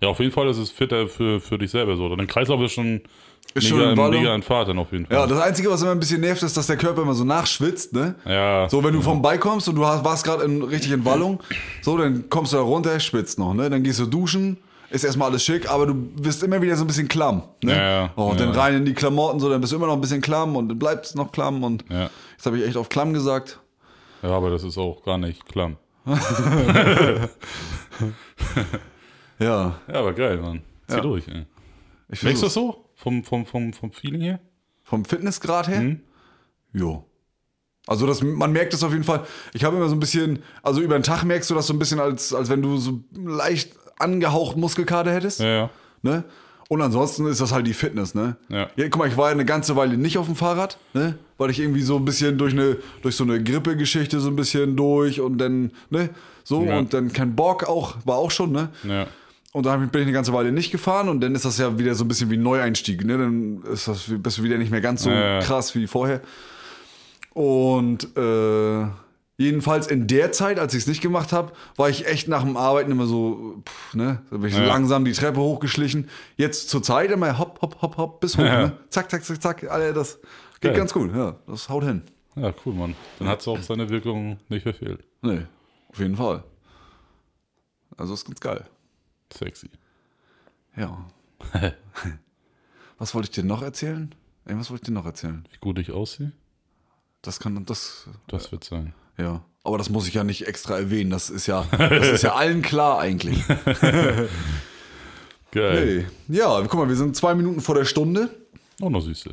[0.00, 2.14] ja, auf jeden Fall ist es fitter für, für dich selber so.
[2.16, 3.02] Dein Kreislauf ist schon,
[3.54, 5.16] Ist mega, schon mega in Fahrt dann auf jeden Fall.
[5.16, 7.92] Ja, das Einzige, was immer ein bisschen nervt, ist, dass der Körper immer so nachschwitzt,
[7.92, 8.16] ne?
[8.24, 8.68] Ja.
[8.68, 11.40] So, wenn du vom Bike kommst und du hast, warst gerade in, richtig in Wallung,
[11.82, 13.70] so, dann kommst du da runter, schwitzt noch, ne?
[13.70, 14.56] Dann gehst du duschen,
[14.90, 17.72] ist erstmal alles schick, aber du bist immer wieder so ein bisschen klamm, ne?
[17.72, 18.12] Ja, ja.
[18.16, 18.46] Oh, und Ja.
[18.46, 20.68] dann rein in die Klamotten, so, dann bist du immer noch ein bisschen klamm und
[20.68, 23.60] dann bleibt es noch klamm und jetzt habe ich echt auf klamm gesagt.
[24.22, 25.76] ja, aber das ist auch gar nicht klamm.
[29.40, 30.62] Ja, Ja, aber geil, Mann.
[30.88, 31.00] Zieh Ja.
[31.00, 31.46] durch, ey.
[32.08, 32.54] ich Merkst du versuch's.
[32.54, 32.84] das so?
[32.96, 34.40] Vom, vom, vom, vom Feeling her?
[34.82, 35.80] Vom Fitnessgrad her?
[35.80, 36.00] Mhm.
[36.72, 37.04] Jo.
[37.86, 39.24] Also das, man merkt es auf jeden Fall.
[39.54, 41.78] Ich habe immer so ein bisschen, also über den Tag merkst du das so ein
[41.78, 45.40] bisschen, als, als wenn du so leicht angehaucht Muskelkater hättest.
[45.40, 45.70] Ja, ja.
[46.02, 46.24] Ne?
[46.68, 48.36] Und ansonsten ist das halt die Fitness, ne?
[48.50, 48.68] Ja.
[48.76, 51.16] guck mal, ich war ja eine ganze Weile nicht auf dem Fahrrad, ne?
[51.38, 54.76] Weil ich irgendwie so ein bisschen durch eine, durch so eine Grippegeschichte so ein bisschen
[54.76, 56.10] durch und dann, ne?
[56.44, 56.78] So, Ja.
[56.78, 58.68] und dann kein Bock auch, war auch schon, ne?
[58.84, 59.06] Ja.
[59.52, 61.94] Und dann bin ich eine ganze Weile nicht gefahren und dann ist das ja wieder
[61.94, 63.02] so ein bisschen wie ein Neueinstieg.
[63.04, 63.16] Ne?
[63.16, 65.40] Dann ist das, bist du wieder nicht mehr ganz so Ja, ja.
[65.40, 66.20] krass wie vorher.
[67.32, 68.86] Und äh,
[69.38, 72.56] jedenfalls in der Zeit, als ich es nicht gemacht habe, war ich echt nach dem
[72.58, 74.20] Arbeiten immer so, pff, ne?
[74.30, 74.66] Da bin ich so Ja.
[74.66, 76.10] langsam die Treppe hochgeschlichen.
[76.36, 78.42] Jetzt zur Zeit immer hopp, hopp, hopp, hopp, bis hoch.
[78.44, 78.66] Ja.
[78.66, 78.78] Ne?
[78.90, 79.64] Zack, zack, zack, zack.
[79.70, 80.16] Alter, das
[80.60, 80.74] geht Geil.
[80.74, 81.14] ganz gut.
[81.14, 82.02] Ja, das haut hin.
[82.36, 82.94] Ja, cool, Mann.
[83.18, 85.02] Dann hat es auch seine Wirkung nicht verfehlt.
[85.22, 85.46] Nee,
[85.88, 86.44] auf jeden Fall.
[87.96, 88.64] Also ist ganz geil.
[89.32, 89.70] Sexy.
[90.76, 91.04] Ja.
[92.98, 94.14] Was wollte ich dir noch erzählen?
[94.44, 95.46] Irgendwas wollte ich dir noch erzählen.
[95.52, 96.32] Wie gut ich aussehe?
[97.22, 98.94] Das kann das Das wird sein.
[99.18, 99.42] Ja.
[99.64, 101.10] Aber das muss ich ja nicht extra erwähnen.
[101.10, 103.42] Das ist ja, das ist ja allen klar eigentlich.
[105.50, 106.06] Geil.
[106.28, 106.36] Hey.
[106.36, 108.28] Ja, guck mal, wir sind zwei Minuten vor der Stunde.
[108.80, 109.30] Auch noch Süße.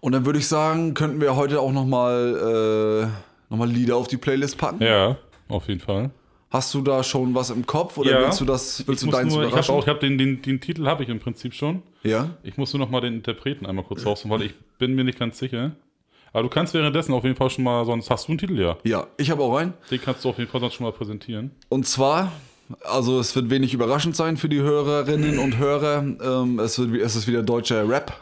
[0.00, 4.08] Und dann würde ich sagen, könnten wir heute auch nochmal äh, noch mal Lieder auf
[4.08, 4.82] die Playlist packen.
[4.82, 5.16] Ja,
[5.48, 6.10] auf jeden Fall.
[6.50, 8.20] Hast du da schon was im Kopf oder Ja.
[8.26, 9.74] willst du das, willst Ich, du deins nur, ich habe überraschen?
[9.74, 11.82] auch, ich hab den, den, den Titel habe ich im Prinzip schon.
[12.02, 12.30] ja?
[12.42, 15.18] Ich muss nur noch mal den Interpreten einmal kurz raussuchen, weil ich bin mir nicht
[15.18, 15.72] ganz sicher.
[16.34, 18.76] Aber du kannst währenddessen auf jeden Fall schon mal, sonst hast du einen Titel, ja.
[18.82, 19.72] Ja, ich habe auch einen.
[19.88, 21.52] Den kannst du auf jeden Fall sonst schon mal präsentieren.
[21.68, 22.32] Und zwar,
[22.82, 25.98] also es wird wenig überraschend sein für die Hörerinnen und Hörer.
[26.02, 28.12] Ähm, es, wird, es ist wieder deutscher Rap.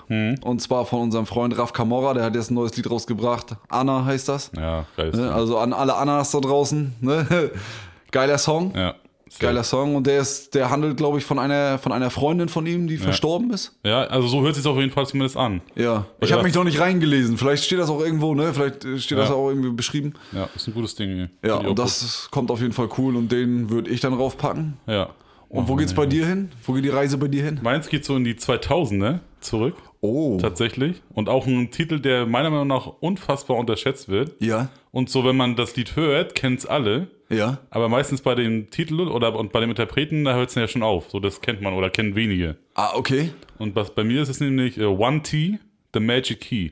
[0.44, 3.56] Und zwar von unserem Freund Raf Camorra, der hat jetzt ein neues Lied rausgebracht.
[3.70, 4.52] Anna heißt das.
[4.54, 5.12] Ja, geil.
[5.14, 5.32] Ne?
[5.32, 6.94] Also an alle Annas da draußen.
[7.00, 7.50] Ne?
[8.10, 8.74] Geiler Song.
[8.76, 8.94] Ja.
[9.38, 9.94] Sehr- Geiler Song.
[9.96, 12.98] Und der ist, der handelt, glaube ich, von einer, von einer Freundin von ihm, die
[12.98, 13.78] verstorben ist.
[13.84, 15.62] Ja, also so hört es sich auf jeden Fall zumindest an.
[15.74, 16.06] Ja.
[16.20, 16.36] Ich Ja.
[16.36, 17.38] habe mich noch nicht reingelesen.
[17.38, 18.52] Vielleicht steht das auch irgendwo, ne?
[18.52, 19.34] Vielleicht äh, steht das Ja.
[19.34, 20.12] auch irgendwie beschrieben.
[20.32, 21.28] Ja, ist ein gutes Ding.
[21.44, 24.76] Ja, und das kommt auf jeden Fall cool und den würde ich dann raufpacken.
[24.86, 25.10] Ja.
[25.48, 26.50] Und wo geht's bei dir hin?
[26.64, 27.60] Wo geht die Reise bei dir hin?
[27.62, 29.20] Meins geht so in die 2000, ne?
[29.40, 29.74] Zurück.
[30.04, 30.36] Oh.
[30.40, 31.00] tatsächlich.
[31.14, 34.32] Und auch ein Titel, der meiner Meinung nach unfassbar unterschätzt wird.
[34.40, 34.68] Ja.
[34.90, 37.06] Und so, wenn man das Lied hört, kennt's alle.
[37.32, 37.58] Ja.
[37.70, 40.82] Aber meistens bei dem Titel oder und bei dem Interpreten, da hört es ja schon
[40.82, 41.10] auf.
[41.10, 42.56] So, das kennt man oder kennen wenige.
[42.74, 43.30] Ah, okay.
[43.58, 45.58] Und was bei mir ist es nämlich äh, One T,
[45.94, 46.70] The Magic Key.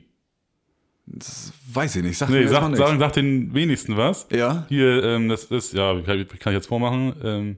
[1.73, 2.17] Weiß ich nicht.
[2.17, 4.27] Sag Nee, sag, sag, sag den wenigsten was.
[4.31, 4.65] Ja.
[4.69, 7.13] Hier, ähm, das ist, ja, kann, kann ich jetzt vormachen.
[7.23, 7.57] Ähm,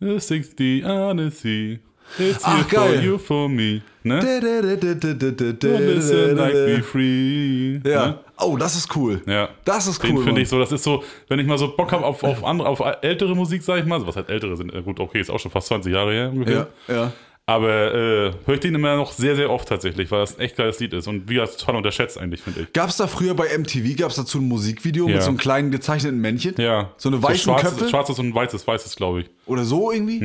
[0.00, 1.80] the 60 honesty.
[2.18, 2.94] It's Ach, you geil.
[2.94, 3.82] for you for me.
[4.02, 4.20] Ne?
[4.20, 7.80] Listen like be free.
[7.84, 8.06] Ja.
[8.06, 8.18] Ne?
[8.38, 9.22] Oh, das ist cool.
[9.26, 9.48] Ja.
[9.64, 10.16] Das ist Den cool.
[10.18, 10.42] finde Mann.
[10.42, 12.82] ich so, das ist so, wenn ich mal so Bock habe auf, auf andere, auf
[13.02, 15.40] ältere Musik, sag ich mal, so was halt ältere sind, äh, gut, okay, ist auch
[15.40, 16.68] schon fast 20 Jahre her ungefähr.
[16.88, 17.12] Ja, ja.
[17.46, 20.56] Aber äh, höre ich den immer noch sehr, sehr oft tatsächlich, weil das ein echt
[20.56, 22.72] geiles Lied ist und wie das total unterschätzt eigentlich, finde ich.
[22.72, 25.14] Gab es da früher bei MTV, gab es dazu ein Musikvideo Ja.
[25.16, 26.54] mit so einem kleinen gezeichneten Männchen?
[26.56, 26.92] Ja.
[26.96, 27.88] So eine weißen schwarzes, Köpfe?
[27.90, 29.26] Schwarzes und weißes, weißes, glaube ich.
[29.46, 30.20] Oder so irgendwie?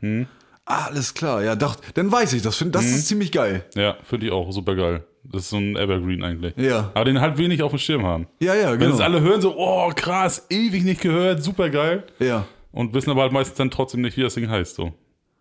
[0.00, 2.56] Hm, Ah, alles klar, ja, doch, dann weiß ich das.
[2.56, 2.90] Find, das Hm.
[2.94, 3.64] ist ziemlich geil.
[3.74, 5.04] Ja, finde ich auch super geil.
[5.24, 6.54] Das ist so ein Evergreen eigentlich.
[6.56, 6.90] Ja.
[6.94, 8.26] Aber den halt wenig auf dem Schirm haben.
[8.40, 8.94] Ja, ja, Wenn genau.
[8.94, 12.04] es alle hören, so, oh krass, ewig nicht gehört, super geil.
[12.18, 12.46] ja.
[12.72, 14.76] Und wissen aber halt meistens dann trotzdem nicht, wie das Ding heißt.
[14.76, 14.94] So.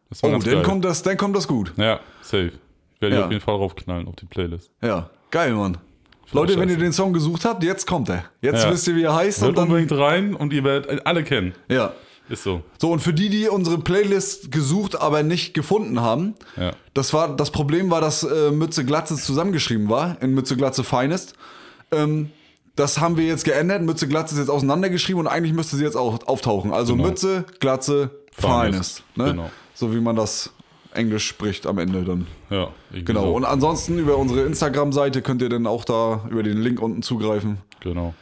[0.10, 0.64] Das war Oh, ganz dann geil.
[0.64, 1.72] kommt, das, dann kommt das gut.
[1.78, 2.52] Ja, safe.
[3.00, 3.26] Werde ich Ja.
[3.26, 4.70] auf jeden Fall raufknallen auf die Playlist.
[4.84, 5.78] Ja, geil, Mann.
[6.34, 8.26] Leute, wenn ihr den Song gesucht habt, jetzt kommt er.
[8.42, 8.72] Jetzt Ja.
[8.72, 9.40] wisst ihr, wie er heißt.
[9.42, 11.54] Hört Und dann, unbedingt rein und ihr werdet alle kennen.
[11.70, 11.94] ja.
[12.32, 12.62] Ist so.
[12.80, 16.72] So, und für die, die unsere Playlist gesucht, aber nicht gefunden haben, Ja.
[16.94, 21.34] das, war, das Problem war, dass äh, Mütze Glatze zusammengeschrieben war, in Mütze Glatze Finest.
[21.92, 22.30] Ähm,
[22.78, 23.82] das haben wir jetzt geändert.
[23.82, 26.72] Mütze Glatze ist jetzt auseinandergeschrieben und eigentlich müsste sie jetzt auch auftauchen.
[26.72, 27.10] Also Genau.
[27.10, 29.04] Mütze Glatze Finest.
[29.04, 29.26] Finest, ne?
[29.26, 29.52] genau.
[29.74, 30.52] So wie man das
[30.94, 32.28] Englisch spricht am Ende dann.
[32.50, 33.24] Ja, Genau.
[33.24, 33.36] So.
[33.36, 37.58] Und ansonsten über unsere Instagram-Seite könnt ihr dann auch da über den Link unten zugreifen.
[37.82, 38.14] Genau.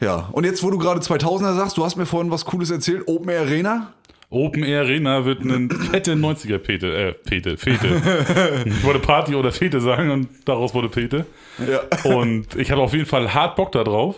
[0.00, 0.28] Ja.
[0.32, 3.02] Und jetzt, wo du gerade 2000er sagst, du hast mir vorhin was Cooles erzählt.
[3.06, 3.92] Open Air Arena.
[4.30, 8.62] Open Air Arena wird eine fette 90er Pete, äh, Pete, Fete.
[8.64, 11.26] ich wollte Party oder Fete sagen und daraus wurde Pete.
[11.58, 11.80] Ja.
[12.10, 14.14] Und ich habe auf jeden Fall hart Bock da drauf.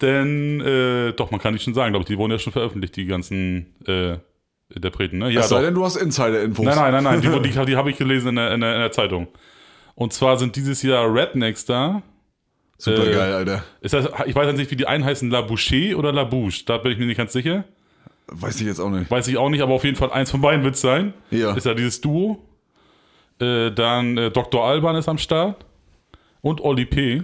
[0.00, 2.96] Denn, äh, doch, man kann nicht schon sagen, glaube ich, die wurden ja schon veröffentlicht,
[2.96, 4.16] die ganzen äh,
[4.74, 5.30] Interpreten, ne?
[5.30, 5.62] Ja, Es sei doch.
[5.64, 6.64] denn, du hast Insider-Infos.
[6.64, 8.80] Nein, nein, nein, nein, die, die, die habe ich gelesen in der, in, der, in
[8.80, 9.28] der Zeitung.
[9.94, 12.02] Und zwar sind dieses Jahr Rednecks da.
[12.78, 13.64] Super Äh, Alter.
[13.80, 16.64] Ist das, ich weiß nicht, wie die einen heißen, La Boucher oder La Bouche.
[16.66, 17.64] Da bin ich mir nicht ganz sicher.
[18.26, 19.10] Weiß ich jetzt auch nicht.
[19.10, 21.12] Weiß ich auch nicht, aber auf jeden Fall eins von beiden wird es sein.
[21.30, 21.54] Ja.
[21.54, 22.42] Ist ja dieses Duo.
[23.40, 24.64] Äh, dann äh, Dr.
[24.64, 25.64] Alban ist am Start.
[26.40, 27.22] Und Olli P.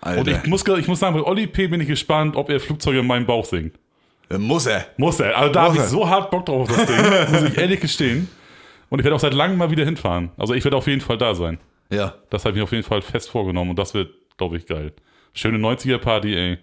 [0.00, 0.20] Alter.
[0.20, 1.66] Und ich muss, ich muss sagen, bei Olli P.
[1.68, 3.78] bin ich gespannt, ob er Flugzeuge in meinem Bauch singt.
[4.30, 4.86] Äh, Muss er.
[4.96, 5.36] Muss er.
[5.36, 6.96] Also da habe ich so hart Bock drauf auf das Ding.
[7.32, 8.28] muss ich ehrlich gestehen.
[8.90, 10.30] Und ich werde auch seit langem mal wieder hinfahren.
[10.36, 11.58] Also ich werde auf jeden Fall da sein.
[11.90, 12.14] Ja.
[12.30, 14.92] Das habe ich mir auf jeden Fall fest vorgenommen und das wird, glaube ich, geil.
[15.32, 16.58] Schöne 90er-Party, ey.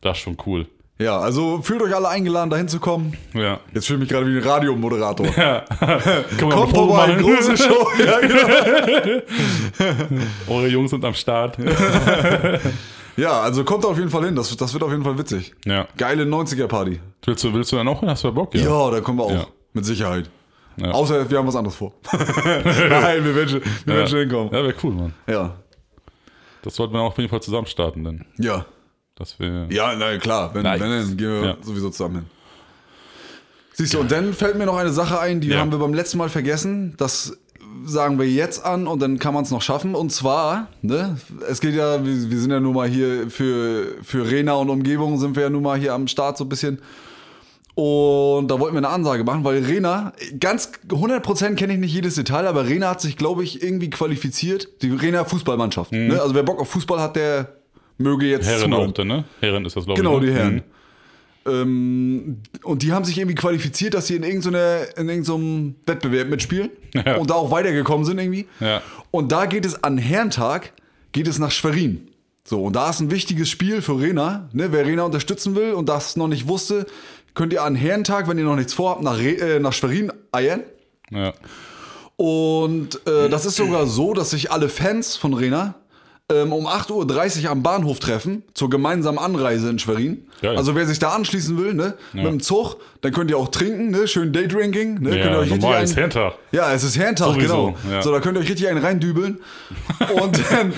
[0.00, 0.66] Das ist schon cool.
[0.98, 3.16] Ja, also fühlt euch alle eingeladen, da hinzukommen.
[3.32, 3.58] Ja.
[3.72, 5.26] Jetzt fühle ich mich gerade wie ein Radiomoderator.
[5.36, 5.64] ja.
[6.38, 7.22] Kommt vorbei, machen?
[7.22, 7.88] große Show.
[7.98, 9.22] Ja, genau.
[10.48, 11.58] Eure Jungs sind am Start.
[13.16, 14.36] ja, also kommt auf jeden Fall hin.
[14.36, 15.52] Das, das wird auf jeden Fall witzig.
[15.64, 15.88] ja.
[15.96, 17.00] Geile 90er-Party.
[17.24, 18.08] Willst du, willst du dann auch hin?
[18.10, 18.54] Hast du da Bock?
[18.54, 18.90] Ja.
[18.90, 19.30] da kommen wir auch.
[19.32, 19.46] Ja.
[19.72, 20.30] Mit Sicherheit.
[20.76, 20.90] Ja.
[20.90, 21.92] Außer wir haben was anderes vor.
[22.12, 24.52] Nein, wir werden wir werden schon hinkommen.
[24.52, 25.14] Ja, wäre cool, Mann.
[25.26, 25.54] Ja.
[26.64, 28.24] Das sollten wir auch auf jeden Fall zusammen starten, dann.
[28.38, 28.64] Ja.
[29.16, 29.66] Das wäre.
[29.70, 30.54] Ja, na klar.
[30.54, 30.80] Wenn, Nice.
[30.80, 31.56] wenn dann gehen wir Ja.
[31.62, 32.24] sowieso zusammen hin.
[33.74, 35.58] Siehst du, und dann fällt mir noch eine Sache ein, die Ja.
[35.58, 36.94] haben wir beim letzten Mal vergessen.
[36.96, 37.36] Das
[37.84, 39.94] sagen wir jetzt an und dann kann man es noch schaffen.
[39.94, 44.28] Und zwar, ne, es geht ja, wir, wir sind ja nun mal hier für, für
[44.30, 46.80] Rena und Umgebung, sind wir ja nun mal hier am Start so ein bisschen.
[47.76, 52.14] Und da wollten wir eine Ansage machen, weil Rena, ganz 100% kenne ich nicht jedes
[52.14, 54.68] Detail, aber Rena hat sich, glaube ich, irgendwie qualifiziert.
[54.82, 55.90] Die Rena Fußballmannschaft.
[55.90, 56.20] Ne?
[56.22, 57.48] Also wer Bock auf Fußball hat, der
[57.98, 58.50] möge jetzt Mhm.
[58.50, 59.24] Herren auch, ne?
[59.40, 60.24] Herren ist das, glaube Genau, ich.
[60.24, 60.26] ne?
[60.30, 60.54] die Herren.
[60.54, 60.62] Mhm.
[61.46, 66.70] Ähm, und die haben sich irgendwie qualifiziert, dass sie in irgendeiner, in irgendeinem Wettbewerb mitspielen
[66.94, 67.16] Ja.
[67.16, 68.46] und da auch weitergekommen sind irgendwie.
[68.60, 68.82] Ja.
[69.10, 70.72] Und da geht es an Herrentag,
[71.12, 72.08] geht es nach Schwerin.
[72.46, 74.48] So, und da ist ein wichtiges Spiel für Rena.
[74.52, 74.68] Ne?
[74.70, 76.86] Wer Rena unterstützen will und das noch nicht wusste,
[77.34, 80.62] könnt ihr an Herrentag, wenn ihr noch nichts vorhabt, nach, Re äh, nach Schwerin eiern.
[81.10, 81.32] Ja.
[82.16, 85.74] Und äh, das ist sogar so, dass sich alle Fans von Rena
[86.32, 90.26] ähm, um 8.30 Uhr am Bahnhof treffen, zur gemeinsamen Anreise in Schwerin.
[90.40, 90.56] Geil.
[90.56, 93.90] Also wer sich da anschließen will, ne, mit dem Zug, dann könnt ihr auch trinken,
[93.90, 95.00] ne, schön Daydrinking.
[95.00, 96.34] Ne, könnt ihr Ja, euch richtig normal, ein- ist Herrentag.
[96.52, 97.76] ja, es ist Herrentag, genau.
[97.90, 98.00] ja.
[98.00, 99.38] So, da könnt ihr euch richtig einen reindübeln.
[100.22, 100.72] und, dann,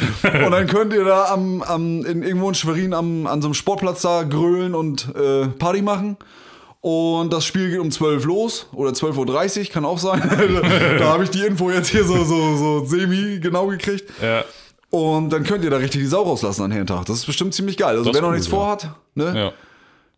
[0.44, 3.54] und dann könnt ihr da am, am, in, irgendwo in Schwerin am, an so einem
[3.54, 6.16] Sportplatz da grölen und äh, Party machen.
[6.88, 10.20] Und das Spiel geht um 12 los oder 12.30 Uhr, kann auch sein.
[11.00, 14.08] da habe ich die Info jetzt hier so, so, so semi genau gekriegt.
[14.22, 14.44] Ja.
[14.90, 17.06] Und dann könnt ihr da richtig die Sau rauslassen an Herrentag.
[17.06, 17.96] Das ist bestimmt ziemlich geil.
[17.96, 18.50] Also wer noch nichts ja.
[18.52, 19.32] vorhat, ne?
[19.36, 19.52] ja.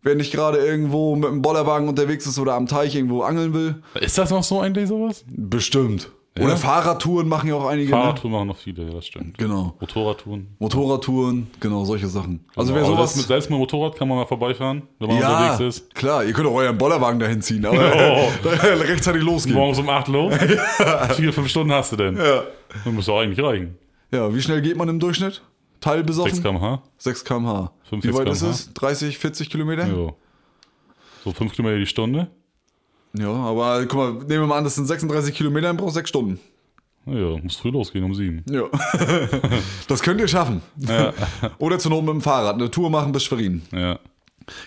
[0.03, 3.81] wer nicht gerade irgendwo mit dem Bollerwagen unterwegs ist oder am Teich irgendwo angeln will,
[3.99, 5.23] Ist das noch so eigentlich sowas?
[5.25, 6.11] bestimmt.
[6.39, 7.89] Oder Fahrradtouren machen ja auch einige.
[7.91, 7.97] Ne?
[7.97, 9.37] Fahrradtouren machen noch viele, ja, das stimmt.
[9.37, 9.75] Genau.
[9.79, 10.47] Motorradtouren.
[10.59, 12.45] Motorradtouren, genau, solche Sachen.
[12.55, 13.15] Also Genau, wer aber sowas.
[13.17, 15.95] mit, selbst mit Motorrad kann man mal vorbeifahren, wenn man ja, unterwegs ist.
[15.95, 17.77] klar, ihr könnt auch euren Bollerwagen dahin ziehen, aber
[18.43, 18.47] Oh.
[18.67, 19.55] rechtzeitig losgehen.
[19.57, 20.33] Morgens um 8 los.
[21.17, 22.15] Vier, fünf Stunden hast du denn.
[22.15, 22.43] Ja.
[22.85, 23.77] Das muss doch eigentlich reichen.
[24.13, 25.41] ja, wie schnell geht man im Durchschnitt?
[25.81, 26.31] Teilbesoffen?
[26.35, 26.83] 6 km/h.
[26.99, 27.71] 6 km/h.
[27.89, 28.73] 5, Wie 6 weit ist es?
[28.75, 29.87] 30, 40 Kilometer?
[29.87, 30.13] Ja.
[31.25, 32.27] So 5 Kilometer die Stunde.
[33.13, 35.99] Ja, aber guck mal, nehmen wir mal an, das sind 36 Kilometer, dann brauchst du
[35.99, 36.39] 6 Stunden.
[37.05, 38.43] Ja, muss früh losgehen um 7.
[38.49, 38.65] Ja.
[39.87, 40.61] das könnt ihr schaffen.
[40.77, 41.13] Ja.
[41.57, 43.63] Oder zur Not mit dem Fahrrad, eine Tour machen bis Schwerin.
[43.71, 43.99] ja.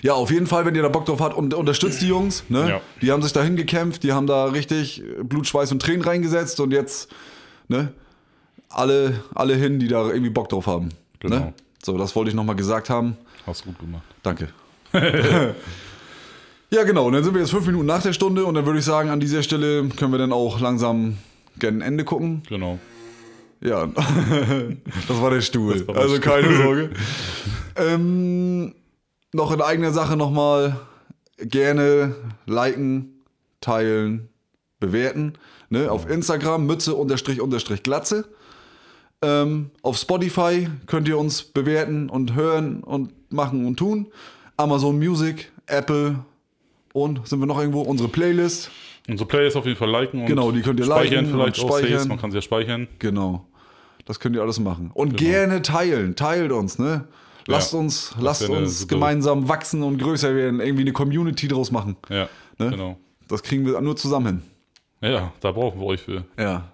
[0.01, 2.69] Ja, auf jeden Fall, wenn ihr da Bock drauf habt und unterstützt die Jungs, ne?
[2.69, 2.81] Ja.
[3.01, 6.71] Die haben sich dahin gekämpft, die haben da richtig Blut, Schweiß und Tränen reingesetzt und
[6.71, 7.11] jetzt,
[7.67, 7.93] ne?
[8.69, 10.91] Alle, alle hin, die da irgendwie Bock drauf haben.
[11.19, 11.37] Genau.
[11.37, 11.55] Ne?
[11.83, 13.17] So, das wollte ich nochmal gesagt haben.
[13.45, 14.05] Hast du gut gemacht.
[14.23, 14.49] Danke.
[16.73, 17.07] ja, genau.
[17.07, 19.11] Und dann sind wir jetzt fünf Minuten nach der Stunde und dann würde ich sagen,
[19.11, 21.19] an dieser Stelle können wir dann auch langsam
[21.59, 22.43] gerne ein Ende gucken.
[22.49, 22.79] Genau.
[23.61, 23.87] Ja,
[25.09, 25.87] das war der Stuhl.
[25.87, 26.21] war also Stuhl.
[26.21, 26.91] keine Sorge.
[27.77, 28.75] ähm,
[29.33, 30.81] noch in eigener Sache nochmal
[31.39, 32.15] gerne
[32.47, 33.23] liken,
[33.61, 34.31] teilen,
[34.81, 35.35] bewerten.
[35.69, 35.91] Ne?
[35.91, 38.25] Auf Instagram Mütze unterstrich unterstrich Glatze.
[39.21, 44.09] Ähm, auf Spotify könnt ihr uns bewerten und hören und machen und tun.
[44.57, 46.25] Amazon Music, Apple
[46.93, 47.83] und sind wir noch irgendwo?
[47.83, 48.71] Unsere Playlist.
[49.09, 51.91] Unsere Playlist auf jeden Fall liken und Genau, die könnt ihr speichern liken vielleicht speichern.
[51.93, 52.09] Saves.
[52.09, 52.89] Man kann sie ja speichern.
[52.99, 53.47] Genau.
[54.05, 54.91] Das könnt ihr alles machen.
[54.95, 55.31] Und Genau.
[55.31, 56.15] gerne teilen.
[56.17, 57.07] Teilt uns, ne?
[57.47, 60.61] Lasst Ja, uns, lasst uns gemeinsam wachsen und größer werden.
[60.61, 61.97] Irgendwie eine Community draus machen.
[62.09, 62.29] Ja,
[62.59, 62.71] Ne?
[62.71, 62.97] genau.
[63.29, 64.43] Das kriegen wir nur zusammen
[65.01, 65.11] hin.
[65.13, 66.25] Ja, da brauchen wir euch für.
[66.39, 66.69] Ja.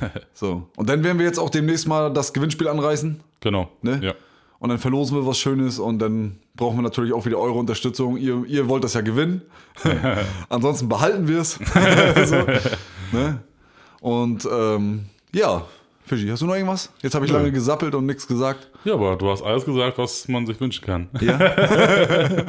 [0.34, 0.68] so.
[0.76, 3.20] Und dann werden wir jetzt auch demnächst mal das Gewinnspiel anreißen.
[3.40, 3.68] Genau.
[3.82, 4.00] Ne?
[4.02, 4.14] Ja.
[4.58, 8.16] Und dann verlosen wir was Schönes und dann brauchen wir natürlich auch wieder eure Unterstützung.
[8.16, 9.42] Ihr, ihr wollt das ja gewinnen.
[10.48, 11.54] Ansonsten behalten wir es.
[12.24, 12.36] so,
[13.12, 13.40] ne?
[14.00, 15.64] Und ähm, ja,
[16.06, 16.90] Fischi, hast du noch irgendwas?
[17.02, 17.38] Jetzt habe ich Nö.
[17.38, 18.70] lange gesappelt und nichts gesagt.
[18.84, 21.08] ja, aber du hast alles gesagt, was man sich wünschen kann.
[21.20, 22.44] Ja, Wir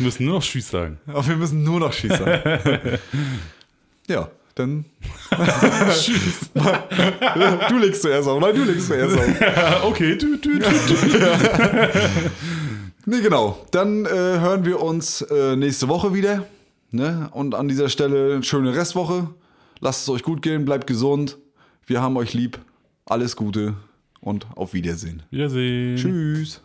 [0.00, 0.98] müssen nur noch Tschüss sagen.
[1.06, 2.26] aber wir müssen nur noch schießen.
[4.08, 4.84] ja, dann.
[5.90, 6.50] Tschüss.
[7.68, 8.40] Du legst zuerst auf.
[8.40, 9.84] Nein, du legst zuerst auf.
[9.84, 10.66] okay, tü, tü, tü.
[13.06, 13.66] Nee, genau.
[13.70, 16.46] Dann äh, hören wir uns äh, nächste Woche wieder.
[16.90, 17.28] Ne?
[17.32, 19.28] Und an dieser Stelle eine schöne Restwoche.
[19.80, 21.36] Lasst es euch gut gehen, bleibt gesund.
[21.86, 22.58] Wir haben euch lieb.
[23.04, 23.74] Alles Gute
[24.20, 25.22] und auf Wiedersehen.
[25.30, 25.96] Wiedersehen.
[25.96, 26.62] Tschüss.